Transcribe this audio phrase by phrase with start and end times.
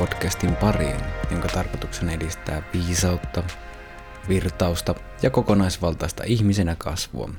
[0.00, 3.42] Podcastin pariin, jonka tarkoituksena edistää viisautta,
[4.28, 7.30] virtausta ja kokonaisvaltaista ihmisenä kasvua.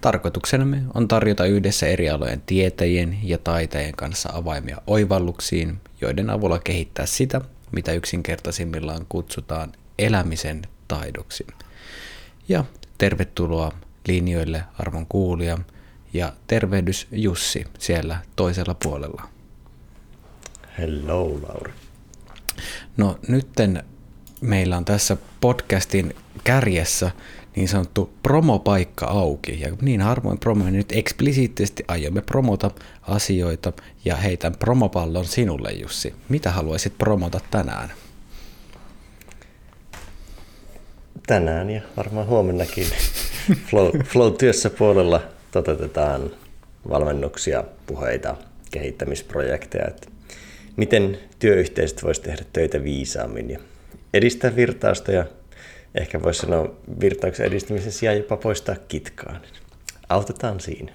[0.00, 7.06] Tarkoituksenamme on tarjota yhdessä eri alojen tietäjien ja taitajien kanssa avaimia oivalluksiin, joiden avulla kehittää
[7.06, 7.40] sitä,
[7.72, 11.46] mitä yksinkertaisimmillaan kutsutaan elämisen taidoksi.
[12.48, 12.64] Ja
[12.98, 13.72] tervetuloa
[14.08, 15.58] linjoille arvon kuulija
[16.12, 19.33] ja tervehdys Jussi siellä toisella puolella.
[20.78, 21.72] Hello, Lauri.
[22.96, 23.82] No nytten
[24.40, 26.14] meillä on tässä podcastin
[26.44, 27.10] kärjessä
[27.56, 29.60] niin sanottu promopaikka auki.
[29.60, 32.70] Ja niin harvoin promo, nyt eksplisiittisesti aiomme promota
[33.02, 33.72] asioita
[34.04, 36.14] ja heitän promopallon sinulle Jussi.
[36.28, 37.92] Mitä haluaisit promota tänään?
[41.26, 42.86] Tänään ja varmaan huomennakin
[43.70, 46.30] Flow, Flow-työssä puolella toteutetaan
[46.88, 48.36] valmennuksia, puheita,
[48.70, 50.13] kehittämisprojekteja, että
[50.76, 53.58] miten työyhteisöt voisi tehdä töitä viisaammin ja
[54.14, 55.26] edistää virtausta ja
[55.94, 59.40] ehkä voisi sanoa virtauksen edistämisen sijaan jopa poistaa kitkaa.
[60.08, 60.92] Autetaan siinä.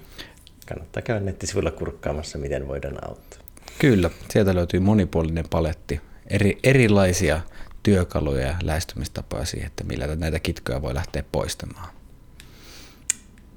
[0.68, 3.40] Kannattaa käydä nettisivuilla kurkkaamassa, miten voidaan auttaa.
[3.78, 7.40] Kyllä, sieltä löytyy monipuolinen paletti, eri, erilaisia
[7.82, 11.88] työkaluja ja lähestymistapoja siihen, että millä näitä kitkoja voi lähteä poistamaan.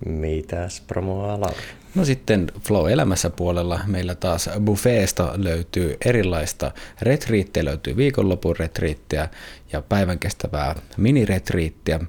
[0.05, 1.82] Mitäs promoa Lauri?
[1.95, 9.30] No sitten Flow-elämässä puolella meillä taas buffeesta löytyy erilaista retriittiä, löytyy viikonlopun retriittiä
[9.72, 12.00] ja päivän kestävää miniretriittiä,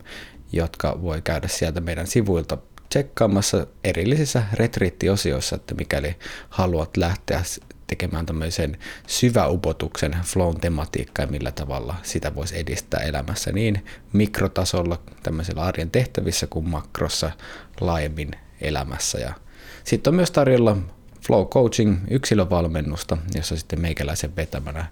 [0.52, 6.16] jotka voi käydä sieltä meidän sivuilta tsekkaamassa erillisissä retriittiosioissa, että mikäli
[6.48, 7.42] haluat lähteä
[7.86, 15.62] tekemään tämmöisen syväupotuksen flown tematiikkaa ja millä tavalla sitä voisi edistää elämässä niin mikrotasolla tämmöisellä
[15.62, 17.30] arjen tehtävissä kuin makrossa
[17.80, 19.18] laajemmin elämässä.
[19.18, 19.34] Ja
[19.84, 20.76] sitten on myös tarjolla
[21.26, 24.86] Flow Coaching yksilövalmennusta, jossa sitten meikäläisen vetämänä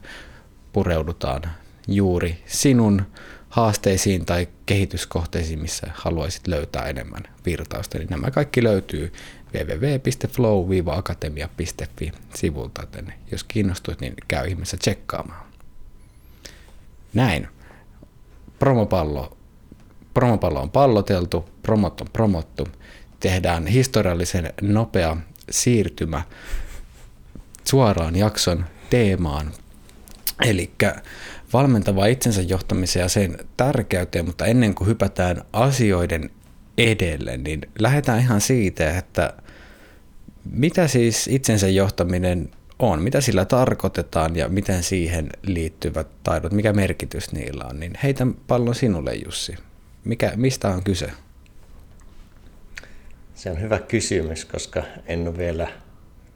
[0.72, 1.42] pureudutaan
[1.88, 3.02] juuri sinun
[3.48, 7.98] haasteisiin tai kehityskohteisiin, missä haluaisit löytää enemmän virtausta.
[7.98, 9.12] Niin nämä kaikki löytyy
[9.54, 15.46] www.flow-akatemia.fi sivulta, joten jos kiinnostuit, niin käy ihmeessä tsekkaamaan.
[17.14, 17.48] Näin.
[18.58, 19.36] Promopallo.
[20.14, 22.68] Promopallo on palloteltu, promot on promottu.
[23.22, 25.16] Tehdään historiallisen nopea
[25.50, 26.22] siirtymä
[27.64, 29.52] suoraan jakson teemaan.
[30.44, 30.70] Eli
[31.52, 36.30] valmentava itsensä johtamiseen ja sen tärkeyteen, mutta ennen kuin hypätään asioiden
[36.78, 39.32] edelle, niin lähdetään ihan siitä, että
[40.50, 47.32] mitä siis itsensä johtaminen on, mitä sillä tarkoitetaan ja miten siihen liittyvät taidot, mikä merkitys
[47.32, 49.56] niillä on, niin heitän pallon sinulle Jussi.
[50.04, 51.10] Mikä, mistä on kyse?
[53.42, 55.68] Se on hyvä kysymys, koska en ole vielä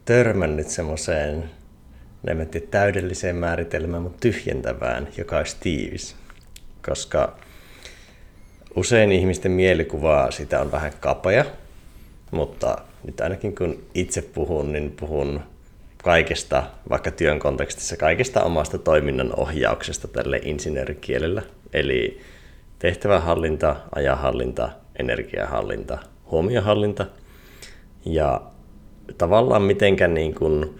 [0.05, 1.49] törmännyt semmoiseen
[2.23, 6.15] en täydelliseen määritelmään, mutta tyhjentävään, joka olisi tiivis.
[6.85, 7.37] Koska
[8.75, 11.45] usein ihmisten mielikuvaa sitä on vähän kapea,
[12.31, 15.39] mutta nyt ainakin kun itse puhun, niin puhun
[16.03, 21.41] kaikesta, vaikka työn kontekstissa, kaikesta omasta toiminnan ohjauksesta tälle insinöörikielellä.
[21.73, 22.21] Eli
[22.79, 24.69] tehtävähallinta, ajahallinta,
[24.99, 25.97] energiahallinta,
[26.31, 27.05] huomiohallinta
[28.05, 28.41] ja
[29.17, 30.79] tavallaan mitenkään niin kuin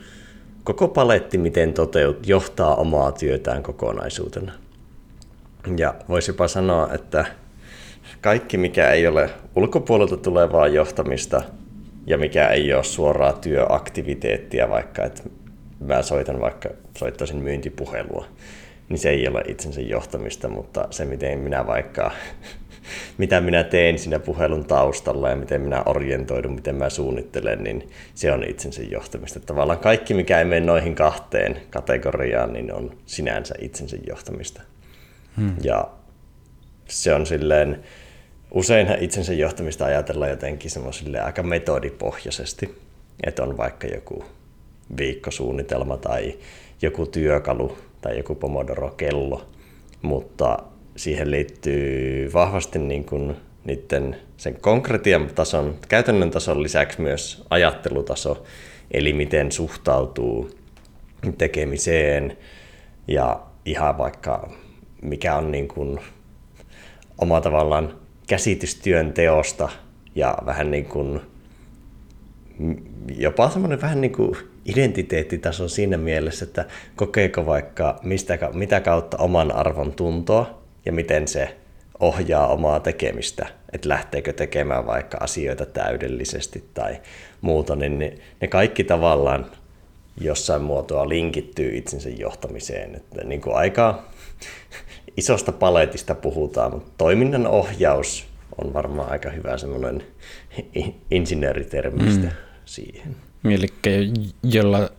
[0.64, 4.52] koko paletti, miten toteut, johtaa omaa työtään kokonaisuutena.
[5.78, 7.26] Ja voisi jopa sanoa, että
[8.22, 11.42] kaikki mikä ei ole ulkopuolelta tulevaa johtamista
[12.06, 15.24] ja mikä ei ole suoraa työaktiviteettia, vaikka että
[15.80, 18.26] mä soitan vaikka, soittaisin myyntipuhelua,
[18.90, 22.12] niin se ei ole itsensä johtamista, mutta se miten minä vaikka
[23.18, 28.32] mitä minä teen siinä puhelun taustalla ja miten minä orientoidun, miten mä suunnittelen, niin se
[28.32, 29.40] on itsensä johtamista.
[29.40, 34.62] Tavallaan kaikki, mikä ei mene noihin kahteen kategoriaan, niin on sinänsä itsensä johtamista.
[35.38, 35.56] Hmm.
[35.64, 35.88] Ja
[36.88, 37.84] se on silleen,
[38.52, 42.76] useinhan itsensä johtamista ajatellaan jotenkin semmoisille aika metodipohjaisesti,
[43.24, 44.26] että on vaikka joku
[44.98, 46.38] viikkosuunnitelma tai
[46.82, 49.46] joku työkalu tai joku Pomodoro-kello,
[50.02, 50.60] mutta
[50.98, 58.44] siihen liittyy vahvasti niin kuin niiden sen konkretian tason, käytännön tason lisäksi myös ajattelutaso,
[58.92, 60.50] eli miten suhtautuu
[61.38, 62.38] tekemiseen
[63.08, 64.50] ja ihan vaikka
[65.02, 66.00] mikä on niin kuin
[67.18, 67.96] oma tavallaan
[68.28, 69.70] käsitys työn teosta
[70.16, 71.22] ja vähän niin kuin
[73.18, 76.66] jopa semmoinen vähän niin kuin identiteettitaso siinä mielessä, että
[76.96, 81.56] kokeeko vaikka mistä, mitä kautta oman arvon tuntoa ja miten se
[82.00, 87.02] ohjaa omaa tekemistä, että lähteekö tekemään vaikka asioita täydellisesti tai
[87.42, 89.46] muuta, niin ne, ne kaikki tavallaan
[90.22, 92.96] jossain muotoa linkittyy itsensä johtamiseen.
[92.96, 94.04] Että niin kuin aika
[95.18, 98.26] isosta paletista puhutaan, mutta toiminnan ohjaus
[98.62, 100.04] on varmaan aika hyvä semmoinen
[101.12, 102.34] insinööritermistä mm.
[102.66, 103.16] siihen.
[103.46, 103.68] Eli
[104.44, 104.90] jolla,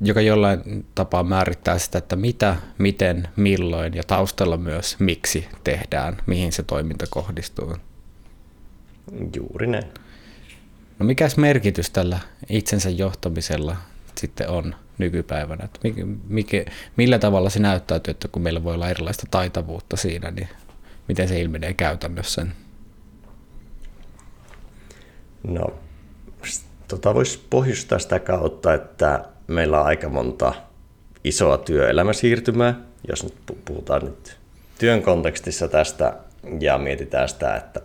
[0.00, 6.52] joka jollain tapaa määrittää sitä, että mitä, miten, milloin ja taustalla myös miksi tehdään, mihin
[6.52, 7.76] se toiminta kohdistuu.
[9.36, 9.86] Juuri näin.
[10.98, 12.18] No mikäs merkitys tällä
[12.48, 13.76] itsensä johtamisella
[14.18, 15.64] sitten on nykypäivänä?
[15.64, 16.64] Että mikä, mikä,
[16.96, 20.48] millä tavalla se näyttäytyy, että kun meillä voi olla erilaista taitavuutta siinä, niin
[21.08, 22.46] miten se ilmenee käytännössä?
[25.42, 25.66] No,
[26.88, 30.54] tota voisi pohjustaa sitä kautta, että meillä on aika monta
[31.24, 34.36] isoa työelämäsiirtymää, jos nyt puhutaan nyt
[34.78, 36.16] työn kontekstissa tästä
[36.60, 37.80] ja mietitään sitä, että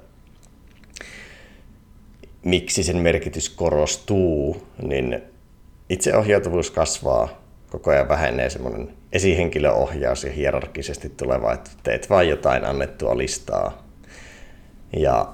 [2.44, 5.22] miksi sen merkitys korostuu, niin
[5.90, 13.18] itseohjautuvuus kasvaa, koko ajan vähenee semmoinen esihenkilöohjaus ja hierarkisesti tuleva, että teet vain jotain annettua
[13.18, 13.84] listaa.
[14.98, 15.34] Ja,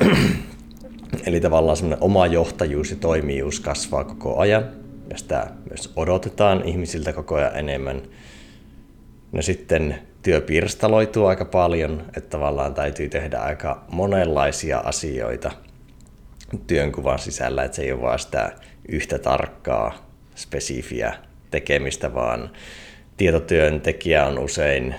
[1.26, 7.12] eli tavallaan semmoinen oma johtajuus ja toimijuus kasvaa koko ajan, ja sitä myös odotetaan ihmisiltä
[7.12, 8.02] koko ajan enemmän.
[9.32, 15.50] No sitten työ pirstaloituu aika paljon, että tavallaan täytyy tehdä aika monenlaisia asioita
[16.66, 18.52] työnkuvan sisällä, että se ei ole vaan sitä
[18.88, 21.14] yhtä tarkkaa, spesifiä
[21.50, 22.50] tekemistä, vaan
[23.16, 24.94] tietotyöntekijä on usein,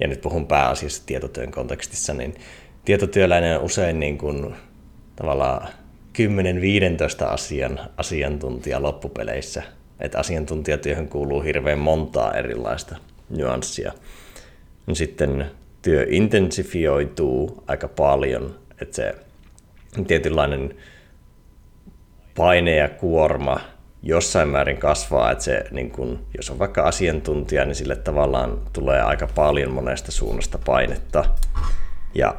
[0.00, 2.34] ja nyt puhun pääasiassa tietotyön kontekstissa, niin
[2.84, 4.54] tietotyöläinen on usein niin kuin
[5.16, 5.68] tavallaan
[6.18, 9.62] 10-15 asian asiantuntija loppupeleissä.
[10.00, 12.96] Että asiantuntijatyöhön kuuluu hirveän montaa erilaista
[13.30, 13.92] nyanssia.
[14.92, 15.46] Sitten
[15.82, 19.14] työ intensifioituu aika paljon, että se
[20.06, 20.74] tietynlainen
[22.36, 23.60] paine ja kuorma
[24.02, 29.02] jossain määrin kasvaa, että se, niin kun, jos on vaikka asiantuntija, niin sille tavallaan tulee
[29.02, 31.24] aika paljon monesta suunnasta painetta.
[32.14, 32.36] Ja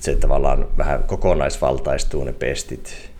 [0.00, 3.10] se tavallaan vähän kokonaisvaltaistuu ne pestit.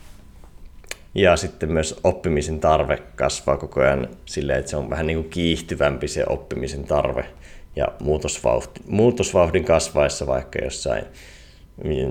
[1.15, 5.31] Ja sitten myös oppimisen tarve kasvaa koko ajan silleen, että se on vähän niin kuin
[5.31, 7.25] kiihtyvämpi se oppimisen tarve.
[7.77, 11.05] Ja muutosvauhti, muutosvauhdin kasvaessa vaikka jossain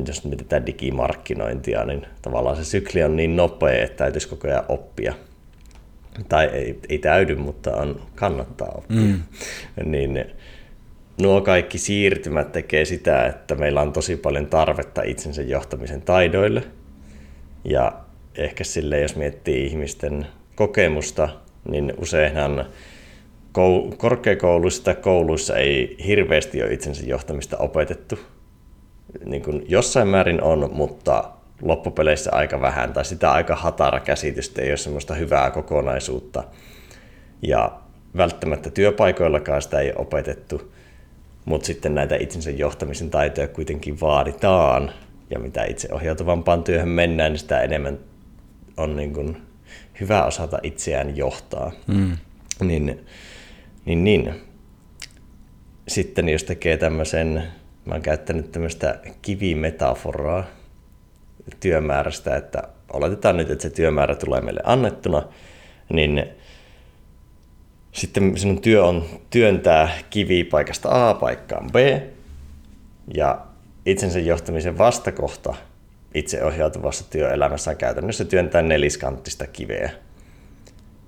[0.07, 5.13] jos mietitään digimarkkinointia, niin tavallaan se sykli on niin nopea, että täytyisi koko ajan oppia.
[6.29, 8.97] Tai ei, ei täydy, mutta on, kannattaa oppia.
[8.97, 9.21] Mm.
[9.85, 10.25] niin
[11.21, 16.63] nuo kaikki siirtymät tekee sitä, että meillä on tosi paljon tarvetta itsensä johtamisen taidoille.
[17.63, 17.91] Ja
[18.35, 21.29] ehkä sille, jos miettii ihmisten kokemusta,
[21.71, 22.65] niin useinhan
[23.97, 28.19] korkeakouluissa tai kouluissa ei hirveästi ole itsensä johtamista opetettu
[29.25, 31.31] niin kuin jossain määrin on, mutta
[31.61, 36.43] loppupeleissä aika vähän, tai sitä aika hatara käsitystä, ei ole semmoista hyvää kokonaisuutta.
[37.41, 37.79] Ja
[38.17, 40.71] välttämättä työpaikoillakaan sitä ei ole opetettu,
[41.49, 44.91] mutta sitten näitä itsensä johtamisen taitoja kuitenkin vaaditaan,
[45.29, 47.99] ja mitä itse ohjautuvampaan työhön mennään, niin sitä enemmän
[48.77, 49.37] on niin kuin
[49.99, 51.71] hyvä osata itseään johtaa.
[51.87, 52.17] Mm.
[52.61, 53.05] Niin,
[53.85, 54.33] niin, niin.
[55.87, 57.43] Sitten jos tekee tämmöisen
[57.85, 60.43] Mä oon käyttänyt tämmöistä kivimetaforaa
[61.59, 65.23] työmäärästä, että oletetaan nyt, että se työmäärä tulee meille annettuna,
[65.93, 66.25] niin
[67.99, 71.75] sitten sinun työ on työntää kivi paikasta A paikkaan B,
[73.13, 73.41] ja
[73.85, 75.55] itsensä johtamisen vastakohta
[76.13, 79.91] itseohjautuvassa työelämässä on käytännössä työntää neliskanttista kiveä.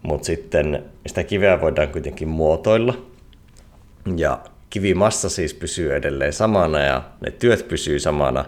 [0.04, 2.94] Mutta sitten sitä kiveä voidaan kuitenkin muotoilla,
[4.16, 8.46] ja kivimassa siis pysyy edelleen samana ja ne työt pysyy samana,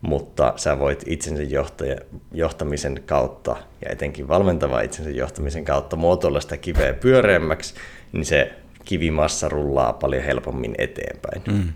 [0.00, 1.96] mutta sä voit itsensä johtaja,
[2.32, 7.74] johtamisen kautta ja etenkin valmentava itsensä johtamisen kautta muotoilla sitä kiveä pyöreämmäksi,
[8.12, 8.52] niin se
[8.84, 11.42] kivimassa rullaa paljon helpommin eteenpäin.
[11.48, 11.72] Mm.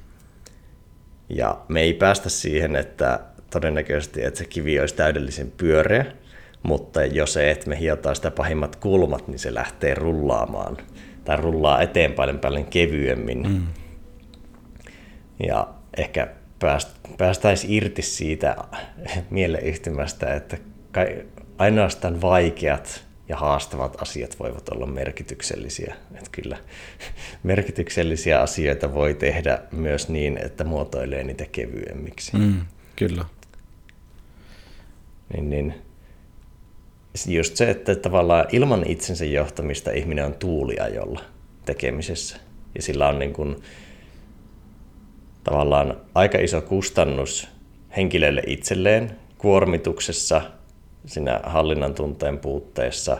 [1.28, 6.06] Ja me ei päästä siihen, että todennäköisesti, että se kivi olisi täydellisen pyöreä,
[6.62, 10.76] mutta jos se, että me hiotaan sitä pahimmat kulmat, niin se lähtee rullaamaan
[11.24, 13.48] tai rullaa eteenpäin paljon kevyemmin.
[13.48, 13.66] Mm
[15.46, 16.28] ja ehkä
[17.18, 18.56] päästäisiin irti siitä
[19.30, 20.58] mieleyhtymästä, että
[21.58, 25.94] ainoastaan vaikeat ja haastavat asiat voivat olla merkityksellisiä.
[26.14, 26.56] Että kyllä
[27.42, 32.36] merkityksellisiä asioita voi tehdä myös niin, että muotoilee niitä kevyemmiksi.
[32.36, 32.60] Mm,
[32.96, 33.24] kyllä.
[35.32, 35.74] Niin, niin.
[37.26, 41.20] Just se, että tavallaan ilman itsensä johtamista ihminen on tuuliajolla
[41.64, 42.36] tekemisessä.
[42.74, 43.56] Ja sillä on niin kuin
[45.50, 47.48] tavallaan aika iso kustannus
[47.96, 50.42] henkilölle itselleen kuormituksessa,
[51.06, 53.16] siinä hallinnan tunteen puutteessa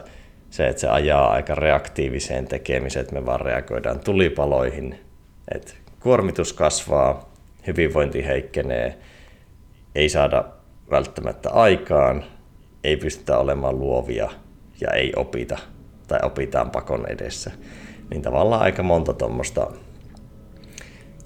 [0.49, 4.99] se, että se ajaa aika reaktiiviseen tekemiseen, että me vaan reagoidaan tulipaloihin,
[5.55, 7.33] että kuormitus kasvaa,
[7.67, 8.97] hyvinvointi heikkenee,
[9.95, 10.45] ei saada
[10.91, 12.23] välttämättä aikaan,
[12.83, 14.29] ei pystytä olemaan luovia
[14.81, 15.57] ja ei opita
[16.07, 17.51] tai opitaan pakon edessä.
[18.09, 19.67] Niin tavallaan aika monta tuommoista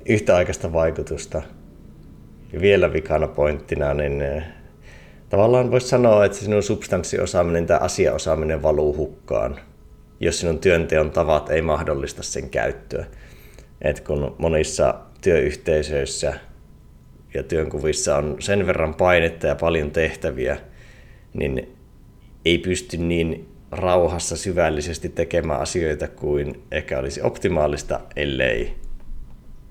[0.06, 1.42] yhtäaikaista vaikutusta.
[2.54, 4.44] Ja vielä vikana pointtina, niin eh,
[5.30, 9.60] tavallaan voisi sanoa, että sinun substanssiosaaminen tai asiaosaaminen valuu hukkaan,
[10.20, 13.06] jos sinun työnteon tavat ei mahdollista sen käyttöä.
[13.82, 16.34] Et kun monissa työyhteisöissä
[17.34, 20.58] ja työnkuvissa on sen verran painetta ja paljon tehtäviä,
[21.34, 21.76] niin
[22.46, 28.85] ei pysty niin rauhassa syvällisesti tekemään asioita kuin ehkä olisi optimaalista, ellei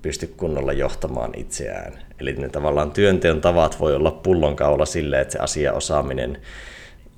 [0.05, 1.93] pysty kunnolla johtamaan itseään.
[2.19, 6.37] Eli ne tavallaan työnteon tavat voi olla pullonkaula sille, että se asiaosaaminen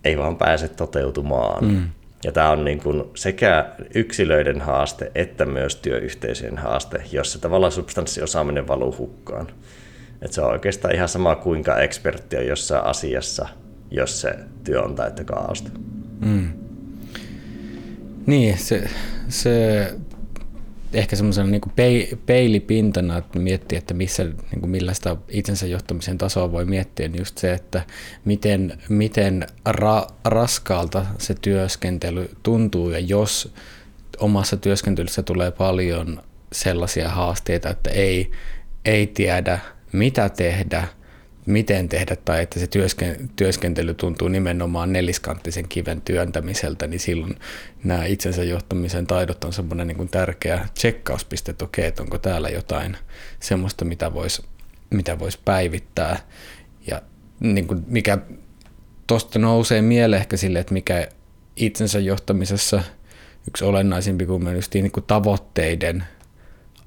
[0.04, 1.66] ei vaan pääse toteutumaan.
[1.66, 1.90] Mm.
[2.24, 3.66] Ja tämä on niin kuin sekä
[3.96, 9.48] yksilöiden haaste että myös työyhteisöjen haaste, jossa tavallaan substanssiosaaminen valuu hukkaan.
[10.22, 13.48] Et se on oikeastaan ihan sama kuinka ekspertti on jossain asiassa,
[13.92, 15.70] jos se työ on täyttä kaaosta.
[16.26, 16.54] Mm.
[18.26, 18.90] Niin, se,
[19.28, 19.88] se
[20.94, 21.62] ehkä semmoisena niin
[22.26, 27.38] peilipintana, että miettii, että missä, niin kuin millaista itsensä johtamisen tasoa voi miettiä, niin just
[27.38, 27.82] se, että
[28.26, 32.90] miten, miten ra, raskaalta se työskentely tuntuu.
[32.90, 33.54] Ja jos
[34.20, 38.32] omassa työskentelyssä tulee paljon sellaisia haasteita, että ei,
[38.86, 39.60] ei tiedä
[39.92, 40.88] mitä tehdä,
[41.48, 42.68] miten tehdä tai että se
[43.36, 47.36] työskentely tuntuu nimenomaan neliskanttisen kiven työntämiseltä, niin silloin
[47.84, 52.50] nämä itsensä johtamisen taidot on semmoinen niin kuin tärkeä tsekkauspiste, että okei, että onko täällä
[52.50, 52.98] jotain
[53.40, 54.44] semmoista, mitä voisi
[54.90, 56.20] mitä vois päivittää.
[56.88, 57.02] Ja
[57.40, 58.18] niin kuin mikä
[59.08, 61.08] tuosta nousee mieleen ehkä sille, että mikä
[61.56, 62.84] itsensä johtamisessa
[63.48, 66.04] yksi olennaisimpi kuin niin kuin tavoitteiden–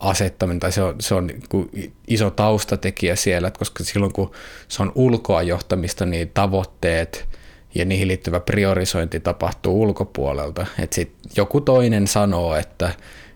[0.01, 4.31] asettaminen, tai se on, se on niin iso taustatekijä siellä, että koska silloin kun
[4.69, 7.29] se on ulkoa johtamista, niin tavoitteet
[7.75, 10.67] ja niihin liittyvä priorisointi tapahtuu ulkopuolelta.
[10.79, 12.93] Että sit joku toinen sanoo, että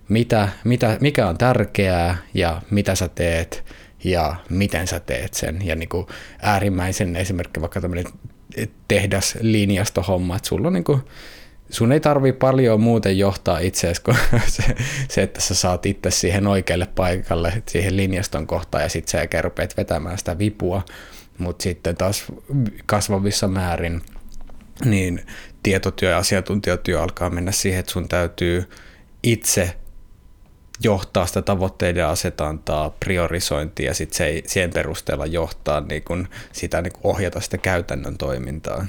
[0.09, 3.65] mitä, mitä, mikä on tärkeää ja mitä sä teet
[4.05, 5.67] ja miten sä teet sen.
[5.67, 6.07] Ja niin kuin
[6.43, 8.05] äärimmäisen esimerkki vaikka tämmöinen
[8.89, 11.01] tehdas linjastohomma, että sulla on niin kuin
[11.71, 14.17] sun ei tarvi paljon muuten johtaa itseäsi kuin
[14.47, 14.63] se,
[15.09, 19.77] se, että sä saat itse siihen oikealle paikalle, siihen linjaston kohtaan ja sitten sä kerpeet
[19.77, 20.85] vetämään sitä vipua,
[21.39, 22.25] mutta sitten taas
[22.87, 24.03] kasvavissa määrin
[24.85, 25.27] niin
[25.63, 28.69] tietotyö ja asiantuntijatyö alkaa mennä siihen, että sun täytyy
[29.23, 29.77] itse
[30.83, 36.93] johtaa sitä tavoitteiden asetantaa, priorisointia ja sitten se, siihen perusteella johtaa niin kun sitä niin
[36.93, 38.87] kun ohjata sitä käytännön toimintaa.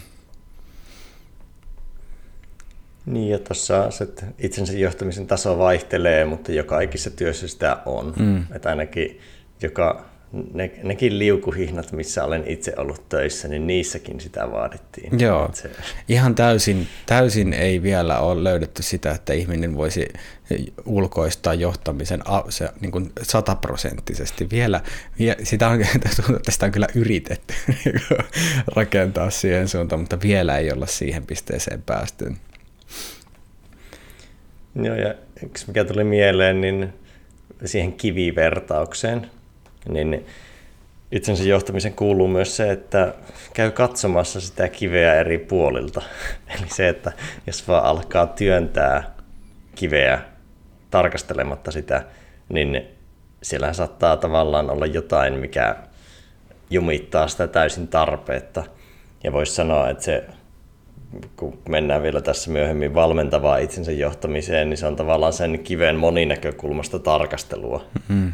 [3.06, 4.08] Niin, ja tuossa se
[4.40, 8.14] itsensä johtamisen taso vaihtelee, mutta joka ikisessä työssä sitä on.
[8.20, 8.46] Mm.
[8.56, 9.20] Että ainakin
[9.62, 10.06] joka,
[10.54, 15.20] ne, nekin liukuhihnat, missä olen itse ollut töissä, niin niissäkin sitä vaadittiin.
[15.20, 15.72] Joo, se...
[16.08, 20.08] ihan täysin, täysin ei vielä ole löydetty sitä, että ihminen voisi
[20.86, 24.50] ulkoistaa johtamisen se, niin kuin sataprosenttisesti.
[24.50, 24.82] Vielä,
[25.20, 25.80] vielä sitä on,
[26.46, 27.54] tästä on kyllä yritetty
[28.76, 32.34] rakentaa siihen suuntaan, mutta vielä ei olla siihen pisteeseen päästy.
[34.76, 36.94] Joo, ja yksi mikä tuli mieleen, niin
[37.66, 39.32] siihen kivivertaukseen,
[39.90, 40.26] niin
[41.12, 43.14] itsensä johtamisen kuuluu myös se, että
[43.54, 46.02] käy katsomassa sitä kiveä eri puolilta.
[46.60, 47.12] Eli se, että
[47.48, 49.16] jos vaan alkaa työntää
[49.76, 50.22] kiveä
[50.92, 52.06] tarkastelematta sitä,
[52.50, 52.82] niin
[53.44, 55.76] siellä saattaa tavallaan olla jotain, mikä
[56.70, 58.64] jumittaa sitä täysin tarpeetta.
[59.24, 60.24] Ja voisi sanoa, että se
[61.36, 67.00] kun mennään vielä tässä myöhemmin valmentavaa itsensä johtamiseen, niin se on tavallaan sen kiven moninäkökulmasta
[67.00, 67.86] tarkastelua.
[68.08, 68.34] Mm.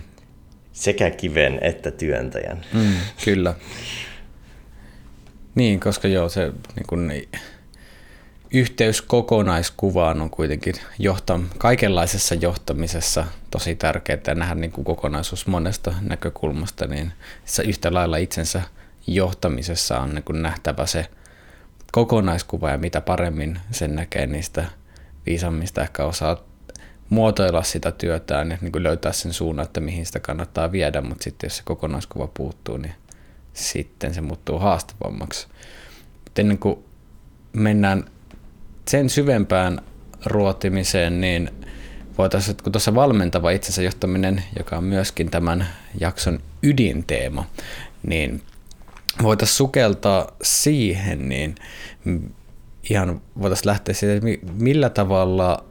[0.74, 2.66] Sekä kiven että työntäjän.
[2.74, 2.94] Mm,
[3.26, 3.54] kyllä.
[5.56, 7.12] Niin, koska joo, se niin kun,
[8.54, 16.88] yhteys kokonaiskuvaan on kuitenkin johta, kaikenlaisessa johtamisessa tosi tärkeää nähdä niin kuin kokonaisuus monesta näkökulmasta,
[16.88, 17.12] niin
[17.46, 18.62] se yhtä lailla itsensä
[19.08, 21.06] johtamisessa on niin kuin nähtävä se–
[21.92, 24.66] kokonaiskuva ja mitä paremmin sen näkee, niistä
[25.26, 26.38] viisammista ehkä osaa
[27.10, 31.24] muotoilla sitä työtään ja niin kuin löytää sen suunnan, että mihin sitä kannattaa viedä, mutta
[31.24, 32.94] sitten jos se kokonaiskuva puuttuu, niin
[33.54, 35.48] sitten se muuttuu haastavammaksi.
[36.24, 36.80] Mutta ennen kuin
[37.54, 38.06] mennään
[38.88, 39.82] sen syvempään
[40.26, 41.50] ruotimiseen, niin
[42.18, 45.68] voitaisiin, kun tuossa valmentava itsensä johtaminen, joka on myöskin tämän
[46.00, 47.46] jakson ydinteema,
[48.08, 48.42] niin
[49.24, 51.56] voitaisiin sukeltaa siihen, niin
[52.90, 55.64] ihan voitaisiin lähteä siitä, että millä tavalla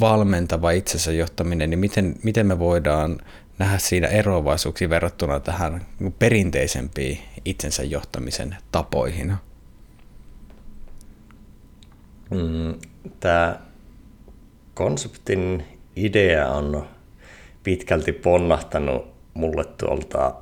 [0.00, 3.18] valmentava itsensä johtaminen, niin miten, miten me voidaan
[3.58, 5.86] nähdä siinä eroavaisuuksia verrattuna tähän
[6.18, 9.34] perinteisempiin itsensä johtamisen tapoihin?
[12.30, 12.74] Mm,
[13.20, 13.60] Tämä
[14.74, 15.64] konseptin
[15.96, 16.86] idea on
[17.62, 20.34] pitkälti ponnahtanut mulle tuolta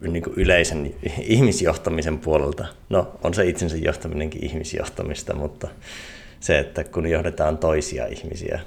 [0.00, 2.66] niin kuin yleisen ihmisjohtamisen puolelta.
[2.88, 5.68] No, on se itsensä johtaminenkin ihmisjohtamista, mutta
[6.40, 8.60] se, että kun johdetaan toisia ihmisiä,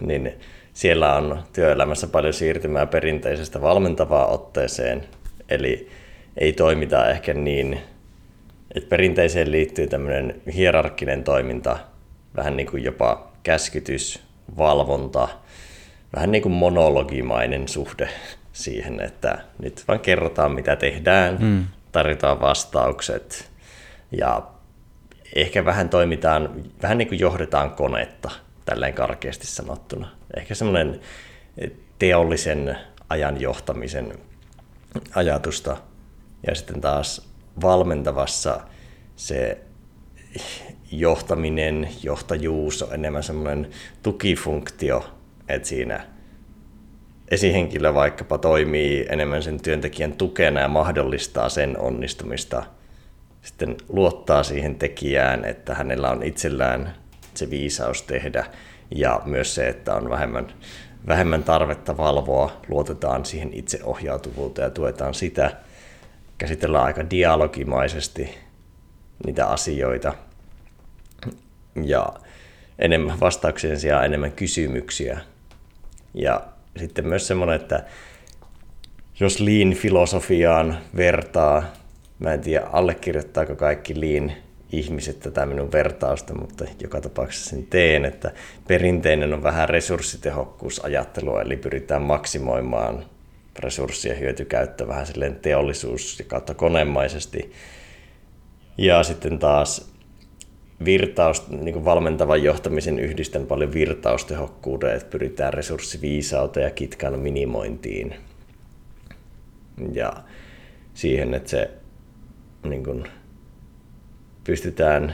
[0.00, 0.32] niin
[0.72, 5.04] siellä on työelämässä paljon siirtymää perinteisestä valmentavaa otteeseen,
[5.48, 5.88] eli
[6.36, 7.80] ei toimita ehkä niin,
[8.74, 11.78] että perinteiseen liittyy tämmöinen hierarkkinen toiminta,
[12.36, 14.22] vähän niin kuin jopa käskytys,
[14.58, 15.28] valvonta,
[16.14, 18.08] vähän niin kuin monologimainen suhde
[18.56, 21.66] siihen, että nyt vaan kerrotaan mitä tehdään, mm.
[21.92, 23.50] tarjotaan vastaukset
[24.12, 24.42] ja
[25.34, 28.30] ehkä vähän toimitaan, vähän niin kuin johdetaan konetta,
[28.64, 30.08] tälleen karkeasti sanottuna.
[30.36, 31.00] Ehkä semmoinen
[31.98, 32.76] teollisen
[33.08, 34.18] ajan johtamisen
[35.14, 35.76] ajatusta.
[36.46, 37.28] Ja sitten taas
[37.62, 38.60] valmentavassa
[39.16, 39.58] se
[40.92, 43.70] johtaminen, johtajuus on enemmän semmoinen
[44.02, 45.14] tukifunktio,
[45.48, 46.15] että siinä
[47.28, 52.62] esihenkilö vaikkapa toimii enemmän sen työntekijän tukena ja mahdollistaa sen onnistumista.
[53.42, 56.94] Sitten luottaa siihen tekijään, että hänellä on itsellään
[57.34, 58.46] se viisaus tehdä
[58.94, 60.46] ja myös se, että on vähemmän,
[61.06, 65.50] vähemmän tarvetta valvoa, luotetaan siihen itseohjautuvuuteen ja tuetaan sitä.
[66.38, 68.38] Käsitellään aika dialogimaisesti
[69.26, 70.14] niitä asioita
[71.84, 72.06] ja
[72.78, 75.20] enemmän vastauksien sijaan enemmän kysymyksiä.
[76.14, 76.40] Ja
[76.78, 77.84] sitten myös semmoinen, että
[79.20, 81.62] jos lean-filosofiaan vertaa,
[82.18, 84.32] mä en tiedä allekirjoittaako kaikki lean
[84.72, 88.32] ihmiset tätä minun vertausta, mutta joka tapauksessa sen teen, että
[88.68, 93.04] perinteinen on vähän resurssitehokkuusajattelua, eli pyritään maksimoimaan
[93.58, 97.52] resurssien hyötykäyttö vähän silleen teollisuus- ja kautta konemaisesti.
[98.78, 99.95] Ja sitten taas
[100.84, 108.14] virtaus, niin kuin valmentavan johtamisen yhdistän paljon virtaustehokkuuden, että pyritään resurssiviisauteen ja kitkan minimointiin.
[109.92, 110.12] Ja
[110.94, 111.70] siihen, että se
[112.62, 113.04] niin kuin,
[114.44, 115.12] pystytään,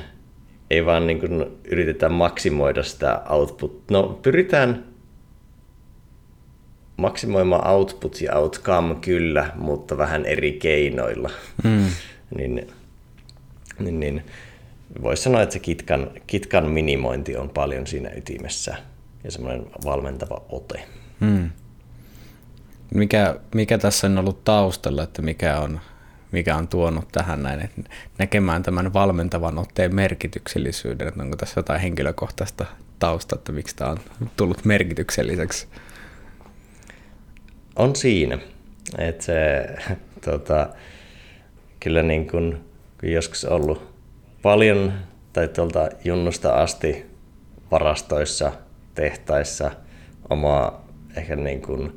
[0.70, 3.82] ei vaan niin kuin, yritetään maksimoida sitä output.
[3.90, 4.84] No pyritään
[6.96, 11.30] maksimoimaan output ja outcome kyllä, mutta vähän eri keinoilla.
[11.64, 11.86] Mm.
[12.36, 12.66] niin,
[13.78, 14.22] niin, niin
[15.02, 18.76] voisi sanoa, että se kitkan, kitkan minimointi on paljon siinä ytimessä
[19.24, 20.84] ja semmoinen valmentava ote.
[21.20, 21.50] Hmm.
[22.94, 25.80] Mikä, mikä tässä on ollut taustalla, että mikä on,
[26.32, 27.82] mikä on tuonut tähän näin, että
[28.18, 32.66] näkemään tämän valmentavan otteen merkityksellisyyden, että onko tässä jotain henkilökohtaista
[32.98, 33.98] tausta, että miksi tämä on
[34.36, 35.66] tullut merkitykselliseksi?
[37.76, 38.38] On siinä,
[38.98, 39.66] että se
[40.30, 40.68] tota,
[41.80, 42.64] kyllä niin kuin,
[43.00, 43.91] kun joskus ollut
[44.42, 44.92] paljon
[45.32, 47.06] tai tuolta junnusta asti
[47.70, 48.52] varastoissa,
[48.94, 49.70] tehtaissa,
[50.30, 50.80] oma
[51.16, 51.96] ehkä niin kuin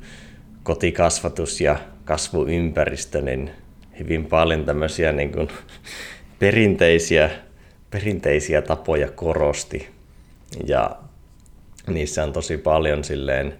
[0.62, 3.50] kotikasvatus ja kasvuympäristö, niin
[3.98, 5.48] hyvin paljon tämmöisiä niin kuin
[6.38, 7.30] perinteisiä,
[7.90, 9.88] perinteisiä tapoja korosti.
[10.66, 10.96] Ja
[11.86, 13.54] niissä on tosi paljon silleen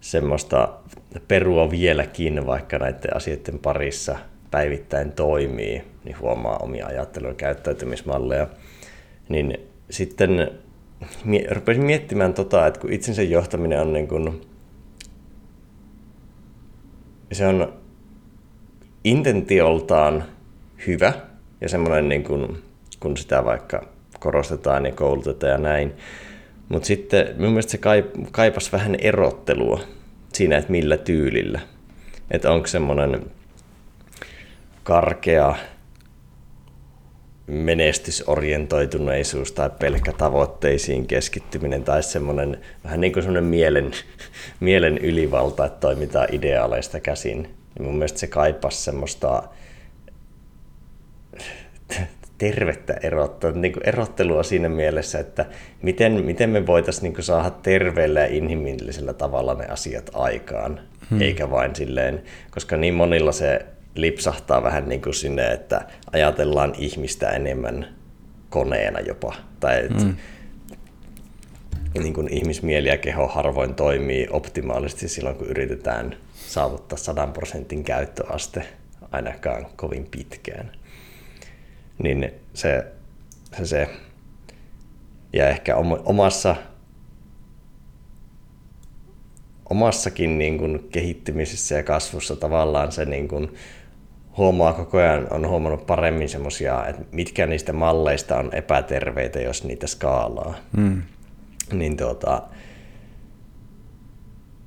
[0.00, 0.68] semmoista
[1.28, 4.18] perua vieläkin, vaikka näiden asioiden parissa
[4.50, 8.46] päivittäin toimii, niin huomaa omia ajattelu- ja käyttäytymismalleja.
[9.28, 9.58] Niin
[9.90, 10.50] sitten
[11.50, 14.40] rupesin miettimään, tota, että kun itsensä johtaminen on niin kuin,
[17.32, 17.72] se on
[19.04, 20.24] intentioltaan
[20.86, 21.12] hyvä
[21.60, 22.62] ja semmoinen, niin kuin,
[23.00, 23.88] kun sitä vaikka
[24.20, 25.92] korostetaan ja koulutetaan ja näin.
[26.68, 27.78] Mutta sitten mun mielestä se
[28.30, 29.80] kaipas vähän erottelua
[30.32, 31.60] siinä, että millä tyylillä.
[32.30, 33.30] Että onko semmoinen
[34.88, 35.54] karkea
[37.46, 43.90] menestysorientoituneisuus tai pelkkä tavoitteisiin keskittyminen tai semmoinen vähän niin kuin semmoinen mielen,
[44.60, 47.54] mielen ylivalta, että toimitaan ideaaleista käsin.
[47.78, 49.42] Ja mun mielestä se kaipasi semmoista
[52.38, 55.46] tervettä erottelua, niin kuin erottelua siinä mielessä, että
[55.82, 61.20] miten, miten me voitaisiin niin saada terveellä ja inhimillisellä tavalla ne asiat aikaan, hmm.
[61.20, 63.66] eikä vain silleen, koska niin monilla se
[64.00, 67.88] lipsahtaa vähän niin kuin sinne, että ajatellaan ihmistä enemmän
[68.50, 69.34] koneena jopa.
[69.60, 70.16] Tai mm.
[71.94, 78.66] niin kuin ihmismieli ja keho harvoin toimii optimaalisesti silloin, kun yritetään saavuttaa 100 prosentin käyttöaste
[79.12, 80.72] ainakaan kovin pitkään.
[81.98, 82.84] Niin se
[83.56, 83.88] se, se
[85.32, 86.56] ja ehkä omassa
[89.70, 93.54] omassakin niin kuin kehittymisessä ja kasvussa tavallaan se niin kuin
[94.38, 99.86] huomaa koko ajan, on huomannut paremmin semmoisia, että mitkä niistä malleista on epäterveitä, jos niitä
[99.86, 100.54] skaalaa.
[100.76, 101.02] Mm.
[101.72, 102.42] Niin tuota,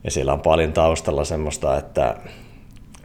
[0.03, 2.15] ja siellä on paljon taustalla semmoista, että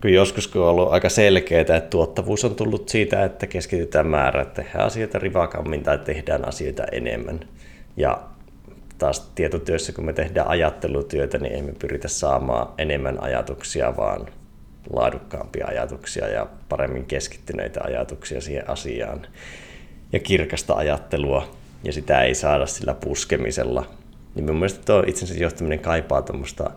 [0.03, 4.47] kun joskus kun on ollut aika selkeää, että tuottavuus on tullut siitä, että keskitytään määrään,
[4.47, 7.41] että tehdään asioita rivakammin tai tehdään asioita enemmän.
[7.97, 8.21] Ja
[8.99, 14.27] taas tietotyössä, kun me tehdään ajattelutyötä, niin emme pyritä saamaan enemmän ajatuksia, vaan
[14.93, 19.27] laadukkaampia ajatuksia ja paremmin keskittyneitä ajatuksia siihen asiaan
[20.13, 21.51] ja kirkasta ajattelua,
[21.85, 23.87] ja sitä ei saada sillä puskemisella.
[24.35, 26.71] Niin mun mielestä tuo itsensä johtaminen kaipaa tuommoista,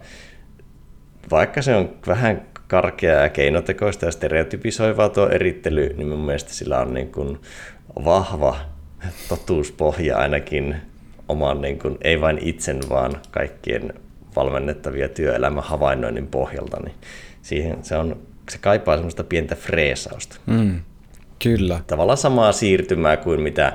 [1.31, 6.79] vaikka se on vähän karkea ja keinotekoista ja stereotypisoivaa tuo erittely, niin mun mielestä sillä
[6.79, 7.37] on niin kuin
[8.05, 8.55] vahva
[9.29, 10.75] totuuspohja ainakin
[11.27, 13.93] oman, niin kuin, ei vain itsen, vaan kaikkien
[14.35, 16.95] valmennettavia työelämän havainnoinnin pohjalta, niin
[17.41, 20.35] siihen se, on, se kaipaa semmoista pientä freesausta.
[20.45, 20.79] Mm,
[21.43, 21.81] kyllä.
[21.87, 23.73] Tavallaan samaa siirtymää kuin mitä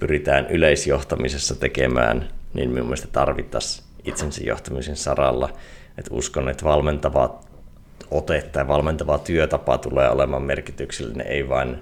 [0.00, 5.48] pyritään yleisjohtamisessa tekemään, niin minun mielestä tarvittaisiin itsensä johtamisen saralla.
[5.98, 7.40] että uskon, että valmentava
[8.10, 11.78] ote tai valmentava työtapa tulee olemaan merkityksellinen, ei vain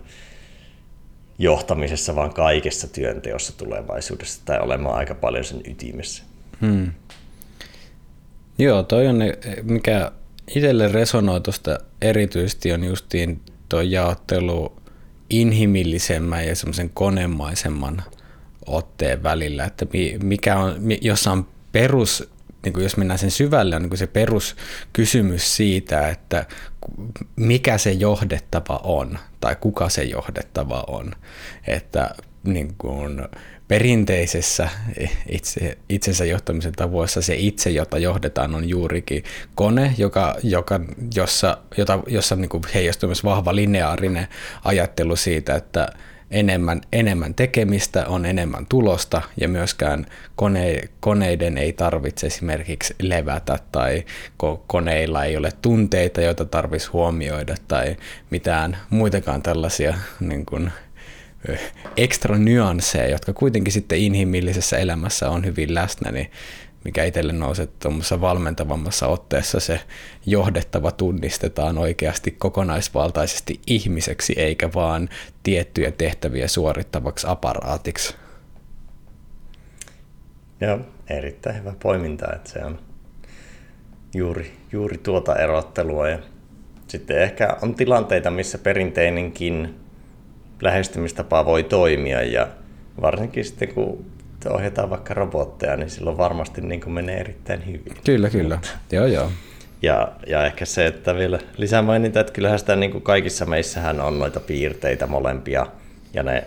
[1.38, 6.22] johtamisessa, vaan kaikessa työnteossa tulevaisuudessa tai olemaan aika paljon sen ytimessä.
[6.60, 6.92] Hmm.
[8.58, 9.18] Joo, toi on
[9.62, 10.12] mikä
[10.54, 14.76] itselle resonoi tuosta erityisesti on justiin tuo jaottelu
[15.30, 18.02] inhimillisemmän ja semmoisen konemaisemman
[18.66, 19.86] otteen välillä, että
[20.22, 22.30] mikä on, jossa on perus,
[22.64, 26.46] niin kuin jos mennään sen syvälle, on niin kuin se peruskysymys siitä, että
[27.36, 31.12] mikä se johdettava on tai kuka se johdettava on.
[31.66, 32.10] Että
[32.44, 33.28] niin kuin,
[33.68, 34.68] perinteisessä
[35.28, 39.24] itse, itsensä johtamisen tavoissa se itse, jota johdetaan, on juurikin
[39.54, 40.80] kone, joka, joka,
[41.14, 44.28] jossa, jota, jossa niin kuin heijastuu myös vahva lineaarinen
[44.64, 45.88] ajattelu siitä, että
[46.30, 54.04] enemmän, enemmän tekemistä on enemmän tulosta ja myöskään kone, koneiden ei tarvitse esimerkiksi levätä tai
[54.66, 57.96] koneilla ei ole tunteita, joita tarvitsisi huomioida tai
[58.30, 60.72] mitään muitakaan tällaisia niin kuin,
[61.96, 66.30] ekstra nyansseja, jotka kuitenkin sitten inhimillisessä elämässä on hyvin läsnä, niin
[66.84, 69.80] mikä itselle nousee tuommoisessa valmentavammassa otteessa se
[70.26, 75.08] johdettava tunnistetaan oikeasti kokonaisvaltaisesti ihmiseksi, eikä vaan
[75.42, 78.14] tiettyjä tehtäviä suorittavaksi aparaatiksi.
[80.60, 80.80] Joo,
[81.10, 82.78] erittäin hyvä poiminta, että se on
[84.14, 86.08] juuri, juuri tuota erottelua.
[86.08, 86.18] Ja
[86.88, 89.74] sitten ehkä on tilanteita, missä perinteinenkin
[90.60, 92.48] lähestymistapa voi toimia ja
[93.00, 94.06] varsinkin sitten kun
[94.50, 97.96] ohjataan vaikka robotteja, niin silloin varmasti niin kuin menee erittäin hyvin.
[98.04, 98.58] Kyllä, kyllä.
[98.92, 99.30] joo, joo.
[99.82, 104.00] Ja, ja ehkä se, että vielä lisää mainita, että kyllähän sitä niin kuin kaikissa meissähän
[104.00, 105.66] on noita piirteitä molempia,
[106.14, 106.44] ja ne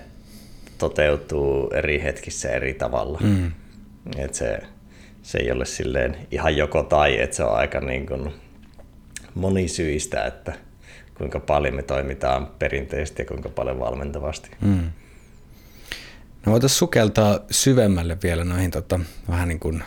[0.78, 3.20] toteutuu eri hetkissä eri tavalla.
[3.24, 3.52] Mm.
[4.18, 4.60] Et se,
[5.22, 8.34] se ei ole silleen ihan joko tai, että se on aika niin kuin
[9.36, 10.54] monisyistä, että
[11.20, 14.52] kuinka paljon me toimitaan perinteisesti ja kuinka paljon valmentavasti.
[14.62, 14.90] Mm.
[16.46, 19.84] No voitaisiin sukeltaa syvemmälle vielä noihin tota, vähän niin kuin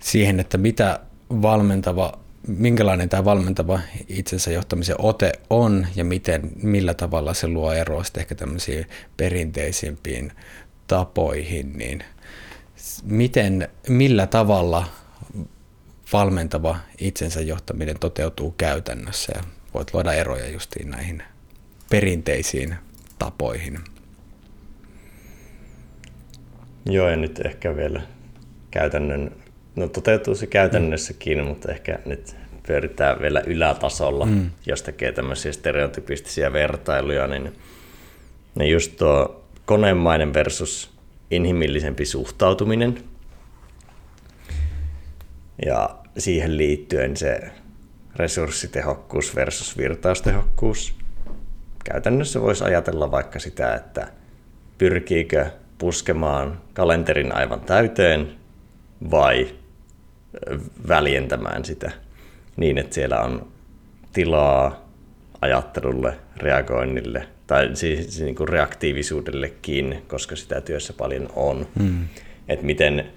[0.00, 1.00] siihen, että mitä
[1.30, 8.04] valmentava, minkälainen tämä valmentava itsensä johtamisen ote on ja miten, millä tavalla se luo eroa
[8.04, 10.32] sitten ehkä tämmöisiin perinteisimpiin
[10.86, 12.04] tapoihin, niin
[13.04, 14.86] miten, millä tavalla
[16.12, 21.22] valmentava itsensä johtaminen toteutuu käytännössä ja voit luoda eroja justiin näihin
[21.90, 22.74] perinteisiin
[23.18, 23.78] tapoihin.
[26.86, 28.02] Joo, ja nyt ehkä vielä
[28.70, 29.32] käytännön,
[29.76, 31.44] no toteutuu se käytännössäkin, mm.
[31.44, 34.50] mutta ehkä nyt pyöritään vielä ylätasolla, mm.
[34.66, 37.52] jos tekee tämmöisiä stereotypistisiä vertailuja, niin,
[38.54, 40.90] niin just tuo konemainen versus
[41.30, 42.98] inhimillisempi suhtautuminen.
[45.66, 47.50] Ja siihen liittyen se
[48.18, 50.94] resurssitehokkuus versus virtaustehokkuus.
[51.84, 54.08] Käytännössä voisi ajatella vaikka sitä, että
[54.78, 55.46] pyrkiikö
[55.78, 58.34] puskemaan kalenterin aivan täyteen
[59.10, 59.48] vai
[60.88, 61.90] väljentämään sitä
[62.56, 63.46] niin, että siellä on
[64.12, 64.88] tilaa
[65.40, 71.66] ajattelulle, reagoinnille tai siis niin kuin reaktiivisuudellekin, koska sitä työssä paljon on.
[71.74, 72.08] Mm.
[72.48, 73.10] Että miten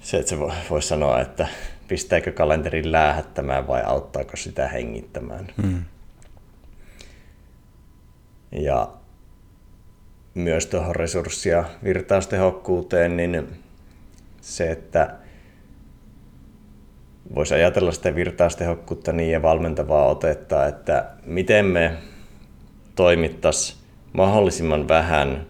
[0.00, 0.38] se, että se
[0.70, 1.48] voisi sanoa, että
[1.92, 5.46] pistääkö kalenterin läähättämään vai auttaako sitä hengittämään.
[5.62, 5.84] Mm.
[8.52, 8.88] Ja
[10.34, 13.48] myös tuohon resurssi- ja virtaustehokkuuteen, niin
[14.40, 15.14] se, että
[17.34, 21.96] voisi ajatella sitä virtaustehokkuutta niin ja valmentavaa otetta, että miten me
[22.94, 23.78] toimittaisiin
[24.12, 25.46] mahdollisimman vähän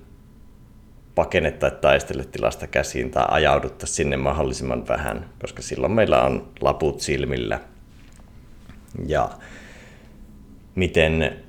[1.14, 7.61] pakene- tai taisteletilasta käsiin tai ajauduttaisiin sinne mahdollisimman vähän, koska silloin meillä on laput silmillä.
[9.07, 9.31] Ja
[10.75, 11.42] miten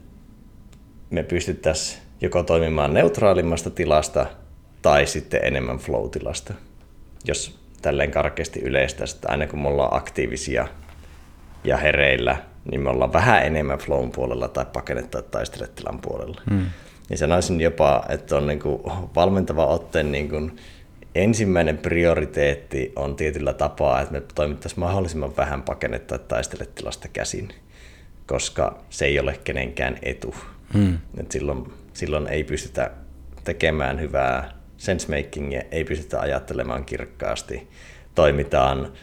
[1.10, 4.26] me pystyttäisiin joko toimimaan neutraalimmasta tilasta
[4.82, 6.54] tai sitten enemmän flow-tilasta.
[7.26, 10.68] Jos tälleen karkeasti yleistä, että aina kun me ollaan aktiivisia
[11.64, 12.38] ja hereillä,
[12.72, 16.42] niin me ollaan vähän enemmän flown puolella tai pakene- tai taisteletilan puolella.
[16.50, 16.66] Hmm.
[17.14, 18.82] Niin sanoisin jopa, että on niin kuin
[19.16, 20.58] valmentava otteen niin kuin
[21.16, 27.50] ensimmäinen prioriteetti on tietyllä tapaa, että me toimittaisiin mahdollisimman vähän pakene- tai taisteletilasta käsin,
[28.28, 30.36] koska se ei ole kenenkään etu.
[30.74, 30.98] Hmm.
[31.18, 32.92] Et silloin, silloin ei pystytä
[33.44, 37.68] tekemään hyvää sensemakingia, ei pystytä ajattelemaan kirkkaasti,
[38.16, 38.94] toimitaan,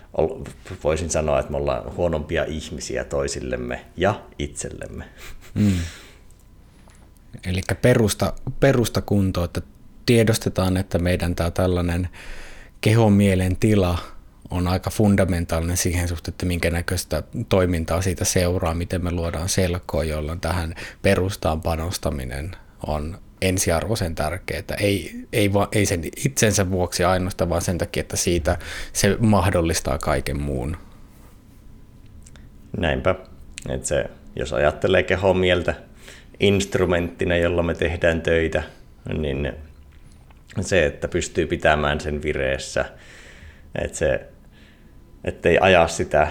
[0.85, 5.05] voisin sanoa, että me ollaan huonompia ihmisiä toisillemme ja itsellemme.
[5.55, 5.73] Mm.
[7.47, 9.63] Eli perusta, perusta kuntoon, että
[10.07, 12.09] tiedostetaan, että meidän tämä tällainen
[12.81, 13.99] kehon mielen tila
[14.51, 20.05] on aika fundamentaalinen siihen suhteen, että minkä näköistä toimintaa siitä seuraa, miten me luodaan selkoa,
[20.05, 22.51] jolloin tähän perustaan panostaminen
[22.87, 24.63] on ensiarvoisen tärkeää.
[24.79, 28.59] Ei, ei, va, ei sen itsensä vuoksi ainoastaan, vaan sen takia, että siitä
[28.93, 30.77] se mahdollistaa kaiken muun.
[32.79, 33.15] Näinpä.
[33.69, 34.05] Et se,
[34.37, 35.75] jos ajattelee kehon mieltä
[36.41, 38.63] instrumenttina, jolla me tehdään töitä,
[39.19, 39.53] niin
[40.61, 42.85] se, että pystyy pitämään sen vireessä,
[43.75, 44.21] että se,
[45.25, 46.29] ettei aja sitä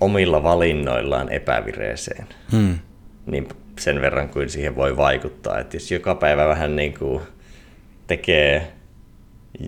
[0.00, 2.78] omilla valinnoillaan epävireeseen, hmm.
[3.26, 3.48] niin
[3.78, 5.58] sen verran kuin siihen voi vaikuttaa.
[5.58, 7.22] Että jos joka päivä vähän niin kuin
[8.06, 8.72] tekee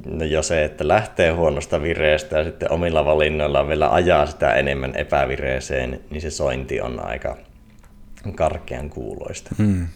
[0.07, 4.97] no jo se, että lähtee huonosta vireestä ja sitten omilla valinnoillaan vielä ajaa sitä enemmän
[4.97, 7.37] epävireeseen, niin se sointi on aika
[8.33, 9.51] karkean kuuloista.
[9.59, 9.87] Hmm.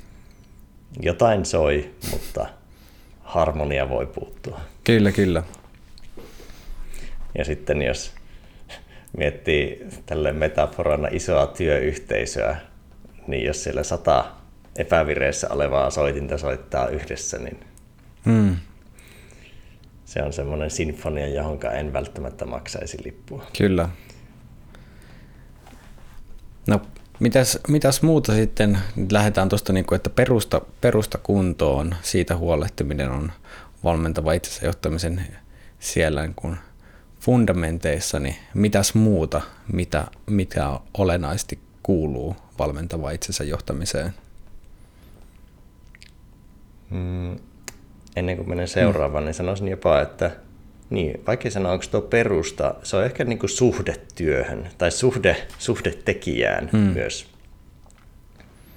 [1.01, 2.47] Jotain soi, mutta
[3.23, 4.61] harmonia voi puuttua.
[4.85, 5.43] Kyllä, kyllä.
[7.39, 8.13] Ja sitten jos
[9.17, 12.57] miettii tälle metaforana isoa työyhteisöä,
[13.27, 14.25] niin jos siellä sata
[14.77, 17.61] epävireessä olevaa soitinta soittaa yhdessä, niin
[18.25, 18.57] hmm.
[20.05, 23.47] se on semmoinen sinfonia, johon en välttämättä maksaisi lippua.
[23.59, 23.89] Kyllä.
[26.67, 26.81] No,
[27.21, 28.79] mitäs, mitäs muuta sitten,
[29.11, 33.33] lähdetään tuosta, niin että perusta, perusta kuntoon, siitä huolehtiminen on
[33.85, 35.27] valmentava itsensä johtamisen
[35.79, 36.57] siellä niin kuin
[37.21, 39.41] fundamenteissa, niin mitäs muuta,
[39.73, 44.15] mitä, mitä olennaisesti kuuluu valmentava itsensä johtamiseen?
[46.91, 47.39] Mm,
[48.17, 49.27] ennen kuin menen seuraavaan, mm.
[49.27, 50.31] niin sanoisin jopa, että
[50.91, 56.71] niin, vaikka sanoa, onko tuo perusta, se on ehkä niin kuin suhdetyöhön tai suhde, suhdetekijään
[56.73, 56.79] mm.
[56.79, 57.27] myös.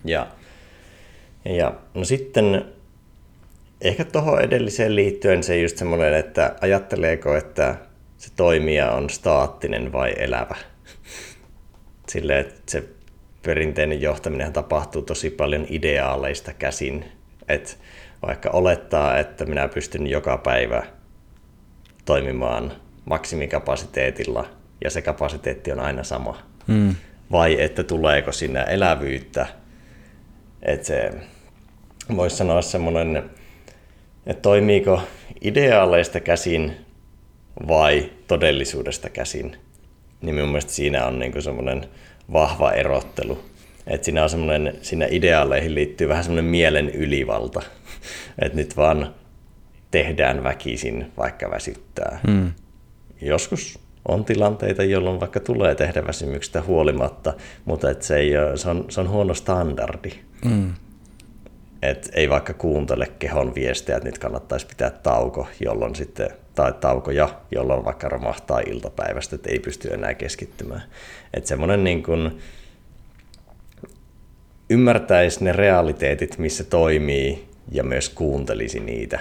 [0.06, 0.28] Ja,
[1.46, 2.66] ja no sitten
[3.82, 7.76] ehkä tuohon edelliseen liittyen se just semmoinen, että ajatteleeko, että
[8.18, 10.56] se toimija on staattinen vai elävä.
[12.10, 12.84] Silleen, että se
[13.42, 17.06] perinteinen johtaminen tapahtuu tosi paljon ideaaleista käsin.
[17.48, 17.72] että
[18.28, 20.84] vaikka olettaa, että minä pystyn joka päivä
[22.06, 22.72] toimimaan
[23.06, 24.50] maksimikapasiteetilla
[24.84, 26.38] ja se kapasiteetti on aina sama.
[26.68, 26.96] Mm.
[27.32, 29.48] Vai että tuleeko sinä elävyyttä.
[30.62, 31.12] Että se
[32.16, 33.30] voisi sanoa semmoinen,
[34.26, 35.02] että toimiiko
[35.42, 36.74] ideaaleista käsin
[37.68, 39.58] vai todellisuudesta käsin.
[40.22, 41.88] Niin minun mielestä siinä on niin semmoinen
[42.34, 43.44] vahva erottelu.
[43.88, 47.62] Että siinä on semmoinen, siinä ideaaleihin liittyy vähän semmoinen mielen ylivalta.
[48.42, 49.16] Että nyt vaan
[49.94, 52.20] tehdään väkisin, vaikka väsyttää.
[52.28, 52.52] Hmm.
[53.22, 57.34] Joskus on tilanteita, jolloin vaikka tulee tehdä väsymyksestä huolimatta,
[57.66, 60.10] mutta et se, ei ole, se, on, se on huono standardi.
[60.46, 60.74] Hmm.
[61.82, 67.30] Et ei vaikka kuuntele kehon viestejä, että nyt kannattaisi pitää tauko, jolloin sitten, tai taukoja,
[67.52, 70.84] jolloin vaikka romahtaa iltapäivästä, että ei pysty enää keskittymään.
[71.34, 72.40] Että semmoinen niin kuin,
[74.70, 79.20] ymmärtäisi ne realiteetit, missä toimii ja myös kuuntelisi niitä.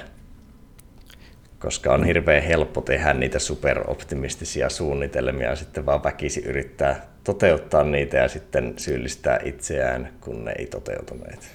[1.62, 8.16] Koska on hirveän helppo tehdä niitä superoptimistisia suunnitelmia ja sitten vaan väkisi yrittää toteuttaa niitä
[8.16, 11.50] ja sitten syyllistää itseään, kun ne ei toteutuneet.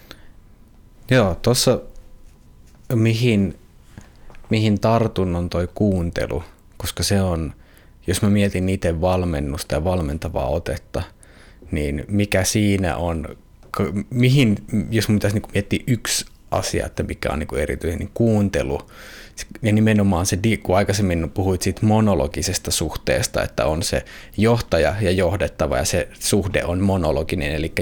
[1.12, 1.80] Joo, tuossa
[2.96, 3.56] mihin,
[4.50, 6.44] mihin tartun on toi kuuntelu,
[6.78, 7.54] koska se on,
[8.08, 11.04] jos mä mietin itse valmennusta ja valmentavaa otetta,
[11.72, 13.38] niin mikä siinä on,
[14.10, 14.58] mihin,
[14.90, 18.82] jos mun pitäisi niin miettiä yksi asia, että mikä on niin kuin erityinen niin kuuntelu.
[19.62, 24.06] Ja nimenomaan se, kun aikaisemmin puhuit siitä monologisesta suhteesta, että on se
[24.38, 27.74] johtaja ja johdettava ja se suhde on monologinen, eli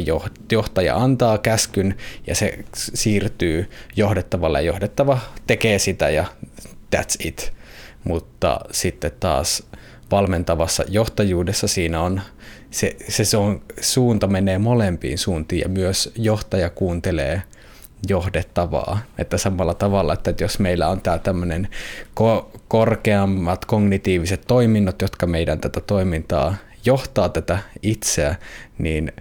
[0.52, 1.96] johtaja antaa käskyn
[2.28, 6.26] ja se siirtyy johdettavalle ja johdettava tekee sitä ja
[6.96, 7.54] that's it.
[8.04, 9.64] Mutta sitten taas
[10.12, 12.22] valmentavassa johtajuudessa siinä on
[12.72, 17.42] se, se, se on, suunta menee molempiin suuntiin ja myös johtaja kuuntelee
[18.10, 19.00] johdettavaa.
[19.18, 21.68] Että samalla tavalla, että jos meillä on tämä tämmöinen
[22.20, 26.56] ko- korkeammat kognitiiviset toiminnot, jotka meidän tätä toimintaa
[26.86, 28.36] johtaa tätä itseä,
[28.78, 29.12] niin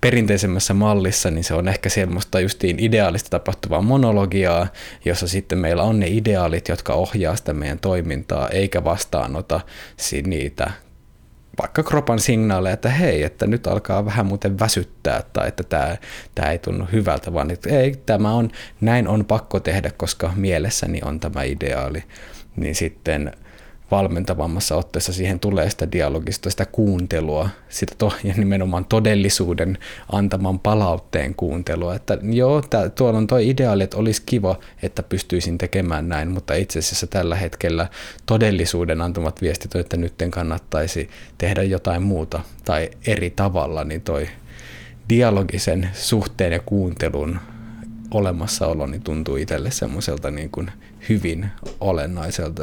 [0.00, 4.66] perinteisemmässä mallissa niin se on ehkä semmoista justiin ideaalista tapahtuvaa monologiaa,
[5.04, 9.60] jossa sitten meillä on ne ideaalit, jotka ohjaa sitä meidän toimintaa, eikä vastaanota
[10.26, 10.70] niitä
[11.60, 15.96] vaikka kropan signaaleja, että hei, että nyt alkaa vähän muuten väsyttää tai että tämä,
[16.34, 21.00] tämä ei tunnu hyvältä, vaan että ei, tämä on, näin on pakko tehdä, koska mielessäni
[21.04, 22.04] on tämä ideaali.
[22.56, 23.32] Niin sitten
[23.90, 29.78] valmentavammassa otteessa siihen tulee sitä dialogista, sitä kuuntelua, sitä to, ja nimenomaan todellisuuden
[30.12, 35.58] antaman palautteen kuuntelua, että joo, tää, tuolla on toi ideaali, että olisi kiva, että pystyisin
[35.58, 37.88] tekemään näin, mutta itse asiassa tällä hetkellä
[38.26, 44.28] todellisuuden antamat viestit että nyt kannattaisi tehdä jotain muuta tai eri tavalla, niin toi
[45.08, 47.38] dialogisen suhteen ja kuuntelun
[48.10, 50.70] olemassaolo niin tuntuu itselle semmoiselta niin kuin
[51.08, 52.62] hyvin olennaiselta.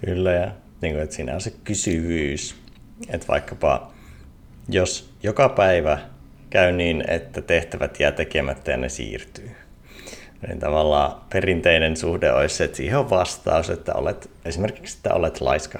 [0.00, 2.56] Kyllä, ja niin kuin, että siinä on se kysyvyys,
[3.08, 3.92] että vaikkapa
[4.68, 5.98] jos joka päivä
[6.50, 9.50] käy niin, että tehtävät jää tekemättä ja ne siirtyy,
[10.46, 15.40] niin tavallaan perinteinen suhde olisi se, että siihen on vastaus, että olet esimerkiksi, että olet
[15.40, 15.78] laiska,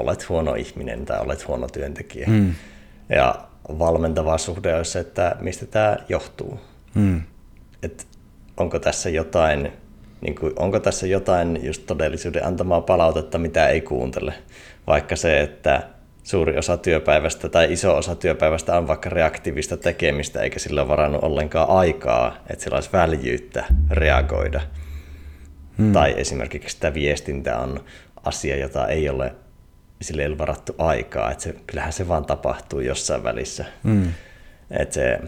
[0.00, 2.26] olet huono ihminen tai olet huono työntekijä.
[2.28, 2.54] Mm.
[3.08, 3.48] Ja
[3.78, 6.60] valmentava suhde olisi se, että mistä tämä johtuu.
[6.94, 7.22] Mm.
[7.82, 8.06] Et
[8.56, 9.72] onko tässä jotain
[10.22, 14.34] niin kuin, onko tässä jotain just todellisuuden antamaa palautetta, mitä ei kuuntele.
[14.86, 15.82] Vaikka se, että
[16.22, 21.24] suuri osa työpäivästä tai iso osa työpäivästä on vaikka reaktiivista tekemistä, eikä sillä ole varannut
[21.24, 24.60] ollenkaan aikaa, että sillä olisi väljyyttä reagoida.
[25.78, 25.92] Hmm.
[25.92, 27.84] Tai esimerkiksi tämä viestintä on
[28.24, 29.34] asia, jota ei ole,
[30.02, 33.64] sille ei ole varattu aikaa, että se, kyllähän se vaan tapahtuu jossain välissä.
[33.84, 34.12] Hmm.
[34.70, 35.20] Että se,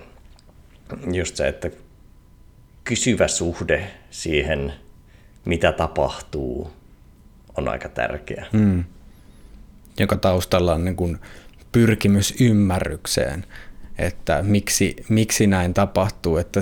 [1.12, 1.70] just se, että
[2.84, 4.72] kysyvä suhde siihen
[5.44, 6.70] mitä tapahtuu,
[7.56, 8.46] on aika tärkeä.
[8.52, 8.84] Mm.
[9.98, 11.18] Joka taustalla on niin kuin
[11.72, 13.44] pyrkimys ymmärrykseen,
[13.98, 16.60] että miksi, miksi näin tapahtuu, että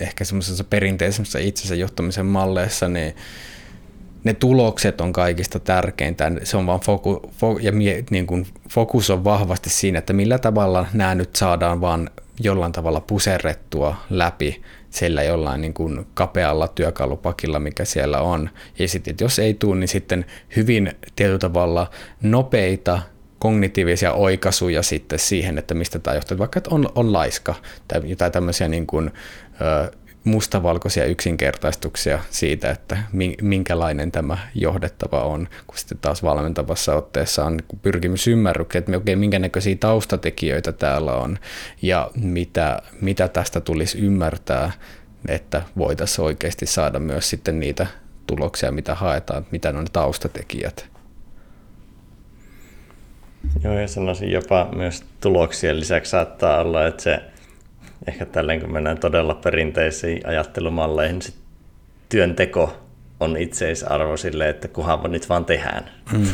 [0.00, 3.14] ehkä semmoisessa perinteisessä itsensä johtamisen malleissa niin
[4.24, 6.32] ne tulokset on kaikista tärkeintä.
[6.44, 10.38] Se on vaan foku, fo, ja mie, niin kuin fokus on vahvasti siinä, että millä
[10.38, 17.58] tavalla nämä nyt saadaan vaan jollain tavalla puserrettua läpi sillä jollain niin kuin kapealla työkalupakilla,
[17.60, 18.50] mikä siellä on.
[18.78, 20.26] Ja sitten, jos ei tule, niin sitten
[20.56, 21.90] hyvin tietyllä tavalla
[22.22, 23.02] nopeita
[23.38, 26.38] kognitiivisia oikaisuja sitten siihen, että mistä tämä johtuu.
[26.38, 27.54] Vaikka että on, on laiska
[27.88, 29.10] tai jotain tämmöisiä niin kuin,
[29.60, 29.92] ö,
[30.24, 32.96] mustavalkoisia yksinkertaistuksia siitä, että
[33.42, 39.38] minkälainen tämä johdettava on, kun sitten taas valmentavassa otteessa on pyrkimys ymmärrykseen, että okei, minkä
[39.38, 41.38] näköisiä taustatekijöitä täällä on
[41.82, 44.72] ja mitä, mitä tästä tulisi ymmärtää,
[45.28, 47.86] että voitaisiin oikeasti saada myös sitten niitä
[48.26, 50.90] tuloksia, mitä haetaan, mitä on ne taustatekijät.
[53.64, 57.20] Joo, ja sanoisin jopa myös tuloksien lisäksi saattaa olla, että se
[58.08, 61.34] ehkä tälleen kun mennään todella perinteisiin ajattelumalleihin, sit
[62.08, 62.76] työnteko
[63.20, 65.90] on itseisarvo sille, että kunhan nyt vaan tehdään.
[66.12, 66.26] Mm.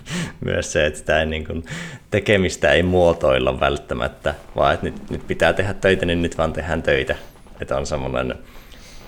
[0.44, 1.64] Myös se, että sitä ei, niin kuin,
[2.10, 6.82] tekemistä ei muotoilla välttämättä, vaan että nyt, nyt pitää tehdä töitä, niin nyt vaan tehdään
[6.82, 7.16] töitä.
[7.60, 8.34] Että on semmoinen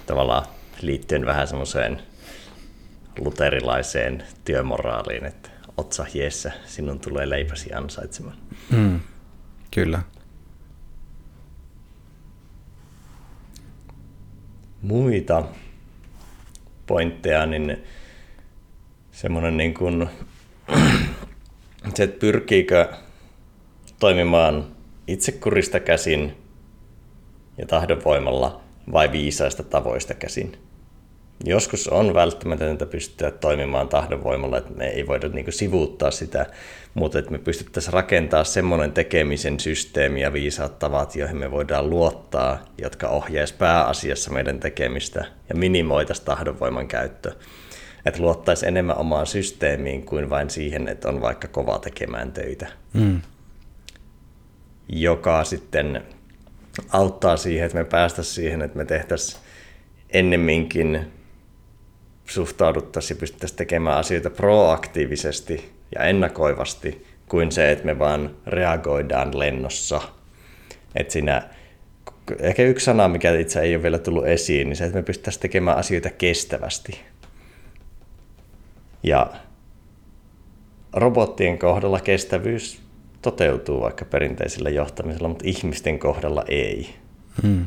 [0.07, 0.47] tavallaan
[0.83, 2.03] liittyen vähän semmoiseen
[3.19, 8.37] luterilaiseen työmoraaliin, että otsa hiessä, sinun tulee leipäsi ansaitsemaan.
[8.71, 9.01] Mm.
[9.71, 10.03] Kyllä.
[14.87, 15.45] Muita
[16.87, 17.85] pointteja, niin
[19.13, 20.09] semmoinen niin kuin,
[21.95, 22.89] se, että pyrkiikö
[24.01, 24.67] toimimaan
[25.07, 26.37] itsekurista käsin
[27.59, 28.61] ja tahdonvoimalla
[28.93, 30.59] vai viisaista tavoista käsin.
[31.45, 36.47] Joskus on välttämätöntä pystyä toimimaan tahdonvoimalla, että me ei voida niin sivuuttaa sitä,
[36.95, 42.65] mutta että me pystyttäisiin rakentamaan semmoinen tekemisen systeemi ja viisaat tavat, joihin me voidaan luottaa,
[42.83, 47.33] jotka ohjaisi pääasiassa meidän tekemistä ja minimoitaisi tahdonvoiman käyttö.
[48.07, 52.67] Että luottaisi enemmän omaan systeemiin kuin vain siihen, että on vaikka kova tekemään töitä.
[52.93, 53.21] Mm.
[54.89, 56.03] Joka sitten
[56.89, 59.43] auttaa siihen, että me päästäisiin siihen, että me tehtäisiin
[60.11, 61.13] ennemminkin
[62.27, 70.01] suhtauduttaisiin ja pystyttäisiin tekemään asioita proaktiivisesti ja ennakoivasti kuin se, että me vaan reagoidaan lennossa.
[70.97, 71.43] Että siinä,
[72.41, 75.43] ehkä yksi sana, mikä itse ei ole vielä tullut esiin, niin se, että me pystyttäisiin
[75.43, 77.01] tekemään asioita kestävästi.
[79.03, 79.31] Ja
[80.93, 82.83] robottien kohdalla kestävyys
[83.23, 86.95] toteutuu vaikka perinteisellä johtamisella, mutta ihmisten kohdalla ei.
[87.43, 87.67] Hmm.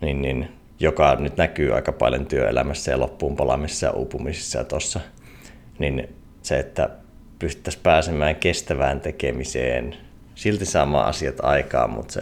[0.00, 0.48] Niin, niin,
[0.82, 5.00] joka nyt näkyy aika paljon työelämässä ja loppuun palaamisessa ja uupumisessa ja tossa,
[5.78, 6.08] niin
[6.42, 6.88] se, että
[7.38, 9.96] pystyttäisiin pääsemään kestävään tekemiseen,
[10.34, 12.20] silti saamaan asiat aikaan, mutta se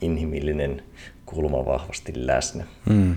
[0.00, 0.82] inhimillinen
[1.26, 2.64] kulma vahvasti läsnä.
[2.88, 3.16] Hmm.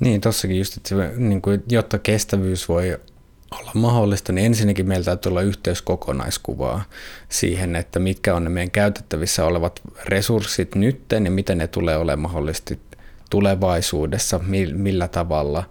[0.00, 2.98] Niin, tossakin just, että se, niin kuin, jotta kestävyys voi
[3.50, 6.84] olla mahdollista, niin ensinnäkin meillä täytyy olla yhteys kokonaiskuvaa
[7.28, 12.18] siihen, että mitkä on ne meidän käytettävissä olevat resurssit nyt ja miten ne tulee olemaan
[12.18, 12.80] mahdollisesti
[13.30, 14.40] tulevaisuudessa,
[14.72, 15.64] millä tavalla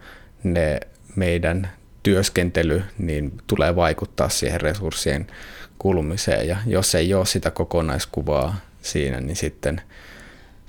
[0.43, 0.79] ne
[1.15, 1.69] meidän
[2.03, 5.27] työskentely niin tulee vaikuttaa siihen resurssien
[5.79, 6.47] kulumiseen.
[6.47, 9.81] Ja jos ei ole sitä kokonaiskuvaa siinä, niin sitten–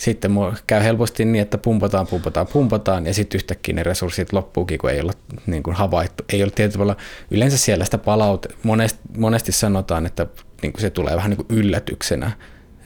[0.00, 0.32] sitten
[0.66, 5.00] käy helposti niin, että pumpataan, pumpataan, pumpataan ja sitten yhtäkkiä ne resurssit loppuukin, kun ei
[5.00, 5.12] olla
[5.46, 6.24] niin kuin havaittu.
[6.32, 6.96] Ei ole tietyllä
[7.30, 10.26] yleensä siellä sitä palaute, monesti, monesti sanotaan, että
[10.62, 12.30] niin kuin se tulee vähän niin kuin yllätyksenä,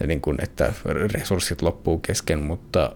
[0.07, 0.73] niin kuin, että
[1.12, 2.93] resurssit loppuu kesken, mutta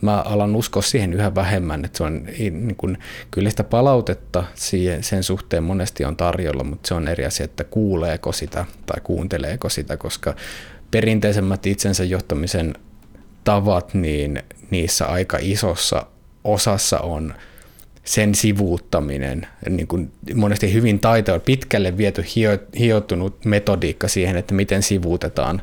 [0.00, 2.98] mä alan uskoa siihen yhä vähemmän, että se on niin kuin,
[3.30, 7.64] kyllä sitä palautetta siihen, sen suhteen monesti on tarjolla, mutta se on eri asia, että
[7.64, 10.34] kuuleeko sitä tai kuunteleeko sitä, koska
[10.90, 12.74] perinteisemmät itsensä johtamisen
[13.44, 16.06] tavat, niin niissä aika isossa
[16.44, 17.34] osassa on
[18.04, 22.24] sen sivuuttaminen, niin kuin monesti hyvin taito, pitkälle viety
[22.78, 25.62] hiottunut metodiikka siihen, että miten sivuutetaan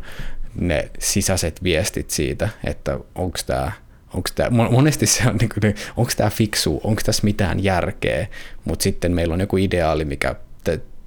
[0.55, 3.71] ne sisäiset viestit siitä, että onko tämä
[4.13, 8.27] onko tämä, monesti se on, niin kuin, onko tämä fiksu, onko tässä mitään järkeä,
[8.65, 10.35] mutta sitten meillä on joku ideaali, mikä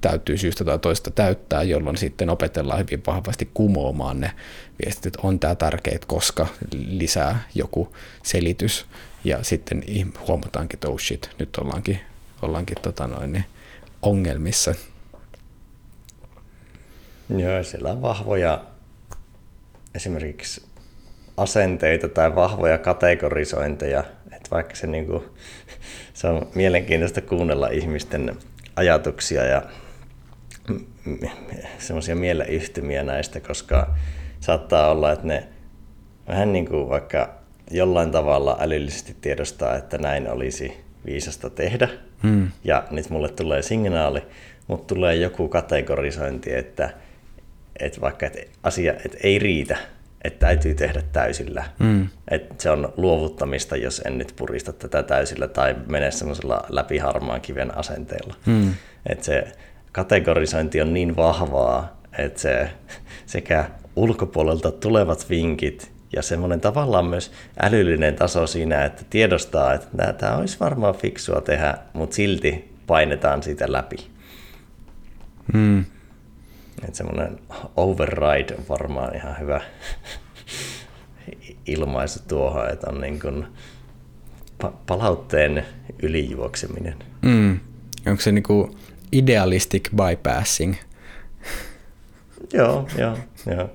[0.03, 4.33] täytyy syystä tai toista täyttää, jolloin sitten opetellaan hyvin vahvasti kumoamaan ne
[4.85, 8.87] viestit, että on tämä tärkeää, koska lisää joku selitys.
[9.25, 9.85] Ja sitten
[10.29, 12.01] huomataankin, että oh shit, nyt ollaankin,
[12.43, 13.45] ollaankin tota noin, niin
[14.03, 14.75] ongelmissa.
[17.37, 18.65] Joo, siellä on vahvoja
[19.95, 20.63] esimerkiksi
[21.37, 24.05] asenteita tai vahvoja kategorisointeja,
[24.37, 25.25] että vaikka se, niin kuin,
[26.15, 28.37] se on mielenkiintoista kuunnella ihmisten
[28.77, 29.63] ajatuksia ja
[31.79, 33.95] semmoisia mieleyhtymiä näistä, koska
[34.41, 35.49] saattaa olla, että ne
[36.29, 37.35] vähän niin kuin vaikka
[37.71, 41.89] jollain tavalla älyllisesti tiedostaa, että näin olisi viisasta tehdä.
[42.23, 42.49] Hmm.
[42.65, 44.23] Ja nyt mulle tulee signaali,
[44.67, 46.91] mutta tulee joku kategorisointi, että,
[47.81, 49.77] että vaikka että asia että ei riitä,
[50.25, 51.65] että täytyy tehdä täysillä.
[51.79, 52.09] Hmm.
[52.31, 57.41] Että se on luovuttamista, jos en nyt purista tätä täysillä tai mene semmoisella läpi harmaan
[57.41, 58.35] kiven asenteella.
[58.47, 58.75] Hmm.
[59.07, 59.53] Että se
[59.93, 62.71] kategorisointi on niin vahvaa, että se
[63.27, 67.33] sekä ulkopuolelta tulevat vinkit ja semmoinen tavallaan myös
[67.63, 73.73] älyllinen taso siinä, että tiedostaa, että tämä olisi varmaan fiksua tehdä, mutta silti painetaan siitä
[73.73, 73.97] läpi.
[75.53, 75.85] Hmm.
[76.85, 77.39] Että semmoinen
[77.77, 79.61] override on varmaan ihan hyvä
[81.67, 83.47] ilmaisu tuohon, että on niin kuin
[84.87, 85.67] palautteen
[86.03, 86.95] ylijuokseminen.
[87.23, 87.61] Hmm.
[88.07, 88.77] Onko se niin kuin
[89.13, 90.75] idealistic bypassing.
[92.53, 93.71] joo, joo, joo.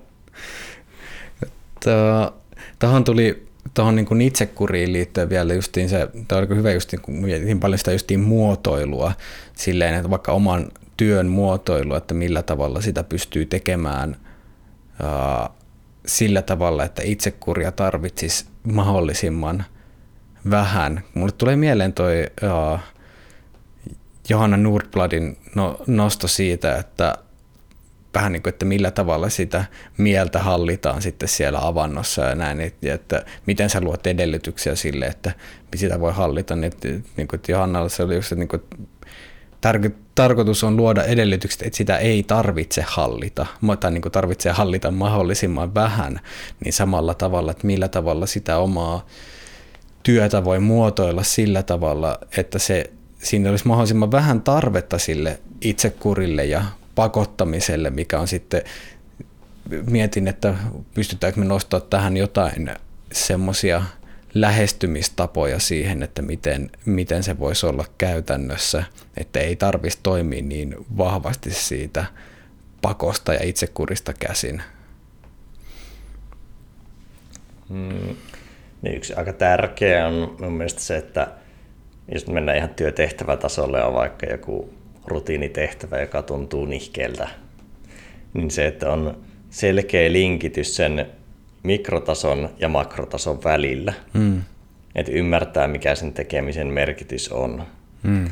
[2.80, 7.16] Tuohon tuli tuohon niin kuin itsekuriin liittyen vielä justiin se, tämä oli hyvä justiin, kun
[7.16, 9.12] mietin paljon sitä justiin muotoilua
[9.54, 14.18] silleen, että vaikka oman työn muotoilu, että millä tavalla sitä pystyy tekemään
[15.04, 15.56] uh,
[16.06, 19.66] sillä tavalla, että itsekuria tarvitsisi mahdollisimman
[20.50, 21.04] vähän.
[21.14, 22.80] Mulle tulee mieleen toi uh,
[24.30, 27.16] Johanna Nordbladin no, nosto siitä, että
[28.14, 29.66] vähän niin kuin, että millä tavalla sitä
[29.98, 35.32] mieltä hallitaan sitten siellä avannossa ja näin, että, että miten sä luot edellytyksiä sille, että
[35.76, 36.56] sitä voi hallita.
[36.56, 38.62] Niin, että, niin kuin, että Johannalla se oli just, että, niin kuin,
[39.68, 43.46] tar- tarkoitus on luoda edellytykset, että sitä ei tarvitse hallita,
[43.80, 46.20] tai niin kuin tarvitsee hallita mahdollisimman vähän,
[46.66, 49.06] niin samalla tavalla, että millä tavalla sitä omaa
[50.04, 56.64] työtä voi muotoilla sillä tavalla, että se siinä olisi mahdollisimman vähän tarvetta sille itsekurille ja
[56.96, 58.62] pakottamiselle, mikä on sitten,
[59.90, 60.56] mietin, että
[60.94, 62.72] pystytäänkö me nostaa tähän jotain
[63.12, 63.84] semmoisia
[64.34, 68.84] lähestymistapoja siihen, että miten, miten se voisi olla käytännössä,
[69.18, 72.06] että ei tarvitsisi toimia niin vahvasti siitä
[72.82, 74.62] pakosta ja itsekurista käsin.
[77.70, 78.16] Mm.
[78.82, 81.28] Niin yksi aika tärkeä on mun mielestä se, että
[82.14, 84.74] jos mennään ihan työtehtävätasolle, on vaikka joku
[85.06, 87.28] rutiinitehtävä, joka tuntuu nihkeeltä,
[88.34, 89.18] niin se, että on
[89.50, 91.08] selkeä linkitys sen
[91.64, 93.94] mikrotason ja makrotason välillä.
[94.14, 94.42] Mm.
[94.96, 97.64] Että ymmärtää, mikä sen tekemisen merkitys on.
[98.04, 98.28] Mm.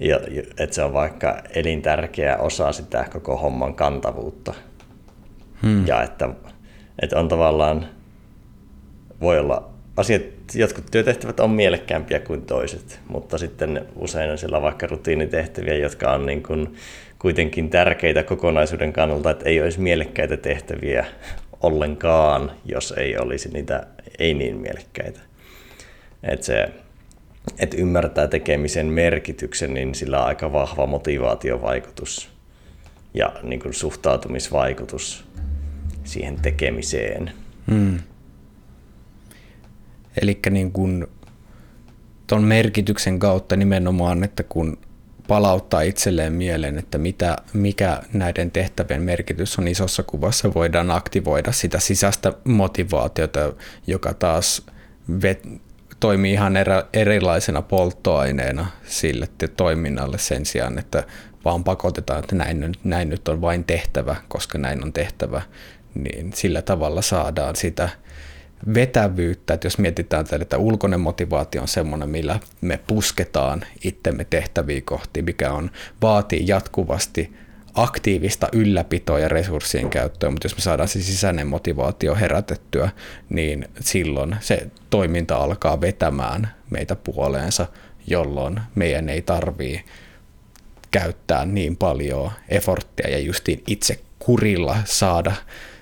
[0.00, 0.20] Ja
[0.58, 4.54] että se on vaikka elintärkeä osa sitä koko homman kantavuutta.
[5.62, 5.86] Mm.
[5.86, 6.28] Ja että,
[7.02, 7.88] että on tavallaan,
[9.20, 10.22] voi olla asiat,
[10.54, 16.26] jotkut työtehtävät on mielekkäämpiä kuin toiset, mutta sitten usein on siellä vaikka rutiinitehtäviä, jotka on
[16.26, 16.74] niin kuin
[17.18, 21.06] kuitenkin tärkeitä kokonaisuuden kannalta, että ei olisi mielekkäitä tehtäviä
[21.62, 23.86] ollenkaan, jos ei olisi niitä
[24.18, 25.20] ei niin mielekkäitä.
[26.22, 26.68] Että se,
[27.58, 32.30] että ymmärtää tekemisen merkityksen, niin sillä on aika vahva motivaatiovaikutus
[33.14, 35.24] ja niin kuin suhtautumisvaikutus
[36.04, 37.32] siihen tekemiseen.
[37.70, 37.98] Hmm.
[40.22, 41.06] Eli niin kuin
[42.26, 44.78] tuon merkityksen kautta nimenomaan, että kun
[45.28, 51.80] palauttaa itselleen mieleen, että mitä, mikä näiden tehtävien merkitys on isossa kuvassa, voidaan aktivoida sitä
[51.80, 53.52] sisäistä motivaatiota,
[53.86, 54.66] joka taas
[55.22, 55.48] vet,
[56.00, 61.04] toimii ihan erä, erilaisena polttoaineena sille toiminnalle sen sijaan, että
[61.44, 65.42] vaan pakotetaan, että näin, näin nyt on vain tehtävä, koska näin on tehtävä,
[65.94, 67.88] niin sillä tavalla saadaan sitä
[68.74, 74.80] vetävyyttä, että jos mietitään tätä, että ulkoinen motivaatio on semmoinen, millä me pusketaan itsemme tehtäviä
[74.84, 75.70] kohti, mikä on,
[76.02, 77.32] vaatii jatkuvasti
[77.74, 82.90] aktiivista ylläpitoa ja resurssien käyttöä, mutta jos me saadaan se sisäinen motivaatio herätettyä,
[83.28, 87.66] niin silloin se toiminta alkaa vetämään meitä puoleensa,
[88.06, 89.84] jolloin meidän ei tarvii
[90.90, 95.32] käyttää niin paljon eforttia ja justiin itse kurilla saada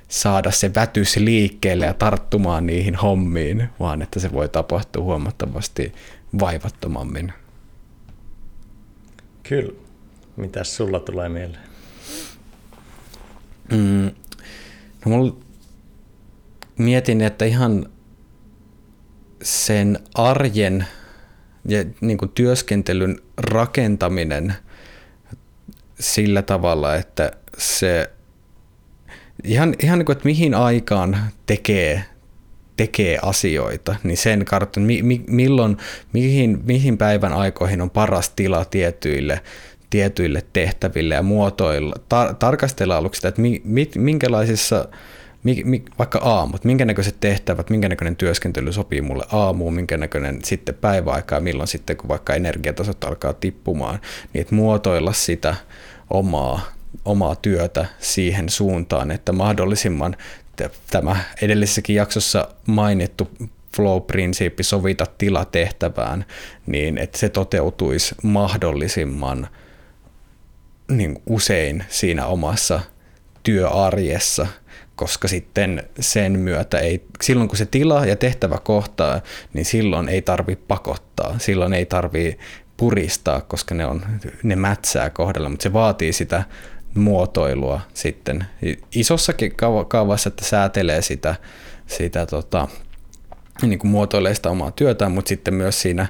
[0.09, 5.92] saada se vätys liikkeelle ja tarttumaan niihin hommiin, vaan että se voi tapahtua huomattavasti
[6.40, 7.32] vaivattomammin.
[9.42, 9.72] Kyllä.
[10.36, 11.62] Mitäs sulla tulee mieleen?
[13.72, 14.11] Mm,
[15.04, 15.36] no mulla
[16.78, 17.86] mietin, että ihan
[19.42, 20.86] sen arjen
[21.68, 24.54] ja niin kuin työskentelyn rakentaminen
[26.00, 28.11] sillä tavalla, että se
[29.45, 32.05] ihan, ihan niin kuin, että mihin aikaan tekee,
[32.76, 35.76] tekee asioita, niin sen kartan, mi, mi, milloin,
[36.12, 39.41] mihin, mihin päivän aikoihin on paras tila tietyille,
[39.91, 41.95] tietyille tehtäville ja muotoilla.
[42.09, 44.89] Tar, tarkastella aluksi sitä, että mi, mi, minkälaisissa
[45.43, 50.45] mi, mi, vaikka aamut, minkä näköiset tehtävät, minkä näköinen työskentely sopii mulle aamuun, minkä näköinen
[50.45, 54.01] sitten päiväaikaa, milloin sitten kun vaikka energiatasot alkaa tippumaan,
[54.32, 55.55] niin että muotoilla sitä
[56.11, 60.16] omaa omaa työtä siihen suuntaan, että mahdollisimman
[60.90, 63.30] tämä edellisessäkin jaksossa mainittu
[63.76, 66.24] flow-prinsiippi sovita tila tehtävään,
[66.66, 69.49] niin että se toteutuisi mahdollisimman
[70.90, 72.80] niin usein siinä omassa
[73.42, 74.47] työarjessa,
[74.97, 79.20] koska sitten sen myötä ei, silloin kun se tila ja tehtävä kohtaa,
[79.53, 82.38] niin silloin ei tarvi pakottaa, silloin ei tarvi
[82.76, 84.03] puristaa, koska ne, on,
[84.42, 86.44] ne mätsää kohdalla, mutta se vaatii sitä
[86.97, 88.44] muotoilua sitten
[88.94, 89.53] isossakin
[89.88, 91.34] kaavassa, että säätelee sitä,
[91.86, 92.68] sitä tota,
[93.62, 96.07] niin kuin muotoilee sitä omaa työtään, mutta sitten myös siinä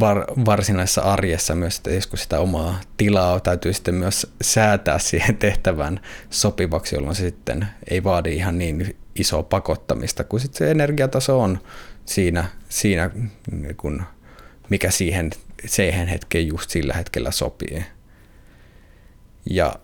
[0.00, 6.00] var, varsinaisessa arjessa myös, että joskus sitä omaa tilaa täytyy sitten myös säätää siihen tehtävään
[6.30, 11.58] sopivaksi, jolloin se sitten ei vaadi ihan niin isoa pakottamista, kun sitten se energiataso on
[12.04, 13.10] siinä, siinä
[13.50, 14.02] niin kuin,
[14.68, 15.30] mikä siihen,
[15.66, 17.84] siihen hetkeen just sillä hetkellä sopii.
[19.50, 19.74] Ja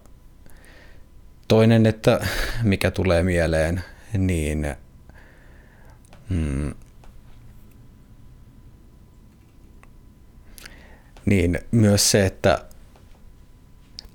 [1.49, 2.27] Toinen, että
[2.63, 3.85] mikä tulee mieleen,
[4.19, 4.77] niin
[6.29, 6.75] mm,
[11.27, 12.65] niin myös se, että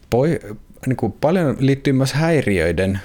[0.09, 0.39] poi,
[0.85, 2.99] niin kuin paljon liittyy myös häiriöiden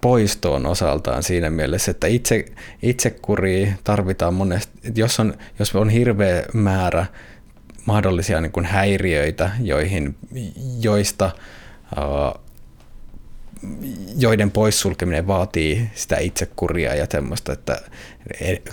[0.00, 2.44] poistoon osaltaan siinä mielessä, että itse,
[2.82, 7.06] itsekuri tarvitaan monesti, jos on, jos on hirveä määrä
[7.86, 10.16] mahdollisia niin kuin häiriöitä, joihin,
[10.80, 11.30] joista
[11.96, 12.49] uh,
[14.18, 17.80] joiden poissulkeminen vaatii sitä itsekuria ja semmoista, että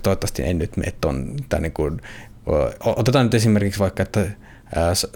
[0.04, 2.02] toivottavasti en nyt mene ton, tai niin kuin,
[2.86, 4.28] otetaan nyt esimerkiksi vaikka, että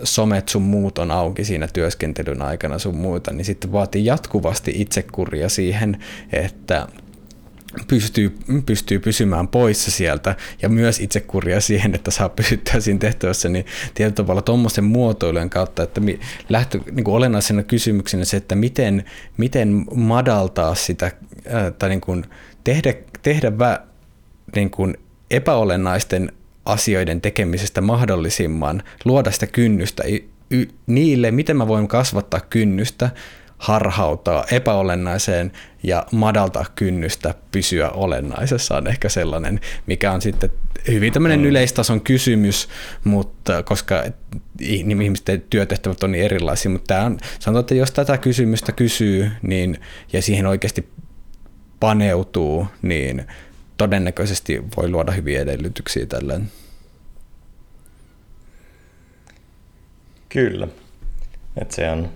[0.03, 5.49] somet sun muut on auki siinä työskentelyn aikana sun muuta, niin sitten vaatii jatkuvasti itsekuria
[5.49, 5.97] siihen,
[6.33, 6.87] että
[7.87, 10.35] pystyy, pystyy pysymään poissa sieltä.
[10.61, 15.83] Ja myös itsekuria siihen, että saa pysyttää siinä tehtävässä, niin tietyllä tavalla tuommoisen muotoilujen kautta,
[15.83, 16.01] että
[16.49, 19.05] lähtö, niin kuin olennaisena kysymyksenä se, että miten,
[19.37, 21.11] miten madaltaa sitä
[21.79, 22.25] tai niin kuin
[22.63, 23.79] tehdä, tehdä vä,
[24.55, 24.97] niin kuin
[25.31, 26.31] epäolennaisten
[26.65, 30.03] asioiden tekemisestä mahdollisimman, luoda sitä kynnystä.
[30.87, 33.09] Niille, miten mä voin kasvattaa kynnystä,
[33.61, 35.51] harhautaa epäolennaiseen
[35.83, 40.49] ja madaltaa kynnystä pysyä olennaisessa on ehkä sellainen, mikä on sitten
[40.87, 41.45] hyvin tämmöinen mm.
[41.45, 42.69] yleistason kysymys,
[43.03, 44.03] mutta koska
[44.59, 49.31] niin ihmisten työtehtävät on niin erilaisia, mutta tämä on, sanotaan, että jos tätä kysymystä kysyy
[49.41, 49.77] niin,
[50.13, 50.89] ja siihen oikeasti
[51.79, 53.27] paneutuu, niin
[53.77, 56.51] todennäköisesti voi luoda hyviä edellytyksiä tälleen.
[60.29, 60.67] Kyllä.
[61.61, 62.09] Et se on,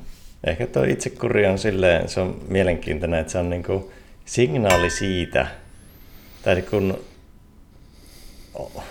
[0.45, 3.91] ehkä tuo itsekuri on silleen, se on mielenkiintoinen, että se on niinku
[4.25, 5.47] signaali siitä,
[6.43, 6.99] tai kun
[8.53, 8.83] oh,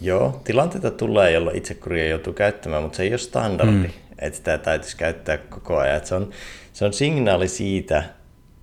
[0.00, 3.90] joo, tilanteita tulee, jolloin itsekuria joutuu käyttämään, mutta se ei ole standardi, mm.
[4.18, 6.06] että sitä täytyisi käyttää koko ajan.
[6.06, 6.30] Se, on,
[6.72, 8.02] se on signaali siitä,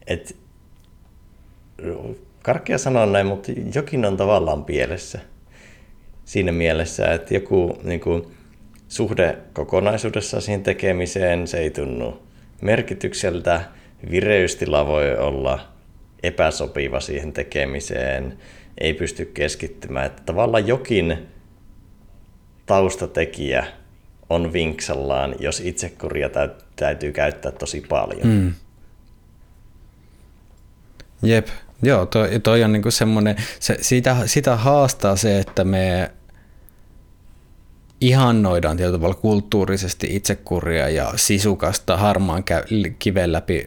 [0.07, 0.33] että
[2.43, 5.19] karkea sanoa näin, mutta jokin on tavallaan pielessä
[6.25, 8.27] siinä mielessä, että joku niin kuin,
[8.87, 12.24] suhde kokonaisuudessa siihen tekemiseen, se ei tunnu
[12.65, 13.61] merkitykseltä,
[14.11, 15.67] vireystila voi olla
[16.23, 18.37] epäsopiva siihen tekemiseen,
[18.77, 20.05] ei pysty keskittymään.
[20.05, 21.27] Että tavallaan jokin
[22.65, 23.65] taustatekijä
[24.29, 26.29] on vinksallaan, jos itsekuria
[26.75, 28.27] täytyy käyttää tosi paljon.
[28.27, 28.53] Mm.
[31.23, 31.47] Jep,
[31.83, 36.11] joo, toi, toi on niinku semmoinen, se, sitä, sitä haastaa se, että me
[38.01, 42.43] ihannoidaan tietyllä tavalla kulttuurisesti itsekuria ja sisukasta harmaan
[42.99, 43.65] kiven läpi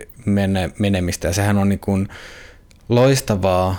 [0.78, 1.28] menemistä.
[1.28, 2.08] Ja sehän on niin kuin
[2.88, 3.76] loistavaa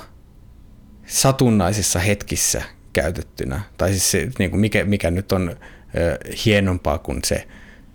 [1.06, 2.62] satunnaisissa hetkissä
[2.94, 3.62] käytettynä.
[3.78, 7.48] Tai siis se, niin kuin mikä, mikä nyt on ö, hienompaa kuin se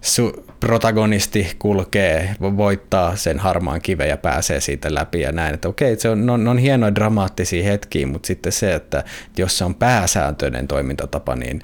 [0.03, 5.55] su- protagonisti kulkee, voittaa sen harmaan kiven ja pääsee siitä läpi ja näin.
[5.55, 9.05] Että okei, se on, on, on hienoja dramaattisia hetkiä, mutta sitten se, että
[9.39, 11.63] jos se on pääsääntöinen toimintatapa, niin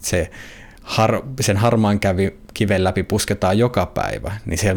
[0.00, 0.30] se
[0.82, 4.76] har, sen harmaan kävi, kiven läpi pusketaan joka päivä, niin se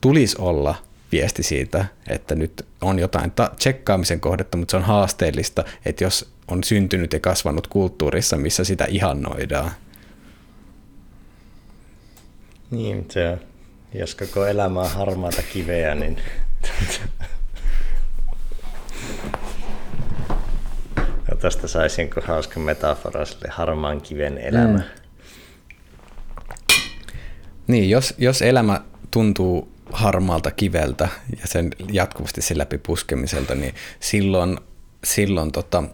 [0.00, 0.74] tulisi olla
[1.12, 6.32] viesti siitä, että nyt on jotain ta- tsekkaamisen kohdetta, mutta se on haasteellista, että jos
[6.48, 9.70] on syntynyt ja kasvanut kulttuurissa, missä sitä ihannoidaan,
[12.70, 13.38] niin, se on.
[13.94, 16.16] Jos koko elämä on harmaata kiveä, niin...
[21.30, 24.78] ja tästä saisin hauska metafora sille harmaan kiven elämä.
[24.78, 24.84] Mm.
[27.66, 31.08] Niin, jos, jos elämä tuntuu harmaalta kiveltä
[31.40, 34.58] ja sen jatkuvasti sen läpi puskemiselta, niin silloin,
[35.04, 35.84] silloin tota,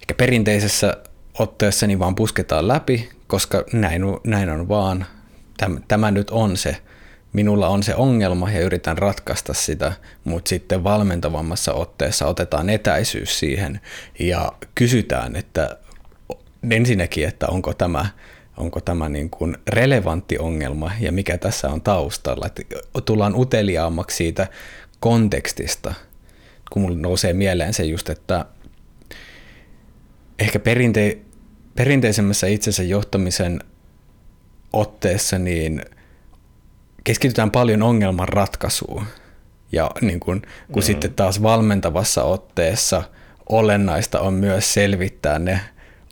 [0.00, 0.96] ehkä perinteisessä
[1.38, 5.06] otteessa niin vaan pusketaan läpi, koska näin, näin on vaan
[5.88, 6.76] tämä, nyt on se,
[7.32, 9.92] minulla on se ongelma ja yritän ratkaista sitä,
[10.24, 13.80] mutta sitten valmentavammassa otteessa otetaan etäisyys siihen
[14.18, 15.78] ja kysytään, että
[16.70, 18.06] ensinnäkin, että onko tämä,
[18.56, 22.46] onko tämä niin kuin relevantti ongelma ja mikä tässä on taustalla.
[22.46, 22.62] Että
[23.04, 24.46] tullaan uteliaammaksi siitä
[25.00, 25.94] kontekstista,
[26.72, 28.44] kun mulle nousee mieleen se just, että
[30.38, 31.18] ehkä perinte-
[31.74, 33.60] perinteisemmässä itsensä johtamisen
[34.72, 35.82] otteessa niin
[37.04, 39.04] keskitytään paljon ongelman ratkaisuun.
[39.72, 40.42] Ja niin kun,
[40.72, 40.86] kun mm.
[40.86, 43.02] sitten taas valmentavassa otteessa
[43.48, 45.60] olennaista on myös selvittää ne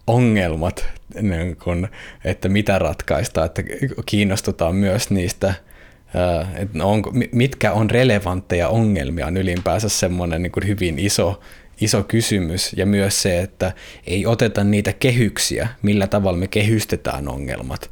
[0.07, 0.87] ongelmat,
[1.23, 1.89] niin kun,
[2.25, 3.63] että mitä ratkaista, että
[4.07, 5.55] kiinnostutaan myös niistä,
[6.55, 11.41] että onko, mitkä on relevantteja ongelmia on ylipäänsä semmoinen niin hyvin iso,
[11.81, 13.73] iso kysymys ja myös se, että
[14.07, 17.91] ei oteta niitä kehyksiä, millä tavalla me kehystetään ongelmat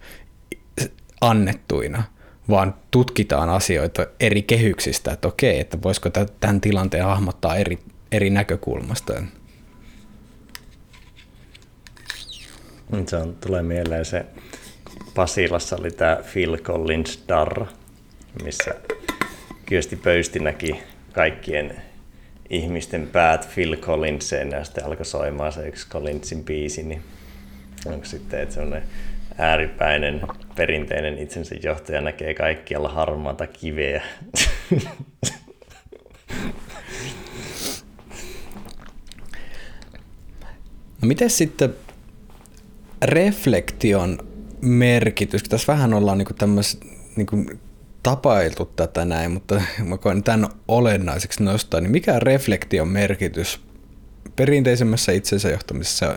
[1.30, 2.02] annettuina,
[2.48, 6.10] vaan tutkitaan asioita eri kehyksistä, että okei, että voisiko
[6.40, 7.78] tämän tilanteen hahmottaa eri,
[8.12, 9.12] eri näkökulmasta.
[13.06, 14.26] Se on, tulee mieleen se,
[15.14, 17.66] Pasilassa oli tämä Phil Collins Darra,
[18.44, 18.74] missä
[19.66, 21.82] Kyösti Pöysti näki kaikkien
[22.50, 27.02] ihmisten päät Phil Collinseen ja sitten alkoi soimaan se yksi Collinsin biisi, niin
[27.86, 28.88] onko sitten, että semmoinen
[29.39, 30.22] ääripäinen
[30.57, 34.03] perinteinen itsensä johtaja näkee kaikkialla harmaata kiveä.
[41.03, 41.74] No miten sitten
[43.05, 44.18] reflektion
[44.61, 45.43] merkitys?
[45.43, 46.80] Tässä vähän ollaan niin tämmöis,
[47.16, 47.61] niin
[48.03, 51.80] tapailtu tätä näin, mutta mä koen tämän olennaiseksi nostaa.
[51.80, 53.61] Niin mikä on reflektion merkitys
[54.37, 56.14] perinteisemmässä itsensä johtamisessa ja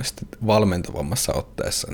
[0.48, 1.94] valmentavammassa otteessa?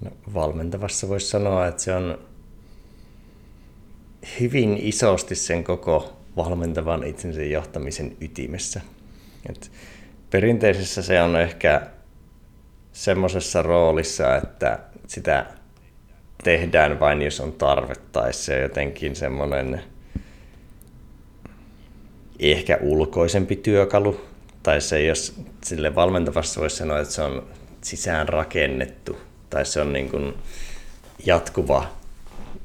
[0.00, 2.18] No, valmentavassa voisi sanoa, että se on
[4.40, 8.80] hyvin isosti sen koko valmentavan itsensä johtamisen ytimessä.
[9.48, 9.72] Et
[10.30, 11.82] perinteisessä se on ehkä
[12.92, 15.46] semmoisessa roolissa, että sitä
[16.44, 19.82] tehdään vain jos on tarve tai se on jotenkin semmoinen
[22.38, 24.20] ehkä ulkoisempi työkalu
[24.62, 27.46] tai se jos sille valmentavassa voisi sanoa, että se on
[27.82, 30.34] sisään rakennettu tai se on niin kuin
[31.26, 31.96] jatkuva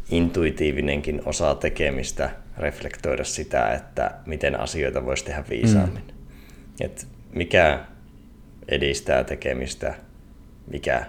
[0.10, 6.04] intuitiivinenkin osa tekemistä reflektoida sitä, että miten asioita voisi tehdä viisaammin.
[6.08, 6.86] Mm.
[6.86, 7.80] Et mikä
[8.68, 9.96] edistää tekemistä,
[10.68, 11.06] mikä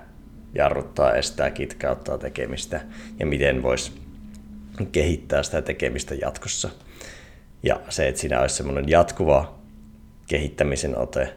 [0.55, 2.81] jarruttaa, estää, kitkauttaa tekemistä
[3.20, 3.93] ja miten voisi
[4.93, 6.70] kehittää sitä tekemistä jatkossa.
[7.62, 9.59] Ja se, että siinä olisi semmoinen jatkuva
[10.29, 11.35] kehittämisen ote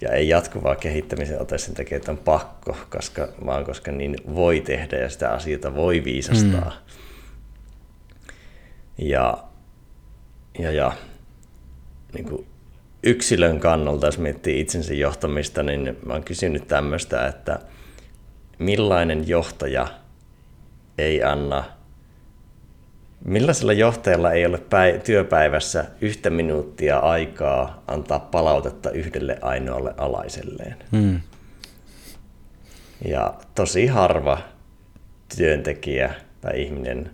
[0.00, 4.60] ja ei jatkuvaa kehittämisen ote sen takia, että on pakko, koska, vaan koska niin voi
[4.60, 6.70] tehdä ja sitä asioita voi viisastaa.
[6.70, 6.96] Mm.
[8.98, 9.44] Ja,
[10.58, 10.92] ja, ja
[12.12, 12.46] niin kuin
[13.02, 17.58] yksilön kannalta, jos miettii itsensä johtamista, niin mä oon kysynyt tämmöistä, että
[18.58, 19.88] millainen johtaja
[20.98, 21.64] ei anna,
[23.24, 30.76] millaisella johtajalla ei ole päi- työpäivässä yhtä minuuttia aikaa antaa palautetta yhdelle ainoalle alaiselleen.
[30.90, 31.20] Mm.
[33.04, 34.38] Ja tosi harva
[35.36, 37.10] työntekijä tai ihminen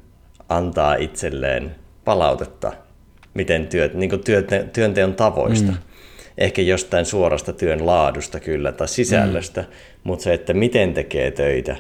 [0.48, 2.72] antaa itselleen palautetta
[3.34, 5.72] miten työt, niin työnte, työnteon tavoista.
[5.72, 5.78] Mm.
[6.38, 9.66] Ehkä jostain suorasta työn laadusta kyllä tai sisällöstä, mm.
[10.04, 11.76] mutta se, että miten tekee töitä,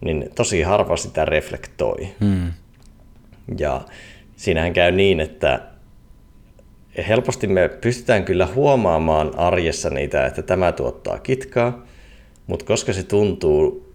[0.00, 2.08] niin tosi harva sitä reflektoi.
[2.20, 2.52] Mm.
[3.58, 3.80] Ja
[4.36, 5.60] siinähän käy niin, että
[7.08, 11.86] helposti me pystytään kyllä huomaamaan arjessa niitä, että tämä tuottaa kitkaa,
[12.46, 13.92] mutta koska se tuntuu,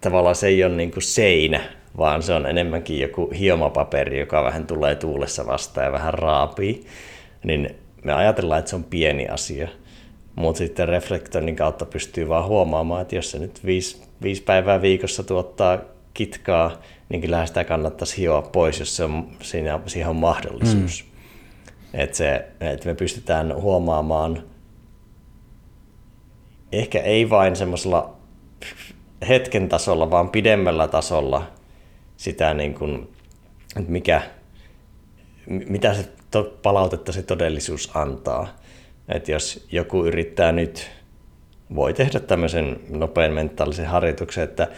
[0.00, 1.60] tavallaan se ei ole niin kuin seinä,
[1.98, 6.86] vaan se on enemmänkin joku hiomapaperi, joka vähän tulee tuulessa vastaan ja vähän raapii,
[7.44, 9.68] niin me ajatellaan, että se on pieni asia.
[10.34, 15.22] Mutta sitten reflektoinnin kautta pystyy vaan huomaamaan, että jos se nyt viisi, viisi päivää viikossa
[15.22, 15.78] tuottaa
[16.14, 16.82] kitkaa,
[17.12, 21.04] niin kyllä sitä kannattaisi hioa pois, jos se on, siinä, siihen on mahdollisuus.
[21.04, 22.00] Mm.
[22.00, 24.42] Että, se, että me pystytään huomaamaan,
[26.72, 28.16] ehkä ei vain semmoisella
[29.28, 31.50] hetken tasolla, vaan pidemmällä tasolla
[32.16, 33.08] sitä, niin kuin,
[33.76, 34.22] että mikä,
[35.46, 38.58] mitä se to, palautetta se todellisuus antaa.
[39.08, 40.90] Että jos joku yrittää nyt,
[41.74, 44.68] voi tehdä tämmöisen nopean mentaalisen harjoituksen, että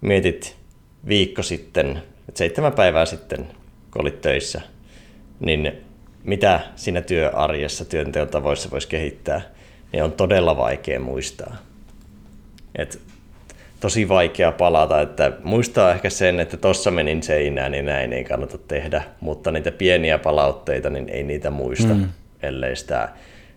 [0.00, 0.59] mietit
[1.08, 3.46] viikko sitten, että seitsemän päivää sitten,
[3.90, 4.60] kun olit töissä,
[5.40, 5.72] niin
[6.24, 9.40] mitä siinä työarjessa, työnteon tavoissa voisi kehittää,
[9.92, 11.56] niin on todella vaikea muistaa.
[12.76, 13.00] Et
[13.80, 18.58] tosi vaikea palata, että muistaa ehkä sen, että tossa menin seinään, niin näin ei kannata
[18.58, 22.08] tehdä, mutta niitä pieniä palautteita, niin ei niitä muista, mm.
[22.42, 23.08] ellei sitä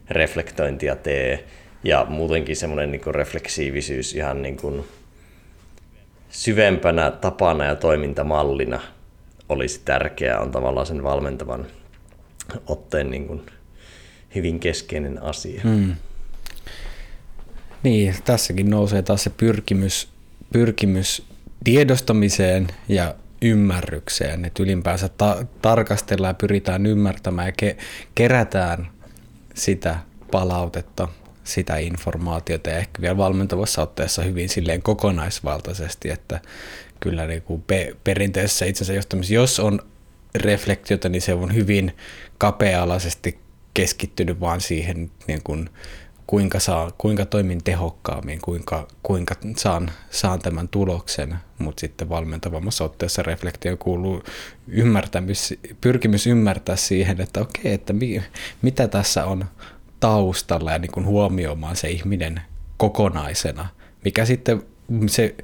[0.09, 1.43] reflektointia tee.
[1.83, 4.85] Ja muutenkin semmoinen niin refleksiivisyys ihan niin kuin
[6.33, 8.79] syvempänä tapana ja toimintamallina
[9.49, 11.65] olisi tärkeää, on tavallaan sen valmentavan
[12.67, 13.45] otteen niin kuin
[14.35, 15.61] hyvin keskeinen asia.
[15.63, 15.95] Mm.
[17.83, 20.13] Niin, tässäkin nousee taas se pyrkimys
[20.53, 21.23] pyrkimys
[21.63, 27.77] tiedostamiseen ja ymmärrykseen, että ylipäänsä ta- tarkastellaan ja pyritään ymmärtämään ja ke-
[28.15, 28.87] kerätään
[29.53, 29.95] sitä
[30.31, 31.07] palautetta,
[31.43, 36.39] sitä informaatiota ja ehkä vielä valmentavassa otteessa hyvin silleen kokonaisvaltaisesti, että
[36.99, 39.79] kyllä niin kuin pe- perinteisessä itsensä johtamisessa, jos on
[40.35, 41.91] reflektiota, niin se on hyvin
[42.37, 43.39] kapea-alaisesti
[43.73, 45.69] keskittynyt vaan siihen niin kuin
[46.27, 53.23] kuinka, saa, kuinka toimin tehokkaammin, kuinka, kuinka saan, saan tämän tuloksen, mutta sitten valmentavammassa otteessa
[53.23, 54.23] reflektio kuuluu
[54.67, 58.23] ymmärtämys, pyrkimys ymmärtää siihen, että okei, että mi,
[58.61, 59.45] mitä tässä on
[60.03, 62.41] taustalla ja niin kuin huomioimaan se ihminen
[62.77, 63.67] kokonaisena,
[64.05, 64.63] mikä sitten
[65.07, 65.35] se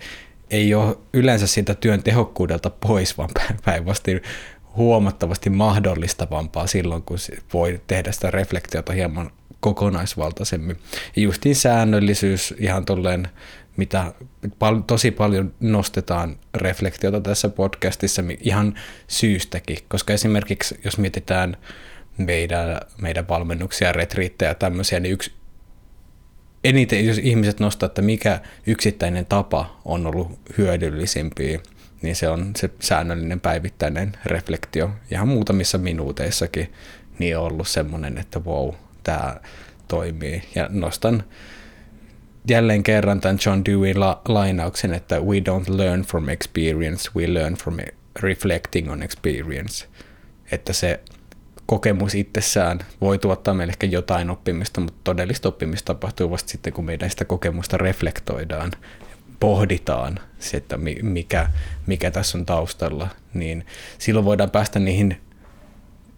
[0.50, 3.30] ei ole yleensä siitä työn tehokkuudelta pois, vaan
[3.66, 4.22] päinvastoin
[4.76, 7.18] huomattavasti mahdollistavampaa silloin, kun
[7.54, 10.78] voi tehdä sitä reflektiota hieman kokonaisvaltaisemmin.
[11.16, 13.28] Ja justiin säännöllisyys ihan tolleen,
[13.78, 14.14] mitä
[14.88, 18.74] tosi paljon nostetaan reflektiota tässä podcastissa ihan
[19.08, 21.58] syystäkin, koska esimerkiksi jos mietitään
[22.20, 25.34] meidän, meidän valmennuksia, retriittejä ja tämmöisiä, niin yksi
[26.64, 31.60] eniten, jos ihmiset nostaa, että mikä yksittäinen tapa on ollut hyödyllisimpiä,
[32.02, 36.74] niin se on se säännöllinen päivittäinen reflektio ihan muutamissa minuuteissakin,
[37.20, 39.36] niin on ollut semmoinen, että wow, tämä
[39.88, 40.44] toimii.
[40.56, 41.24] Ja nostan
[42.48, 47.54] jälleen kerran tämän John Dewey la- lainauksen, että we don't learn from experience, we learn
[47.54, 47.78] from
[48.20, 49.86] reflecting on experience.
[50.52, 51.00] Että se
[51.70, 56.86] kokemus itsessään voi tuottaa meille ehkä jotain oppimista, mutta todellista oppimista tapahtuu vasta sitten, kun
[56.86, 58.72] meidän sitä kokemusta reflektoidaan,
[59.40, 61.50] pohditaan se, että mikä,
[61.88, 63.66] mikä tässä on taustalla, niin
[63.98, 65.22] silloin voidaan päästä niihin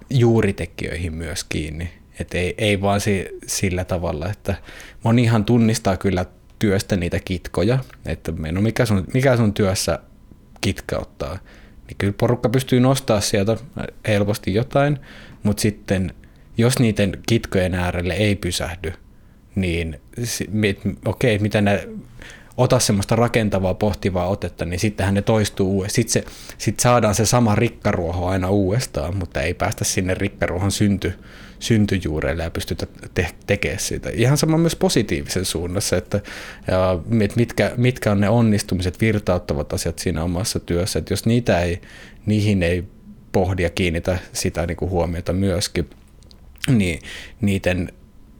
[0.10, 1.89] juuritekijöihin myös kiinni.
[2.20, 4.56] Et ei, ei vaan si, sillä tavalla, että
[5.04, 6.26] monihan tunnistaa kyllä
[6.60, 9.99] työstä niitä kitkoja, että no mikä sun, mikä sun työssä
[10.62, 11.39] kitkauttaa,
[11.88, 13.58] niin kyllä porukka pystyy nostaa sieltä
[14.08, 14.99] helposti jotain,
[15.43, 16.13] mutta sitten
[16.57, 18.93] jos niiden kitkojen äärelle ei pysähdy,
[19.55, 19.99] niin
[21.05, 21.87] okei, okay, mitä ne
[22.57, 25.95] ota semmoista rakentavaa, pohtivaa otetta, niin sittenhän ne toistuu uudestaan.
[25.95, 31.13] Sitten se, sit saadaan se sama rikkaruoho aina uudestaan, mutta ei päästä sinne rikkaruohon synty,
[31.59, 34.09] syntyjuureille ja pystytä te- tekemään siitä.
[34.09, 36.21] Ihan sama myös positiivisen suunnassa, että
[36.67, 36.99] ja
[37.35, 41.81] mitkä, mitkä on ne onnistumiset, virtauttavat asiat siinä omassa työssä, että jos niitä ei,
[42.25, 42.83] niihin ei
[43.32, 45.89] pohdi ja kiinnitä sitä niin kuin huomiota myöskin,
[46.67, 46.99] niin
[47.41, 47.93] niiden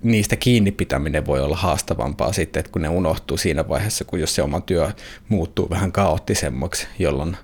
[0.04, 4.36] niistä kiinni pitäminen voi olla haastavampaa sitten, että kun ne unohtuu siinä vaiheessa, kun jos
[4.36, 4.92] se oma työ
[5.30, 7.38] muuttuu vähän kaoottisemmaksi, jolloin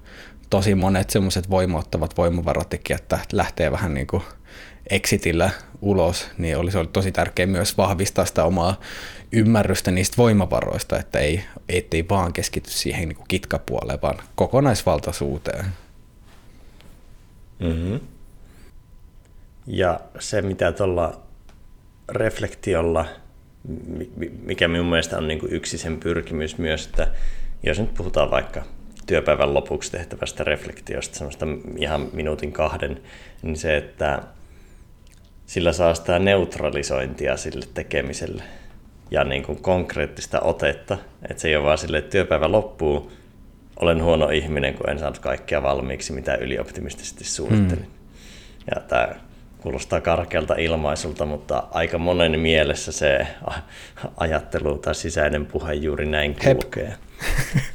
[0.49, 4.23] tosi monet semmoiset voimauttavat voimavaratekijät lähtee vähän niin kuin
[4.89, 5.49] exitillä
[5.81, 8.79] ulos, niin olisi ollut tosi tärkeää myös vahvistaa sitä omaa
[9.31, 15.65] ymmärrystä niistä voimavaroista, että ei, ettei vaan keskity siihen niin kuin kitkapuoleen, vaan kokonaisvaltaisuuteen.
[17.59, 17.99] Mm-hmm.
[19.67, 21.21] Ja se, mitä tuolla
[22.09, 23.05] reflektiolla,
[24.43, 27.07] mikä minun mielestä on niin kuin yksi sen pyrkimys myös, että
[27.63, 28.63] jos nyt puhutaan vaikka
[29.07, 31.45] työpäivän lopuksi tehtävästä reflektiosta, semmoista
[31.77, 33.01] ihan minuutin kahden,
[33.41, 34.23] niin se, että
[35.45, 38.43] sillä saa sitä neutralisointia sille tekemiselle
[39.11, 40.97] ja niin kuin konkreettista otetta,
[41.29, 43.11] että se ei ole vaan sille, että työpäivä loppuu,
[43.81, 47.83] olen huono ihminen, kun en saanut kaikkea valmiiksi, mitä ylioptimistisesti suunnittelin.
[47.83, 47.93] Hmm.
[48.75, 49.07] Ja tämä
[49.57, 53.27] kuulostaa karkealta ilmaisulta, mutta aika monen mielessä se
[54.17, 56.93] ajattelu tai sisäinen puhe juuri näin kulkee.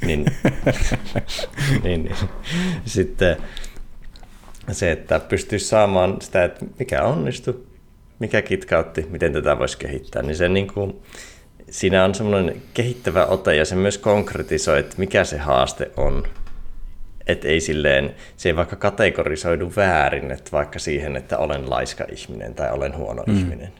[0.05, 0.25] niin,
[1.83, 2.15] niin, niin,
[2.85, 3.37] sitten
[4.71, 7.63] se, että pystyisi saamaan sitä, että mikä onnistui,
[8.19, 11.01] mikä kitkautti, miten tätä voisi kehittää, niin se niin kuin,
[11.73, 16.23] siinä on semmoinen kehittävä ote ja se myös konkretisoi, että mikä se haaste on
[17.27, 22.55] että ei silleen, se ei vaikka kategorisoidu väärin, että vaikka siihen, että olen laiska ihminen
[22.55, 23.37] tai olen huono mm.
[23.37, 23.71] ihminen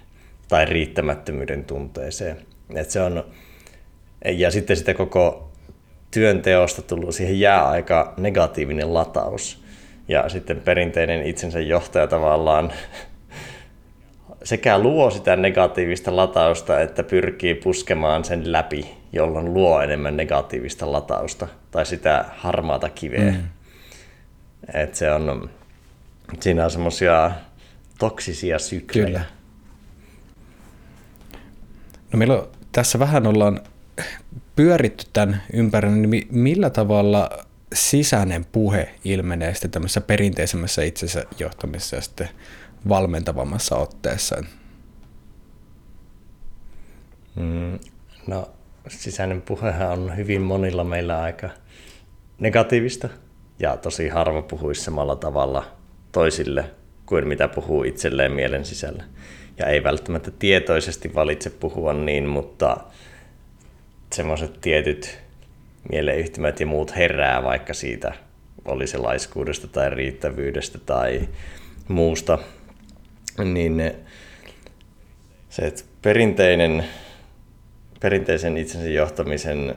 [0.48, 2.38] tai riittämättömyyden tunteeseen.
[2.76, 3.26] Että se on,
[4.26, 5.52] ja sitten sitä koko
[6.12, 9.64] työnteosta tullut, siihen jää aika negatiivinen lataus.
[10.08, 12.74] Ja sitten perinteinen itsensä johtaja tavallaan
[14.44, 21.48] sekä luo sitä negatiivista latausta, että pyrkii puskemaan sen läpi, jolloin luo enemmän negatiivista latausta
[21.72, 23.32] tai sitä harmaata kiveä.
[23.32, 23.44] Mm.
[24.74, 25.50] Et se on,
[26.40, 27.32] siinä on semmoisia
[28.00, 29.06] toksisia syklejä.
[29.06, 29.24] Kyllä.
[32.14, 33.60] No meillä on, tässä vähän ollaan
[34.56, 37.30] pyöritty tämän ympärillä, niin millä tavalla
[37.74, 42.30] sisäinen puhe ilmenee sitten tämmöisessä perinteisemmässä itsensä johtamisessa ja sitten
[42.90, 44.44] valmentavammassa otteessa?
[47.36, 47.80] Mm,
[48.28, 48.50] no
[48.88, 51.50] sisäinen puhehan on hyvin monilla meillä aika
[52.40, 53.10] negatiivista
[53.60, 55.66] ja tosi harva puhuisi samalla tavalla
[56.12, 56.66] toisille
[57.06, 59.04] kuin mitä puhuu itselleen mielen sisällä.
[59.58, 62.78] Ja ei välttämättä tietoisesti valitse puhua niin, mutta
[64.14, 65.20] semmoiset tietyt
[65.92, 68.14] mieleyhtymät ja muut herää vaikka siitä,
[68.66, 71.30] oli se laiskuudesta tai riittävyydestä tai
[71.88, 72.40] muusta,
[73.38, 73.92] niin
[75.50, 76.86] se, että perinteinen,
[78.00, 79.76] perinteisen itsensä johtamisen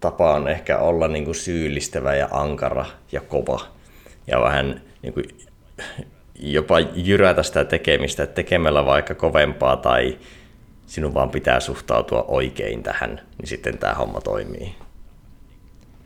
[0.00, 3.60] tapa on ehkä olla niin kuin syyllistävä ja ankara ja kova
[4.26, 5.24] ja vähän niin kuin
[6.34, 10.18] jopa jyrätä sitä tekemistä, että tekemällä vaikka kovempaa tai
[10.86, 14.74] sinun vaan pitää suhtautua oikein tähän, niin sitten tämä homma toimii.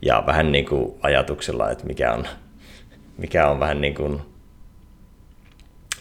[0.01, 2.27] Ja vähän niin kuin ajatuksella, että mikä on,
[3.17, 4.21] mikä on vähän niin kuin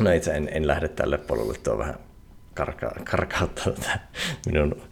[0.01, 1.95] No itse en, en lähde tälle polulle, tuo vähän
[2.55, 4.01] karka, karkauttaa tätä
[4.47, 4.83] minun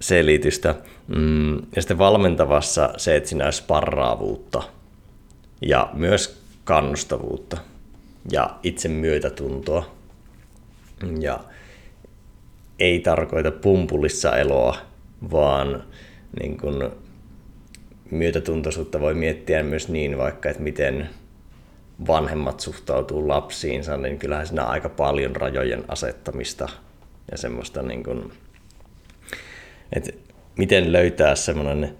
[0.00, 0.74] selitystä.
[1.08, 4.62] Mm, ja sitten valmentavassa se, että siinä olisi sparraavuutta
[5.62, 7.56] ja myös kannustavuutta
[8.32, 9.94] ja itse myötätuntoa.
[11.20, 11.40] Ja
[12.78, 14.76] ei tarkoita pumpulissa eloa,
[15.30, 15.84] vaan
[16.40, 16.92] niin kun
[18.10, 21.08] myötätuntoisuutta voi miettiä myös niin vaikka, että miten
[22.06, 26.68] vanhemmat suhtautuu lapsiinsa, niin kyllähän siinä on aika paljon rajojen asettamista
[27.30, 28.32] ja semmoista, niin kuin,
[29.92, 30.10] että
[30.58, 31.96] miten löytää semmoinen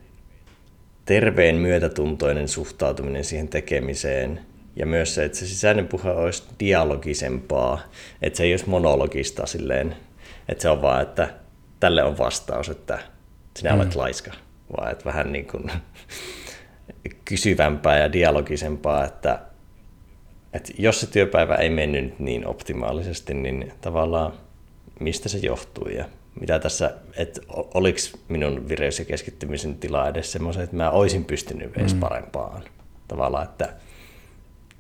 [1.04, 4.40] terveen myötätuntoinen suhtautuminen siihen tekemiseen
[4.76, 7.82] ja myös se, että se sisäinen puhe olisi dialogisempaa,
[8.22, 9.96] että se ei olisi monologista silleen,
[10.48, 11.34] että se on vaan, että
[11.80, 12.98] tälle on vastaus, että
[13.56, 13.80] sinä mm.
[13.80, 14.32] olet laiska,
[14.76, 15.70] vaan että vähän niin kuin
[17.24, 19.40] kysyvämpää ja dialogisempaa, että,
[20.52, 24.32] että jos se työpäivä ei mennyt niin optimaalisesti, niin tavallaan
[25.00, 26.04] mistä se johtuu ja
[26.40, 27.40] mitä tässä, että
[27.74, 27.98] oliko
[28.28, 32.00] minun vireys- ja keskittymisen tila edes semmoisen, että mä olisin pystynyt edes mm.
[32.00, 32.62] parempaan.
[33.08, 33.68] Tavallaan, että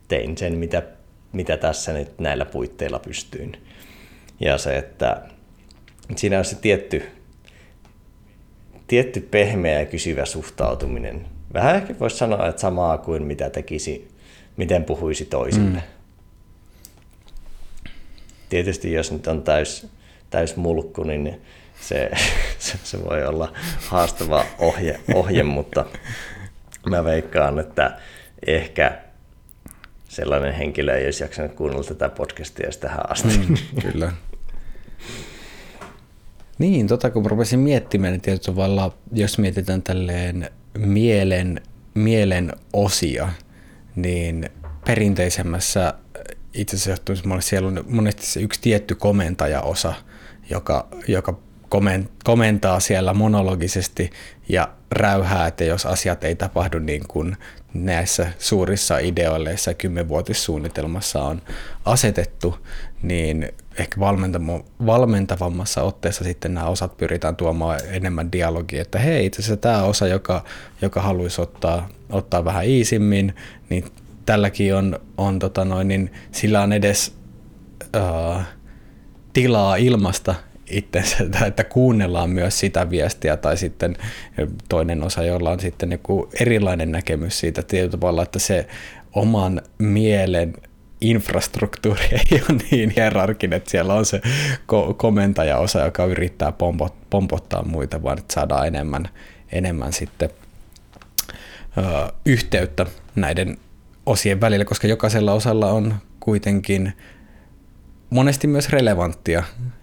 [0.08, 0.82] tein sen, mitä,
[1.32, 3.56] mitä tässä nyt näillä puitteilla pystyin.
[4.40, 5.22] Ja se, että
[6.16, 7.02] siinä on se tietty,
[8.86, 11.26] tietty pehmeä ja kysyvä suhtautuminen.
[11.54, 14.08] Vähän ehkä voisi sanoa, että samaa kuin mitä tekisi,
[14.62, 15.78] miten puhuisi toisille.
[15.78, 15.90] Mm.
[18.48, 19.86] Tietysti jos nyt on täys,
[20.30, 21.40] täys mulkku, niin
[21.80, 22.10] se,
[22.58, 23.52] se, se voi olla
[23.88, 25.86] haastava ohje, ohje, mutta
[26.90, 27.98] mä veikkaan, että
[28.46, 28.98] ehkä
[30.08, 33.38] sellainen henkilö ei olisi jaksanut kuunnella tätä podcastia tähän asti.
[33.38, 34.12] Mm, kyllä.
[36.58, 41.60] Niin, tota kun rupesin miettimään, niin tietysti tavalla, jos mietitään tälleen mielen,
[41.94, 43.28] mielen osia,
[43.96, 44.50] niin
[44.86, 45.94] perinteisemmässä
[46.54, 49.94] itse asiassa siellä on monesti se yksi tietty komentajaosa,
[50.50, 51.38] joka, joka
[52.24, 54.10] komentaa siellä monologisesti
[54.48, 57.36] ja räyhää, että jos asiat ei tapahdu niin kuin
[57.74, 61.42] näissä suurissa ideoilleissa kymmenvuotissuunnitelmassa on
[61.84, 62.66] asetettu,
[63.02, 64.00] niin ehkä
[64.86, 70.06] valmentavammassa otteessa sitten nämä osat pyritään tuomaan enemmän dialogia, että hei, itse asiassa tämä osa,
[70.06, 70.44] joka,
[70.82, 73.34] joka haluaisi ottaa, ottaa vähän iisimmin,
[73.68, 73.84] niin
[74.26, 77.14] tälläkin on, on tota noin, niin sillä on edes
[77.96, 78.42] uh,
[79.32, 80.34] tilaa ilmasta
[80.70, 81.16] itsensä,
[81.46, 83.96] että kuunnellaan myös sitä viestiä tai sitten
[84.68, 88.66] toinen osa, jolla on sitten joku erilainen näkemys siitä tietyllä tavalla, että se
[89.14, 90.54] oman mielen
[91.02, 94.20] infrastruktuuri ei ole niin hierarkinen, että siellä on se
[94.72, 99.08] ko- komentajaosa, joka yrittää pompot, pompottaa muita, vaan että saadaan enemmän,
[99.52, 100.30] enemmän sitten
[101.78, 103.58] ö, yhteyttä näiden
[104.06, 106.92] osien välillä, koska jokaisella osalla on kuitenkin
[108.10, 109.42] monesti myös relevanttia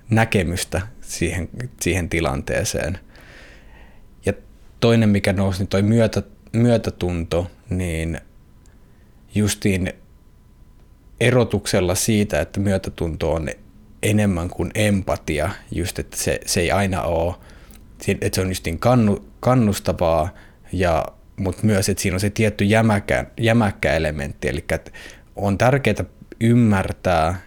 [0.09, 1.49] näkemystä siihen,
[1.81, 2.99] siihen tilanteeseen.
[4.25, 4.33] Ja
[4.79, 8.21] toinen, mikä nousi, niin toi myötä, myötätunto, niin
[9.35, 9.93] justiin
[11.21, 13.49] erotuksella siitä, että myötätunto on
[14.03, 17.35] enemmän kuin empatia, just että se, se ei aina ole,
[18.07, 20.29] että se on justiin kannu, kannustavaa,
[20.73, 21.05] ja,
[21.37, 24.91] mutta myös, että siinä on se tietty jämäkkä, jämäkkä elementti, eli että
[25.35, 26.05] on tärkeää
[26.41, 27.41] ymmärtää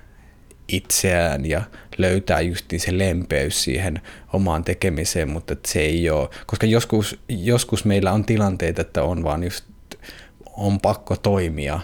[0.68, 1.62] itseään ja
[1.98, 4.00] löytää justiin se lempeys siihen
[4.32, 9.44] omaan tekemiseen, mutta se ei ole, koska joskus, joskus meillä on tilanteita, että on vaan
[9.44, 9.64] just,
[10.56, 11.80] on pakko toimia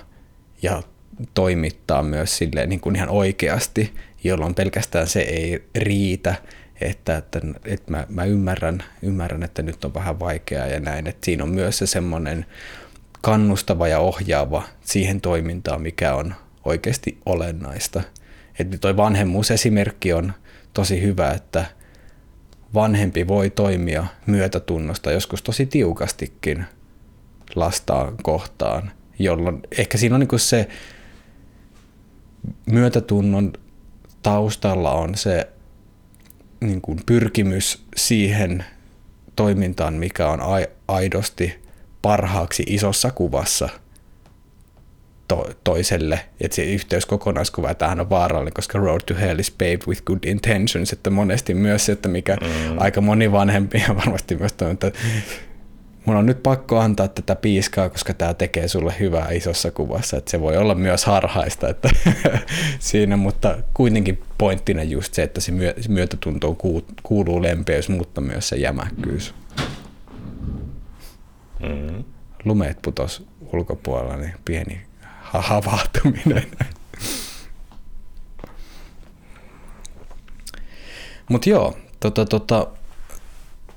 [0.62, 0.82] ja
[1.34, 3.94] toimittaa myös silleen niin kuin ihan oikeasti,
[4.24, 6.34] jolloin pelkästään se ei riitä,
[6.80, 11.24] että, että, että mä, mä ymmärrän, ymmärrän, että nyt on vähän vaikeaa ja näin, että
[11.24, 12.46] siinä on myös se semmoinen
[13.20, 18.02] kannustava ja ohjaava siihen toimintaan, mikä on oikeasti olennaista.
[18.58, 20.32] Että toi vanhemmuusesimerkki on
[20.74, 21.64] tosi hyvä, että
[22.74, 26.64] vanhempi voi toimia myötätunnosta joskus tosi tiukastikin
[27.54, 30.68] lastaan kohtaan, jolloin ehkä siinä on niin se
[32.66, 33.52] myötätunnon
[34.22, 35.48] taustalla on se
[36.60, 38.64] niin kuin pyrkimys siihen
[39.36, 40.40] toimintaan, mikä on
[40.88, 41.54] aidosti
[42.02, 43.68] parhaaksi isossa kuvassa–
[45.28, 49.80] to- toiselle, että se yhteys kokonaiskuva, tämähän on vaarallinen, koska Road to Hell is paved
[49.86, 52.78] with good intentions, että monesti myös se, että mikä mm.
[52.78, 54.92] aika moni vanhempi ja varmasti myös toi, että
[56.08, 60.30] mun on nyt pakko antaa tätä piiskaa, koska tämä tekee sulle hyvää isossa kuvassa, että
[60.30, 61.90] se voi olla myös harhaista että
[62.78, 65.52] siinä, mutta kuitenkin pointtina just se, että se
[65.88, 66.56] myötätuntoon
[67.02, 69.34] kuuluu lempeys, mutta myös se jämäkkyys.
[71.60, 72.04] Mm.
[72.44, 74.80] Lumeet putos ulkopuolella, niin pieni
[75.20, 76.46] havahtuminen.
[81.28, 82.66] Mutta joo, tota, tota,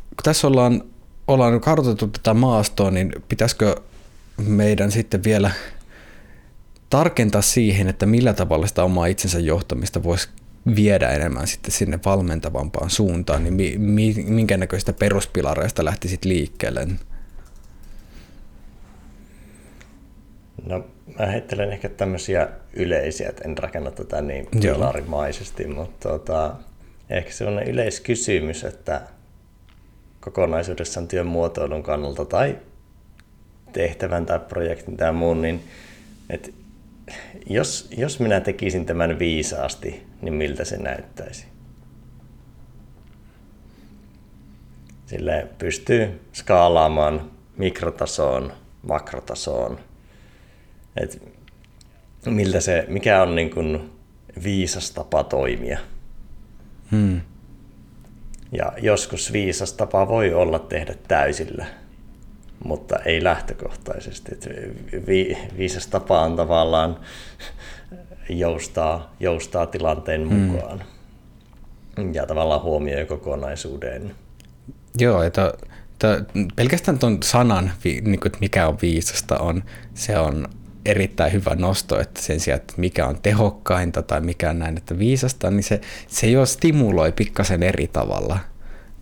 [0.09, 0.90] kun tässä ollaan,
[1.33, 3.75] ollaan kartoitettu tätä maastoa, niin pitäisikö
[4.37, 5.51] meidän sitten vielä
[6.89, 10.29] tarkentaa siihen, että millä tavalla sitä omaa itsensä johtamista voisi
[10.75, 16.87] viedä enemmän sitten sinne valmentavampaan suuntaan, niin mi, mi, minkä näköistä peruspilareista lähtisit liikkeelle?
[20.65, 20.85] No
[21.19, 26.55] mä heittelen ehkä tämmöisiä yleisiä, että en rakenna tätä niin pilarimaisesti, mutta tota,
[27.09, 29.01] ehkä sellainen yleiskysymys, että
[30.21, 32.57] kokonaisuudessaan työn muotoilun kannalta tai
[33.73, 35.63] tehtävän tai projektin tai muun, niin
[36.29, 36.51] että
[37.49, 41.45] jos, jos minä tekisin tämän viisaasti, niin miltä se näyttäisi?
[45.05, 48.53] Sille pystyy skaalaamaan mikrotasoon,
[48.87, 49.79] makrotasoon.
[50.97, 51.21] Et
[52.25, 53.91] miltä se, mikä on niin kuin
[54.43, 55.79] viisas tapa toimia.
[56.91, 57.21] Hmm.
[58.51, 61.65] Ja joskus viisas tapa voi olla tehdä täysillä,
[62.63, 64.31] mutta ei lähtökohtaisesti.
[65.07, 66.99] Vi, viisas tapa on tavallaan
[68.29, 70.39] joustaa, joustaa tilanteen hmm.
[70.39, 70.83] mukaan
[72.13, 74.15] ja tavallaan huomioi kokonaisuuden.
[74.97, 75.53] Joo, että,
[75.91, 76.23] että
[76.55, 80.47] pelkästään tuon sanan, niin kuin, että mikä on viisasta, on, se on
[80.85, 84.99] erittäin hyvä nosto, että sen sijaan, että mikä on tehokkainta tai mikä on näin, että
[84.99, 88.39] viisasta, niin se, se jo stimuloi pikkasen eri tavalla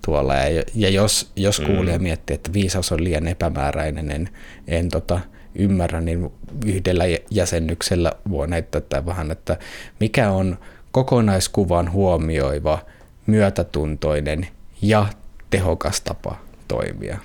[0.06, 0.36] tuolla.
[0.36, 1.66] Ja, ja jos, jos mm.
[1.66, 2.04] kuulija mm.
[2.04, 4.30] miettii, että viisaus on liian epämääräinen, en,
[4.68, 5.20] en tota,
[5.56, 6.32] ymmärrä, niin
[6.66, 9.58] yhdellä jäsennyksellä voi näyttää vähän, että
[10.00, 10.58] mikä on
[10.92, 12.80] kokonaiskuvan huomioiva,
[13.26, 14.48] myötätuntoinen
[14.82, 15.06] ja
[15.50, 16.36] tehokas tapa
[16.68, 17.18] toimia.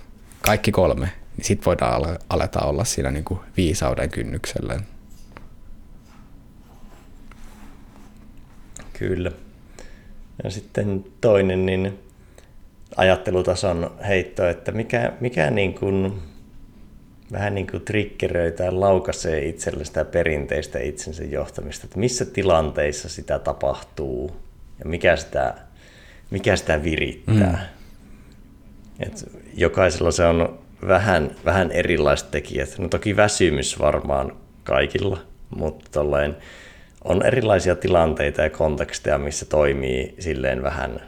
[0.42, 4.80] Kaikki kolme niin sitten voidaan aleta olla siinä niin kuin viisauden kynnyksellä.
[8.98, 9.32] Kyllä.
[10.44, 11.98] Ja sitten toinen niin
[12.96, 16.22] ajattelutason heitto, että mikä, mikä niin kuin,
[17.32, 23.38] vähän niin kuin triggeröi tai laukaisee itselle sitä perinteistä itsensä johtamista, että missä tilanteissa sitä
[23.38, 24.36] tapahtuu
[24.78, 25.54] ja mikä sitä,
[26.30, 27.68] mikä sitä virittää.
[28.98, 29.06] Mm.
[29.06, 29.24] Et
[29.54, 32.78] jokaisella se on vähän, vähän erilaiset tekijät.
[32.78, 35.18] No toki väsymys varmaan kaikilla,
[35.56, 36.36] mutta tolleen
[37.04, 41.00] on erilaisia tilanteita ja konteksteja, missä toimii silleen vähän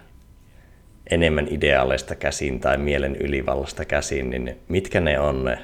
[1.11, 5.59] enemmän ideaaleista käsin tai mielen ylivallasta käsin, niin mitkä ne on ne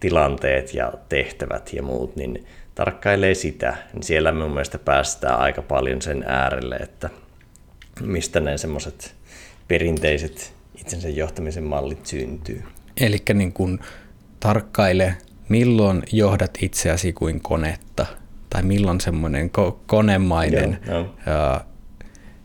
[0.00, 3.76] tilanteet ja tehtävät ja muut, niin tarkkailee sitä.
[3.92, 7.10] Niin siellä mun mielestä päästään aika paljon sen äärelle, että
[8.00, 9.14] mistä ne semmoiset
[9.68, 12.62] perinteiset itsensä johtamisen mallit syntyy.
[13.00, 13.78] Eli niin kuin
[14.40, 15.16] tarkkaile,
[15.48, 18.06] milloin johdat itseäsi kuin konetta,
[18.50, 21.14] tai milloin semmoinen ko- konemainen joo, joo.
[21.26, 21.64] Ja,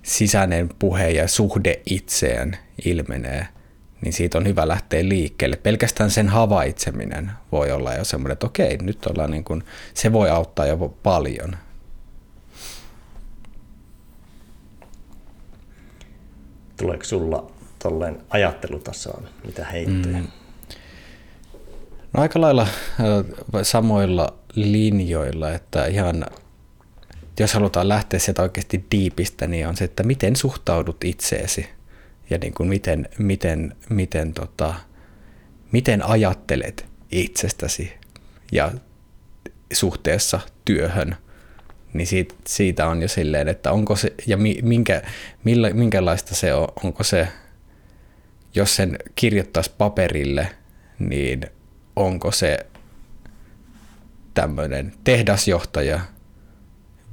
[0.04, 3.48] sisäinen puhe ja suhde itseen ilmenee,
[4.02, 5.56] niin siitä on hyvä lähteä liikkeelle.
[5.56, 10.30] Pelkästään sen havaitseminen voi olla jo semmoinen, että okei, nyt ollaan niin kuin, se voi
[10.30, 11.56] auttaa jo paljon.
[16.78, 20.18] Tuleeko sulla tolleen ajattelutasoon, mitä heittoja?
[20.18, 20.28] Mm.
[22.14, 22.68] No aika lailla
[23.64, 26.26] samoilla linjoilla, että ihan
[27.40, 31.70] jos halutaan lähteä sieltä oikeasti diipistä, niin on se, että miten suhtaudut itseesi
[32.30, 34.74] ja niin kuin miten, miten, miten, tota,
[35.72, 37.94] miten ajattelet itsestäsi
[38.52, 38.72] ja
[39.74, 41.16] suhteessa työhön,
[41.94, 45.02] niin siitä, siitä on jo silleen, että onko se, ja minkä,
[45.44, 47.28] millä, minkälaista se on, onko se,
[48.56, 50.52] jos sen kirjoittaisi paperille,
[51.00, 51.46] niin
[51.96, 52.66] onko se
[54.34, 56.00] tämmöinen tehdasjohtaja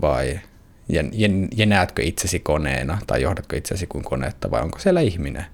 [0.00, 0.40] vai
[0.88, 5.46] ja, ja, ja näetkö itsesi koneena tai johdatko itsesi kuin koneetta vai onko siellä ihminen,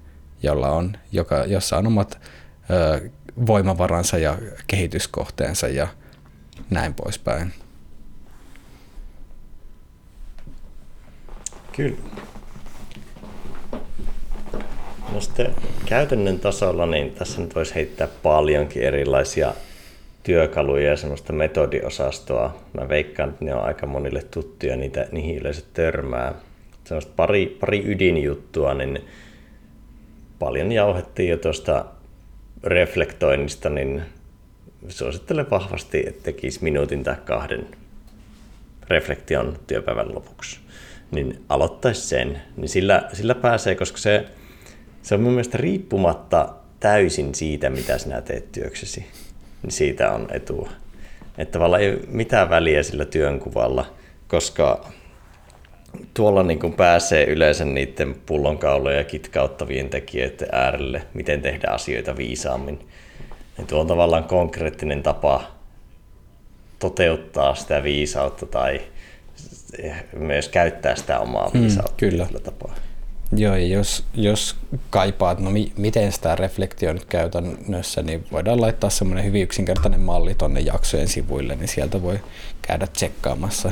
[0.43, 2.21] jolla on, joka, jossa on omat
[2.69, 3.09] ö,
[3.47, 4.37] voimavaransa ja
[4.67, 5.87] kehityskohteensa ja
[6.69, 7.53] näin poispäin.
[11.75, 11.97] Kyllä.
[15.13, 15.55] No sitten
[15.85, 19.53] käytännön tasolla, niin tässä nyt voisi heittää paljonkin erilaisia
[20.23, 22.59] työkaluja ja semmoista metodiosastoa.
[22.79, 26.33] Mä veikkaan, että ne on aika monille tuttuja, niitä, niihin yleensä törmää.
[26.83, 29.05] Semmoista pari, pari ydinjuttua, niin
[30.39, 31.85] paljon jauhettiin jo tuosta
[32.63, 34.01] reflektoinnista, niin
[34.89, 37.67] suosittelen vahvasti, että tekisi minuutin tai kahden
[38.87, 40.59] reflektion työpäivän lopuksi.
[41.11, 44.25] Niin aloittaisi sen, niin sillä, sillä pääsee, koska se
[45.03, 46.49] se on mun mielestä riippumatta
[46.79, 49.05] täysin siitä, mitä sinä teet työksesi,
[49.63, 50.69] niin siitä on etua.
[51.37, 53.85] Että tavallaan ei mitään väliä sillä työnkuvalla,
[54.27, 54.85] koska
[56.13, 62.79] tuolla niin kuin pääsee yleensä niiden pullonkauloja ja kitkauttavien tekijöiden äärelle, miten tehdä asioita viisaammin.
[63.57, 65.43] Niin tuo on tavallaan konkreettinen tapa
[66.79, 68.81] toteuttaa sitä viisautta tai
[70.13, 72.27] myös käyttää sitä omaa mm, viisautta mm, kyllä.
[72.43, 72.75] tapaa.
[73.35, 74.55] Joo, ja jos, jos
[74.89, 80.35] kaipaat, no mi, miten sitä reflektio nyt käytännössä, niin voidaan laittaa semmoinen hyvin yksinkertainen malli
[80.35, 82.19] tuonne jaksojen sivuille, niin sieltä voi
[82.61, 83.71] käydä tsekkaamassa,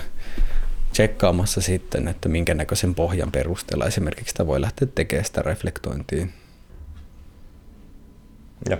[0.91, 6.27] tsekkaamassa sitten, että minkä näköisen pohjan perusteella esimerkiksi sitä voi lähteä tekemään sitä reflektointia.
[8.69, 8.79] Joo.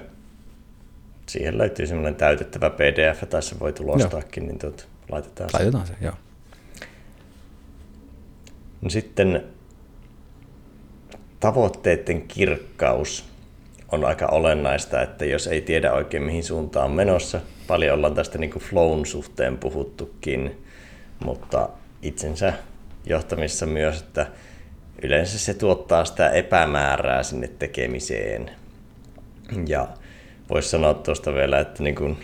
[1.26, 5.58] Siihen löytyy semmoinen täytettävä PDF, tai se voi tulostaakin, niin tuot, laitetaan se.
[5.58, 6.14] Laitetaan se, joo.
[8.82, 9.44] No sitten
[11.40, 13.30] tavoitteiden kirkkaus
[13.92, 18.38] on aika olennaista, että jos ei tiedä oikein mihin suuntaan on menossa, paljon ollaan tästä
[18.38, 20.66] niin kuin flown suhteen puhuttukin,
[21.26, 21.70] mutta
[22.02, 22.54] itsensä
[23.06, 24.28] johtamissa myös, että
[25.02, 28.52] yleensä se tuottaa sitä epämäärää sinne tekemiseen.
[29.68, 29.88] Ja
[30.50, 32.18] voisi sanoa tuosta vielä, että niin kuin,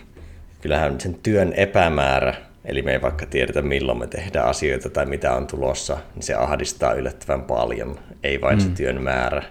[0.62, 2.36] kyllähän sen työn epämäärä,
[2.66, 6.34] eli me ei vaikka tiedetä milloin me tehdään asioita tai mitä on tulossa, niin se
[6.34, 8.64] ahdistaa yllättävän paljon, ei vain mm.
[8.64, 9.44] se työn määrä.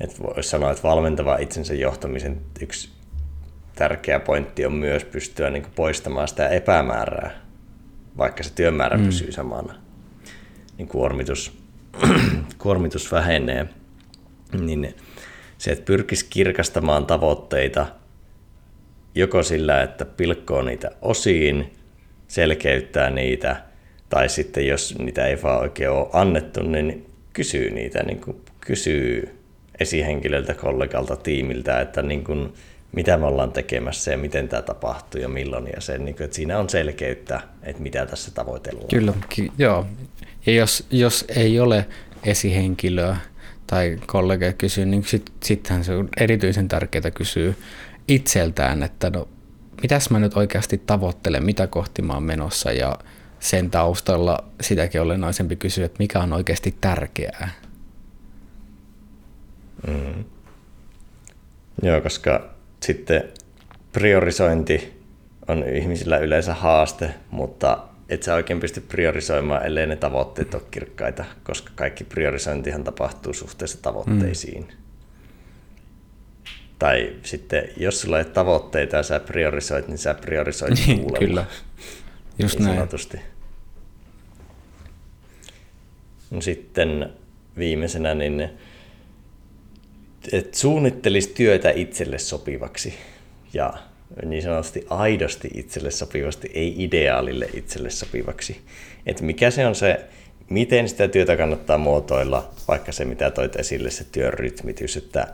[0.00, 2.88] Että voisi sanoa, että valmentava itsensä johtamisen yksi
[3.74, 7.30] tärkeä pointti on myös pystyä niin poistamaan sitä epämäärää,
[8.18, 9.04] vaikka se työmäärä mm.
[9.04, 9.74] pysyy samana.
[10.78, 11.58] Niin kuormitus,
[12.62, 13.66] kuormitus vähenee.
[14.60, 14.94] Niin
[15.58, 17.86] se, että pyrkisi kirkastamaan tavoitteita
[19.14, 21.72] joko sillä, että pilkkoo niitä osiin,
[22.30, 23.56] selkeyttää niitä,
[24.08, 29.38] tai sitten jos niitä ei vaan oikein ole annettu, niin kysyy niitä, niin kuin kysyy
[29.80, 32.52] esihenkilöltä, kollegalta, tiimiltä, että niin kuin,
[32.92, 35.66] mitä me ollaan tekemässä ja miten tämä tapahtuu ja milloin.
[35.74, 38.88] Ja se, niin kuin, että siinä on selkeyttä, että mitä tässä tavoitellaan.
[38.88, 39.86] Kyllä, ky- joo.
[40.46, 41.86] Ja jos, jos ei ole
[42.24, 43.16] esihenkilöä
[43.66, 47.54] tai kollega kysyy, niin sit, sittenhän se on erityisen tärkeää kysyä
[48.08, 49.28] itseltään, että no,
[49.82, 52.98] mitäs mä nyt oikeasti tavoittelen, mitä kohti mä oon menossa ja
[53.40, 57.50] sen taustalla sitäkin olennaisempi kysyä, että mikä on oikeasti tärkeää.
[59.86, 60.24] Mm.
[61.82, 62.50] Joo, koska
[62.82, 63.24] sitten
[63.92, 65.02] priorisointi
[65.48, 67.78] on ihmisillä yleensä haaste, mutta
[68.08, 73.82] et sä oikein pysty priorisoimaan, ellei ne tavoitteet ole kirkkaita, koska kaikki priorisointihan tapahtuu suhteessa
[73.82, 74.62] tavoitteisiin.
[74.62, 74.89] Mm.
[76.80, 81.44] Tai sitten, jos sulla ei ole tavoitteita ja sä priorisoit, niin sä priorisoit niin, Kyllä,
[82.38, 82.76] just niin näin.
[82.76, 83.20] Sanotusti.
[86.30, 87.10] No sitten
[87.58, 88.50] viimeisenä, niin
[90.32, 92.94] että suunnittelisi työtä itselle sopivaksi
[93.52, 93.72] ja
[94.24, 98.60] niin sanotusti aidosti itselle sopivasti, ei ideaalille itselle sopivaksi.
[99.06, 100.04] Että mikä se on se,
[100.50, 105.26] miten sitä työtä kannattaa muotoilla, vaikka se mitä toit esille, se työn rytmitys, että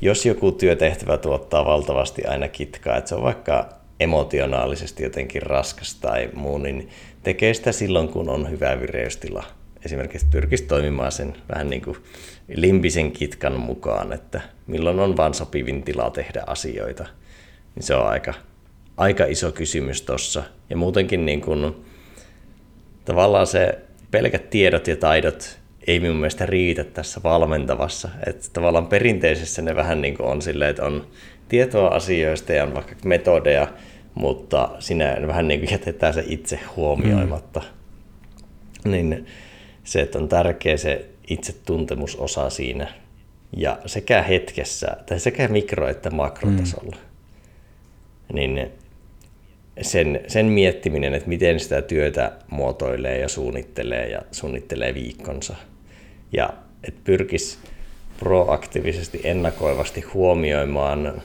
[0.00, 3.68] jos joku työtehtävä tuottaa valtavasti aina kitkaa, että se on vaikka
[4.00, 6.88] emotionaalisesti jotenkin raskas tai muu, niin
[7.22, 9.44] tekee sitä silloin, kun on hyvä vireystila.
[9.84, 11.96] Esimerkiksi pyrkisi toimimaan sen vähän niin kuin
[12.48, 17.06] limbisen kitkan mukaan, että milloin on vaan sopivin tila tehdä asioita.
[17.74, 18.34] Niin se on aika,
[18.96, 20.42] aika iso kysymys tuossa.
[20.70, 21.74] Ja muutenkin niin kuin,
[23.04, 23.78] tavallaan se
[24.10, 25.57] pelkät tiedot ja taidot
[25.88, 28.08] ei minun mielestä riitä tässä valmentavassa.
[28.26, 31.06] Että tavallaan perinteisessä ne vähän niin kuin on silleen, että on
[31.48, 33.68] tietoa asioista ja on vaikka metodeja,
[34.14, 37.62] mutta sinä vähän niin kuin jätetään se itse huomioimatta.
[38.84, 38.90] Mm.
[38.90, 39.26] Niin
[39.84, 42.88] se, että on tärkeä se itsetuntemusosa siinä
[43.56, 46.96] ja sekä hetkessä, tai sekä mikro- että makrotasolla.
[46.96, 48.34] Mm.
[48.34, 48.70] Niin
[49.80, 55.54] sen, sen miettiminen, että miten sitä työtä muotoilee ja suunnittelee ja suunnittelee viikkonsa.
[56.32, 56.50] Ja
[56.84, 57.58] että pyrkisi
[58.18, 61.22] proaktiivisesti ennakoivasti huomioimaan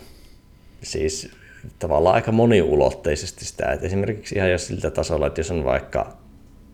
[0.83, 1.31] siis
[1.79, 6.17] tavallaan aika moniulotteisesti sitä, että esimerkiksi ihan jos siltä tasolla, että jos on vaikka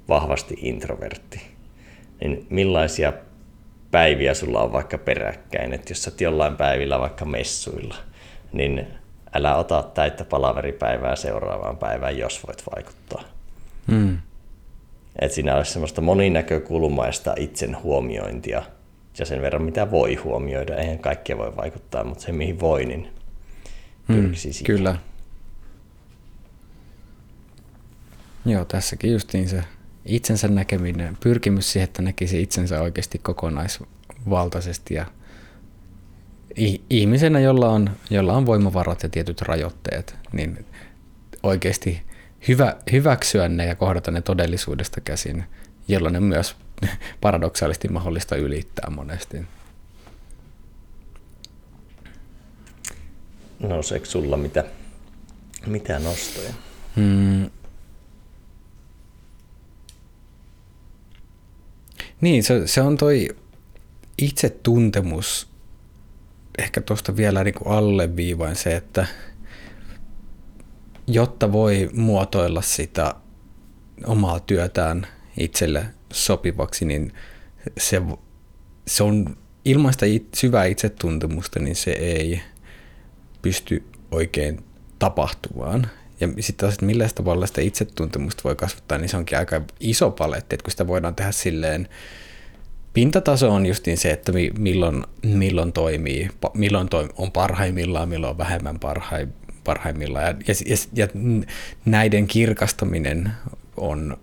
[0.09, 1.41] vahvasti introvertti,
[2.21, 3.13] niin millaisia
[3.91, 7.95] päiviä sulla on vaikka peräkkäin, että jos sä oot jollain päivillä vaikka messuilla,
[8.53, 8.87] niin
[9.33, 13.23] älä ota täyttä palaveripäivää seuraavaan päivään, jos voit vaikuttaa.
[13.87, 14.17] Mm.
[15.21, 18.63] Että siinä olisi semmoista moninäkökulmaista itsen huomiointia
[19.19, 20.75] ja sen verran mitä voi huomioida.
[20.75, 23.07] Eihän kaikkea voi vaikuttaa, mutta se mihin voi, niin
[24.07, 24.95] pyrkisi mm, Kyllä.
[28.45, 29.63] Joo, tässäkin justiin se
[30.05, 35.05] itsensä näkeminen, pyrkimys siihen, että näkisi itsensä oikeasti kokonaisvaltaisesti ja
[36.89, 40.65] ihmisenä, jolla on, jolla on voimavarat ja tietyt rajoitteet, niin
[41.43, 42.01] oikeasti
[42.47, 45.43] hyvä, hyväksyä ne ja kohdata ne todellisuudesta käsin,
[45.87, 46.55] jolloin ne myös
[47.21, 49.37] paradoksaalisesti mahdollista ylittää monesti.
[53.59, 54.63] Nouseeko sulla mitä,
[55.67, 56.53] mitä nostoja?
[56.95, 57.49] Hmm,
[62.21, 63.27] Niin, se, se on toi
[64.17, 65.47] itsetuntemus,
[66.57, 69.07] ehkä tuosta vielä niin alleviivain se, että
[71.09, 73.15] jotta voi muotoilla sitä
[74.05, 75.07] omaa työtään
[75.37, 77.13] itselle sopivaksi, niin
[77.77, 78.01] se,
[78.87, 82.41] se on ilmaista it, syvää itsetuntemusta, niin se ei
[83.41, 84.63] pysty oikein
[84.99, 85.87] tapahtumaan.
[86.19, 90.11] Ja sitten taas, että millä tavalla sitä itsetuntemusta voi kasvattaa, niin se onkin aika iso
[90.11, 91.89] paletti, että kun sitä voidaan tehdä silleen,
[92.93, 99.27] pintataso on justiin se, että milloin, milloin toimii, milloin on parhaimmillaan, milloin on vähemmän parhai,
[99.69, 100.25] parhaimmillaan.
[100.25, 101.07] Ja, ja, ja
[101.85, 103.31] näiden kirkastaminen
[103.77, 104.17] on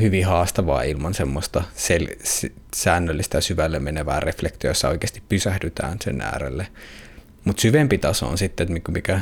[0.00, 6.66] hyvin haastavaa ilman semmoista sel- säännöllistä ja syvälle menevää reflektioa, jossa oikeasti pysähdytään sen äärelle.
[7.44, 9.20] Mutta syvempi taso on sitten, mikä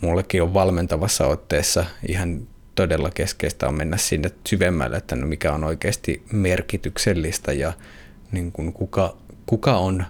[0.00, 5.64] mullekin on valmentavassa otteessa ihan todella keskeistä on mennä sinne syvemmälle, että no mikä on
[5.64, 7.72] oikeasti merkityksellistä ja
[8.32, 9.16] niin kuin kuka,
[9.46, 10.04] kuka on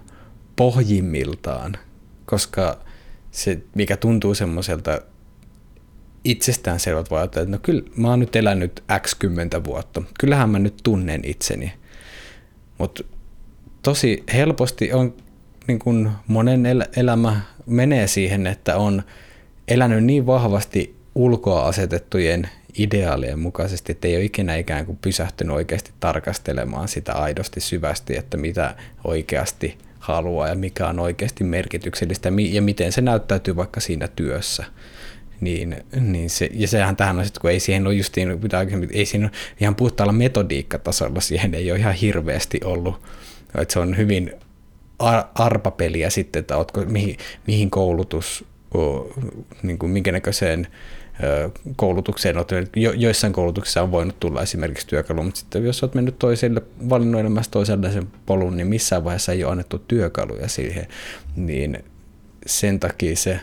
[0.55, 1.77] pohjimmiltaan,
[2.25, 2.86] koska
[3.31, 5.01] se, mikä tuntuu semmoiselta
[6.23, 10.49] itsestään selvät voi ajatella, että no kyllä mä oon nyt elänyt x kymmentä vuotta, kyllähän
[10.49, 11.73] mä nyt tunnen itseni.
[12.77, 13.03] Mutta
[13.81, 15.13] tosi helposti on
[15.67, 19.03] niin kuin monen el- elämä menee siihen, että on
[19.67, 25.91] elänyt niin vahvasti ulkoa asetettujen ideaalien mukaisesti, että ei ole ikinä ikään kuin pysähtynyt oikeasti
[25.99, 29.77] tarkastelemaan sitä aidosti syvästi, että mitä oikeasti
[30.07, 34.65] haluaa ja mikä on oikeasti merkityksellistä ja miten se näyttäytyy vaikka siinä työssä.
[35.41, 38.39] Niin, niin se, ja sehän tähän on kun ei siihen ole justiin,
[38.91, 39.29] ei siinä
[39.61, 43.01] ihan puhtaalla metodiikkatasolla, siihen ei ole ihan hirveästi ollut,
[43.61, 44.31] että se on hyvin
[45.35, 47.17] arpapeliä sitten, että ootko, mihin,
[47.47, 48.45] mihin koulutus,
[49.63, 50.67] niin kuin minkä näköiseen
[51.75, 52.35] koulutukseen,
[52.75, 57.21] jo, joissain koulutuksissa on voinut tulla esimerkiksi työkalu, mutta sitten jos olet mennyt toiselle, valinnut
[57.21, 60.87] elämässä toisenlaisen polun, niin missään vaiheessa ei ole annettu työkaluja siihen,
[61.35, 61.83] niin
[62.45, 63.39] sen takia se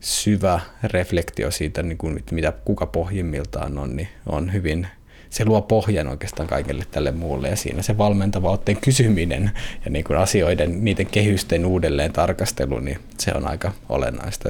[0.00, 4.86] syvä reflektio siitä, niin kuin, mitä kuka pohjimmiltaan on, niin on hyvin,
[5.30, 7.48] se luo pohjan oikeastaan kaikelle tälle muulle.
[7.48, 9.50] Ja siinä se valmentava otteen kysyminen
[9.84, 14.48] ja niin kuin asioiden, niiden kehysten uudelleen tarkastelu, niin se on aika olennaista.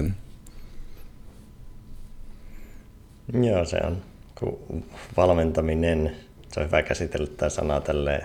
[3.33, 4.03] Joo, se on
[4.41, 4.85] kun
[5.17, 6.17] valmentaminen,
[6.53, 8.25] se on hyvä käsitellä tämä sana tälle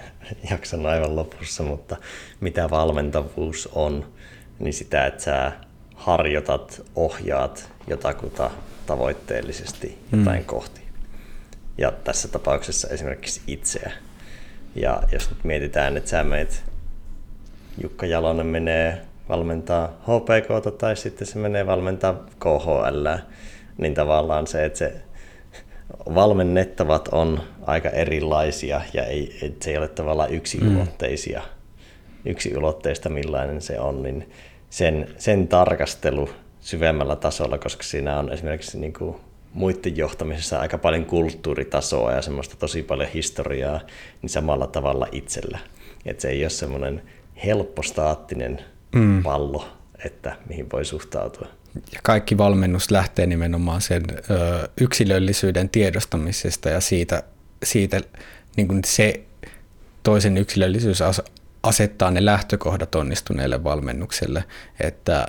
[0.51, 1.97] jakson aivan lopussa, mutta
[2.39, 4.05] mitä valmentavuus on,
[4.59, 5.51] niin sitä, että sä
[5.95, 8.51] harjoitat, ohjaat jotakuta
[8.85, 10.19] tavoitteellisesti hmm.
[10.19, 10.45] jotain hmm.
[10.45, 10.81] kohti.
[11.77, 13.91] Ja tässä tapauksessa esimerkiksi itseä.
[14.75, 16.63] Ja jos nyt mietitään, että sä meet,
[17.81, 23.07] Jukka Jalonen menee valmentaa HPK tai sitten se menee valmentaa KHL,
[23.77, 24.93] niin tavallaan se, että se
[26.15, 32.31] valmennettavat on aika erilaisia ja ei, se ei ole tavallaan yksiulotteisia, mm.
[32.31, 34.29] yksiulotteista millainen se on, niin
[34.69, 36.29] sen, sen tarkastelu
[36.59, 39.15] syvemmällä tasolla, koska siinä on esimerkiksi niin kuin
[39.53, 43.79] muiden johtamisessa aika paljon kulttuuritasoa ja semmoista tosi paljon historiaa,
[44.21, 45.59] niin samalla tavalla itsellä.
[46.05, 47.01] Että se ei ole semmoinen
[47.45, 48.59] helppo staattinen
[48.95, 49.23] mm.
[49.23, 49.67] pallo,
[50.05, 51.47] että mihin voi suhtautua.
[51.75, 57.23] Ja kaikki valmennus lähtee nimenomaan sen ö, yksilöllisyyden tiedostamisesta ja siitä,
[57.63, 58.01] siitä
[58.57, 59.21] niin kuin se
[60.03, 60.99] toisen yksilöllisyys
[61.63, 64.43] asettaa ne lähtökohdat onnistuneelle valmennukselle,
[64.79, 65.25] että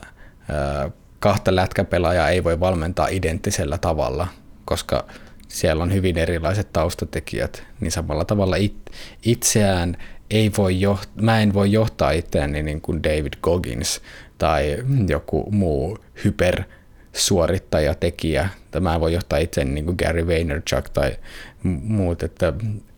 [0.51, 4.29] ö, kahta lätkäpelaajaa ei voi valmentaa identtisellä tavalla,
[4.65, 5.07] koska
[5.49, 8.77] siellä on hyvin erilaiset taustatekijät, niin samalla tavalla it,
[9.25, 9.97] itseään
[10.31, 14.01] ei voi johtaa, mä en voi johtaa itseäni niin kuin David Goggins
[14.43, 14.77] tai
[15.09, 18.49] joku muu hypersuorittaja, tekijä.
[18.71, 21.17] Tämä voi johtaa itse niin kuin Gary Vaynerchuk tai
[21.63, 22.53] muut, että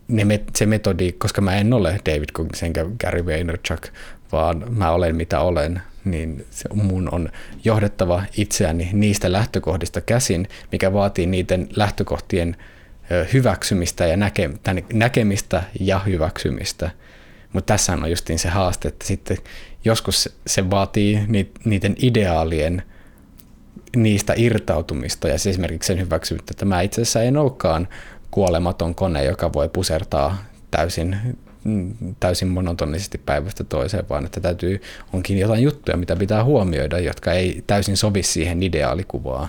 [0.08, 3.86] ne, se metodi, koska mä en ole David Coggins enkä Gary Vaynerchuk,
[4.32, 7.28] vaan mä olen mitä olen, niin se mun on
[7.64, 12.56] johdettava itseäni niistä lähtökohdista käsin, mikä vaatii niiden lähtökohtien
[13.32, 14.50] hyväksymistä ja näke,
[14.92, 16.90] näkemistä ja hyväksymistä.
[17.52, 19.36] Mutta tässä on justiin se haaste, että sitten
[19.84, 21.20] joskus se vaatii
[21.64, 22.82] niiden ideaalien
[23.96, 27.88] niistä irtautumista ja siis esimerkiksi sen hyväksymistä, että mä itse asiassa en olekaan
[28.30, 31.16] kuolematon kone, joka voi pusertaa täysin,
[32.20, 34.82] täysin monotonisesti päivästä toiseen, vaan että täytyy,
[35.12, 39.48] onkin jotain juttuja, mitä pitää huomioida, jotka ei täysin sovi siihen ideaalikuvaan.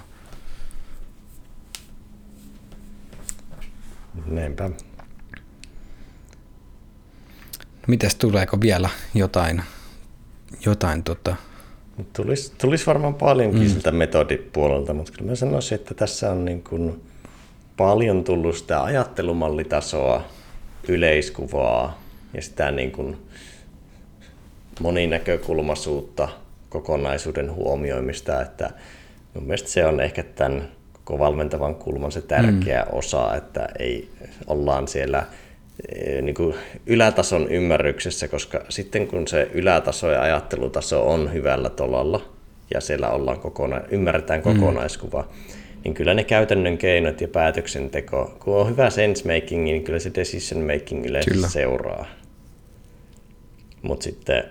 [4.26, 4.70] Näinpä.
[7.88, 9.64] Mites tuleeko vielä jotain,
[10.66, 11.36] jotain tota...
[12.16, 13.70] Tulisi, tulisi varmaan paljonkin mm.
[13.70, 17.02] siltä metodipuolelta, mutta kyllä mä sanoisin, että tässä on niin kuin
[17.78, 20.24] paljon tullut sitä ajattelumallitasoa,
[20.88, 22.02] yleiskuvaa
[22.34, 23.18] ja sitä niin kuin
[24.80, 26.30] moninäkökulmaisuutta,
[26.70, 28.70] kokonaisuuden huomioimista, että
[29.34, 30.70] mun mielestä se on ehkä tämän
[31.04, 32.98] koko valmentavan kulman se tärkeä mm.
[32.98, 34.10] osa, että ei
[34.48, 35.24] ollaan siellä
[36.22, 42.22] niin kuin ylätason ymmärryksessä, koska sitten kun se ylätaso ja ajattelutaso on hyvällä tolalla
[42.74, 44.44] ja siellä ollaan kokona- ymmärretään mm.
[44.44, 45.54] kokonaiskuva, mm.
[45.84, 50.64] niin kyllä ne käytännön keinot ja päätöksenteko, kun on hyvä sensemaking, niin kyllä se decision
[50.74, 51.48] making yleensä kyllä.
[51.48, 52.06] seuraa.
[53.82, 54.44] Mutta sitten,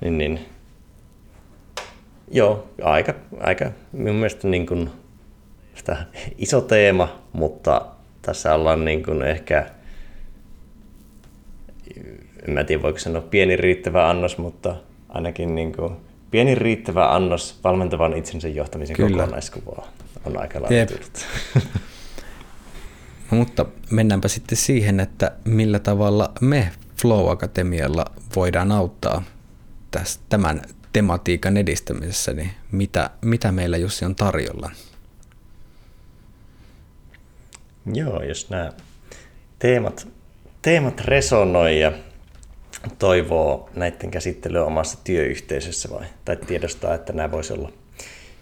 [0.00, 0.40] niin, niin,
[2.30, 4.90] joo, aika, aika minun mielestä niin kuin,
[5.74, 5.96] sitä
[6.38, 7.86] iso teema, mutta
[8.22, 9.70] tässä ollaan niin kuin ehkä,
[12.48, 14.76] en mä tiedä voiko sanoa pieni riittävä annos, mutta
[15.08, 15.96] ainakin niin kuin
[16.30, 19.22] pieni riittävä annos valmentavan itsensä johtamisen Kyllä.
[19.22, 19.88] kokonaiskuvaa
[20.24, 20.86] on aika lailla
[23.30, 26.70] Mutta mennäänpä sitten siihen, että millä tavalla me
[27.00, 28.04] Flow Akatemialla
[28.36, 29.22] voidaan auttaa
[30.28, 34.70] tämän tematiikan edistämisessä, niin mitä, mitä meillä Jussi on tarjolla?
[37.94, 38.72] Joo, jos nämä
[39.58, 40.08] teemat,
[40.62, 41.92] teemat resonoi ja
[42.98, 47.72] toivoo näiden käsittelyä omassa työyhteisössä vai, tai tiedostaa, että nämä voisi olla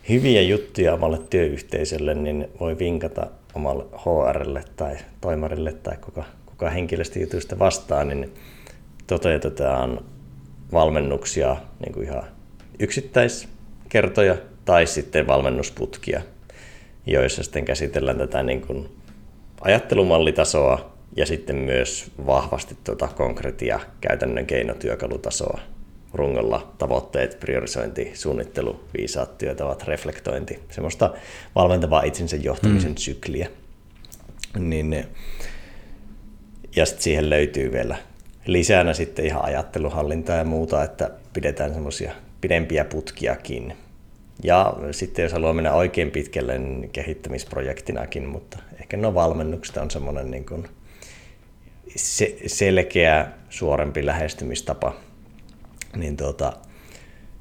[0.08, 7.58] hyviä juttuja omalle työyhteisölle, niin voi vinkata omalle HRlle tai toimarille tai kuka, kuka henkilöstöjutuista
[7.58, 8.34] vastaa, niin
[9.06, 10.00] toteutetaan
[10.72, 12.22] valmennuksia niin kuin ihan
[12.78, 16.22] yksittäiskertoja tai sitten valmennusputkia,
[17.06, 18.97] joissa sitten käsitellään tätä niin kuin
[19.60, 25.60] ajattelumallitasoa ja sitten myös vahvasti tuota konkretia käytännön keinotyökalutasoa
[26.14, 31.14] rungolla tavoitteet, priorisointi, suunnittelu, viisaat työtavat, reflektointi, semmoista
[31.54, 32.96] valmentavaa itsensä johtamisen mm.
[32.96, 33.48] sykliä.
[34.58, 35.06] Niin,
[36.76, 37.96] ja sitten siihen löytyy vielä
[38.46, 43.76] lisänä sitten ihan ajatteluhallintaa ja muuta, että pidetään semmoisia pidempiä putkiakin.
[44.44, 50.30] Ja sitten jos haluaa mennä oikein pitkälle, niin kehittämisprojektinakin, mutta ehkä no valmennukset on semmoinen
[50.30, 50.68] niin kuin
[51.96, 54.94] se, selkeä, suorempi lähestymistapa,
[55.96, 56.52] niin tuota,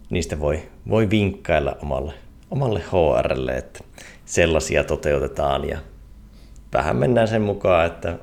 [0.09, 2.13] niistä voi, voi vinkkailla omalle,
[2.51, 3.79] omalle HRlle, että
[4.25, 5.77] sellaisia toteutetaan ja
[6.73, 8.19] vähän mennään sen mukaan, että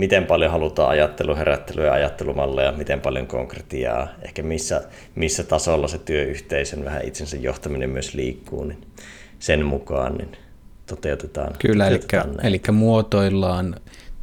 [0.00, 4.82] miten paljon halutaan ajattelu, herättelyä ja ajattelumalleja, miten paljon konkretiaa, ehkä missä,
[5.14, 8.86] missä tasolla se työyhteisön vähän itsensä johtaminen myös liikkuu, niin
[9.38, 10.36] sen mukaan niin
[10.86, 11.54] toteutetaan.
[11.58, 13.76] Kyllä, toteutetaan eli, eli muotoillaan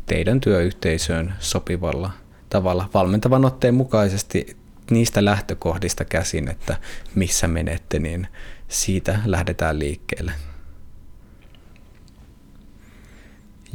[0.05, 2.11] teidän työyhteisöön sopivalla
[2.49, 4.57] tavalla valmentavan otteen mukaisesti
[4.91, 6.77] niistä lähtökohdista käsin, että
[7.15, 8.27] missä menette, niin
[8.67, 10.31] siitä lähdetään liikkeelle.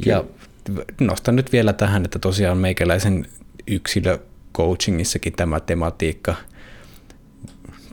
[0.05, 0.23] Ja
[1.01, 3.25] nostan nyt vielä tähän, että tosiaan meikäläisen
[3.67, 6.35] yksilöcoachingissakin tämä tematiikka,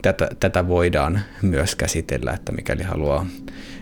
[0.01, 3.25] tätä, tätä voidaan myös käsitellä, että mikäli haluaa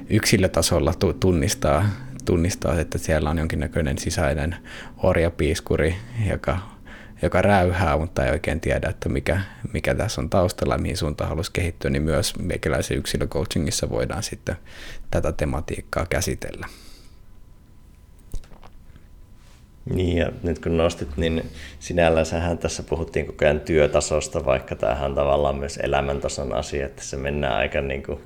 [0.09, 1.85] yksilötasolla tunnistaa
[2.29, 4.55] tunnistaa, että siellä on jonkinnäköinen sisäinen
[4.97, 5.95] orjapiiskuri,
[6.29, 6.59] joka,
[7.21, 9.41] joka räyhää, mutta ei oikein tiedä, että mikä,
[9.73, 14.55] mikä tässä on taustalla ja mihin suuntaan haluaisi kehittyä, niin myös meikäläisen yksilöcoachingissa voidaan sitten
[15.11, 16.67] tätä tematiikkaa käsitellä.
[19.89, 21.43] Niin, ja nyt kun nostit, niin
[21.79, 27.17] sinällänsä tässä puhuttiin koko ajan työtasosta, vaikka tämähän on tavallaan myös elämäntason asia, että se
[27.17, 28.19] mennään aika niin kuin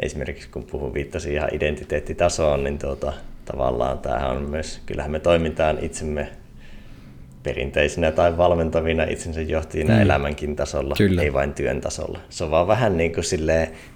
[0.00, 3.12] esimerkiksi kun puhun viittasin ihan identiteettitasoon, niin tuota,
[3.44, 6.28] tavallaan tämähän on myös, kyllähän me toimitaan itsemme
[7.42, 10.00] perinteisinä tai valmentavina itsensä johtajina mm.
[10.00, 11.22] elämänkin tasolla, Kyllä.
[11.22, 12.20] ei vain työn tasolla.
[12.30, 13.24] Se on vaan vähän niin kuin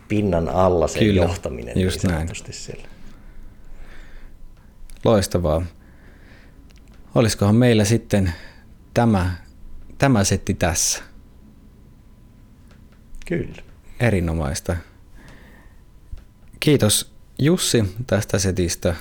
[0.08, 1.22] pinnan alla se Kyllä.
[1.22, 2.28] johtaminen Just niin näin.
[2.50, 2.88] Siellä.
[5.04, 5.62] Loistavaa.
[7.14, 8.32] Olisikohan meillä sitten
[8.94, 9.36] tämä,
[9.98, 11.02] tämä setti tässä?
[13.26, 13.62] Kyllä.
[14.00, 14.76] Erinomaista.
[16.60, 18.94] Kiitos Jussi tästä setistä.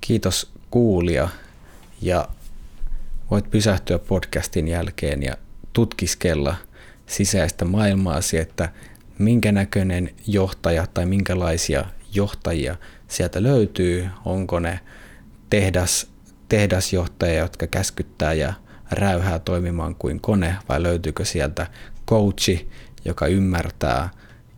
[0.00, 1.28] Kiitos kuulija
[2.00, 2.28] ja
[3.30, 5.36] voit pysähtyä podcastin jälkeen ja
[5.72, 6.56] tutkiskella
[7.06, 8.72] sisäistä maailmaasi, että
[9.18, 11.84] minkä näköinen johtaja tai minkälaisia
[12.14, 12.76] johtajia
[13.08, 14.08] sieltä löytyy.
[14.24, 14.80] Onko ne
[15.50, 16.11] tehdas,
[16.52, 18.52] tehdasjohtajia, jotka käskyttää ja
[18.90, 21.66] räyhää toimimaan kuin kone, vai löytyykö sieltä
[22.08, 22.68] coachi,
[23.04, 24.10] joka ymmärtää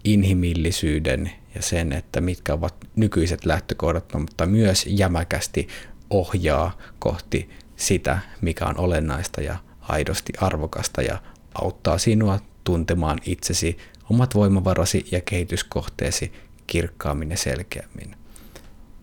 [0.04, 5.68] inhimillisyyden ja sen, että mitkä ovat nykyiset lähtökohdat, mutta myös jämäkästi
[6.10, 11.22] ohjaa kohti sitä, mikä on olennaista ja aidosti arvokasta ja
[11.62, 13.78] auttaa sinua tuntemaan itsesi,
[14.10, 16.32] omat voimavarasi ja kehityskohteesi
[16.66, 18.16] kirkkaammin ja selkeämmin.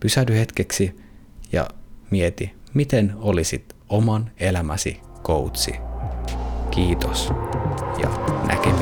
[0.00, 0.96] Pysähdy hetkeksi
[1.52, 1.68] ja
[2.10, 5.74] mieti, miten olisit oman elämäsi koutsi.
[6.70, 7.28] Kiitos
[8.02, 8.08] ja
[8.46, 8.81] näkemiin.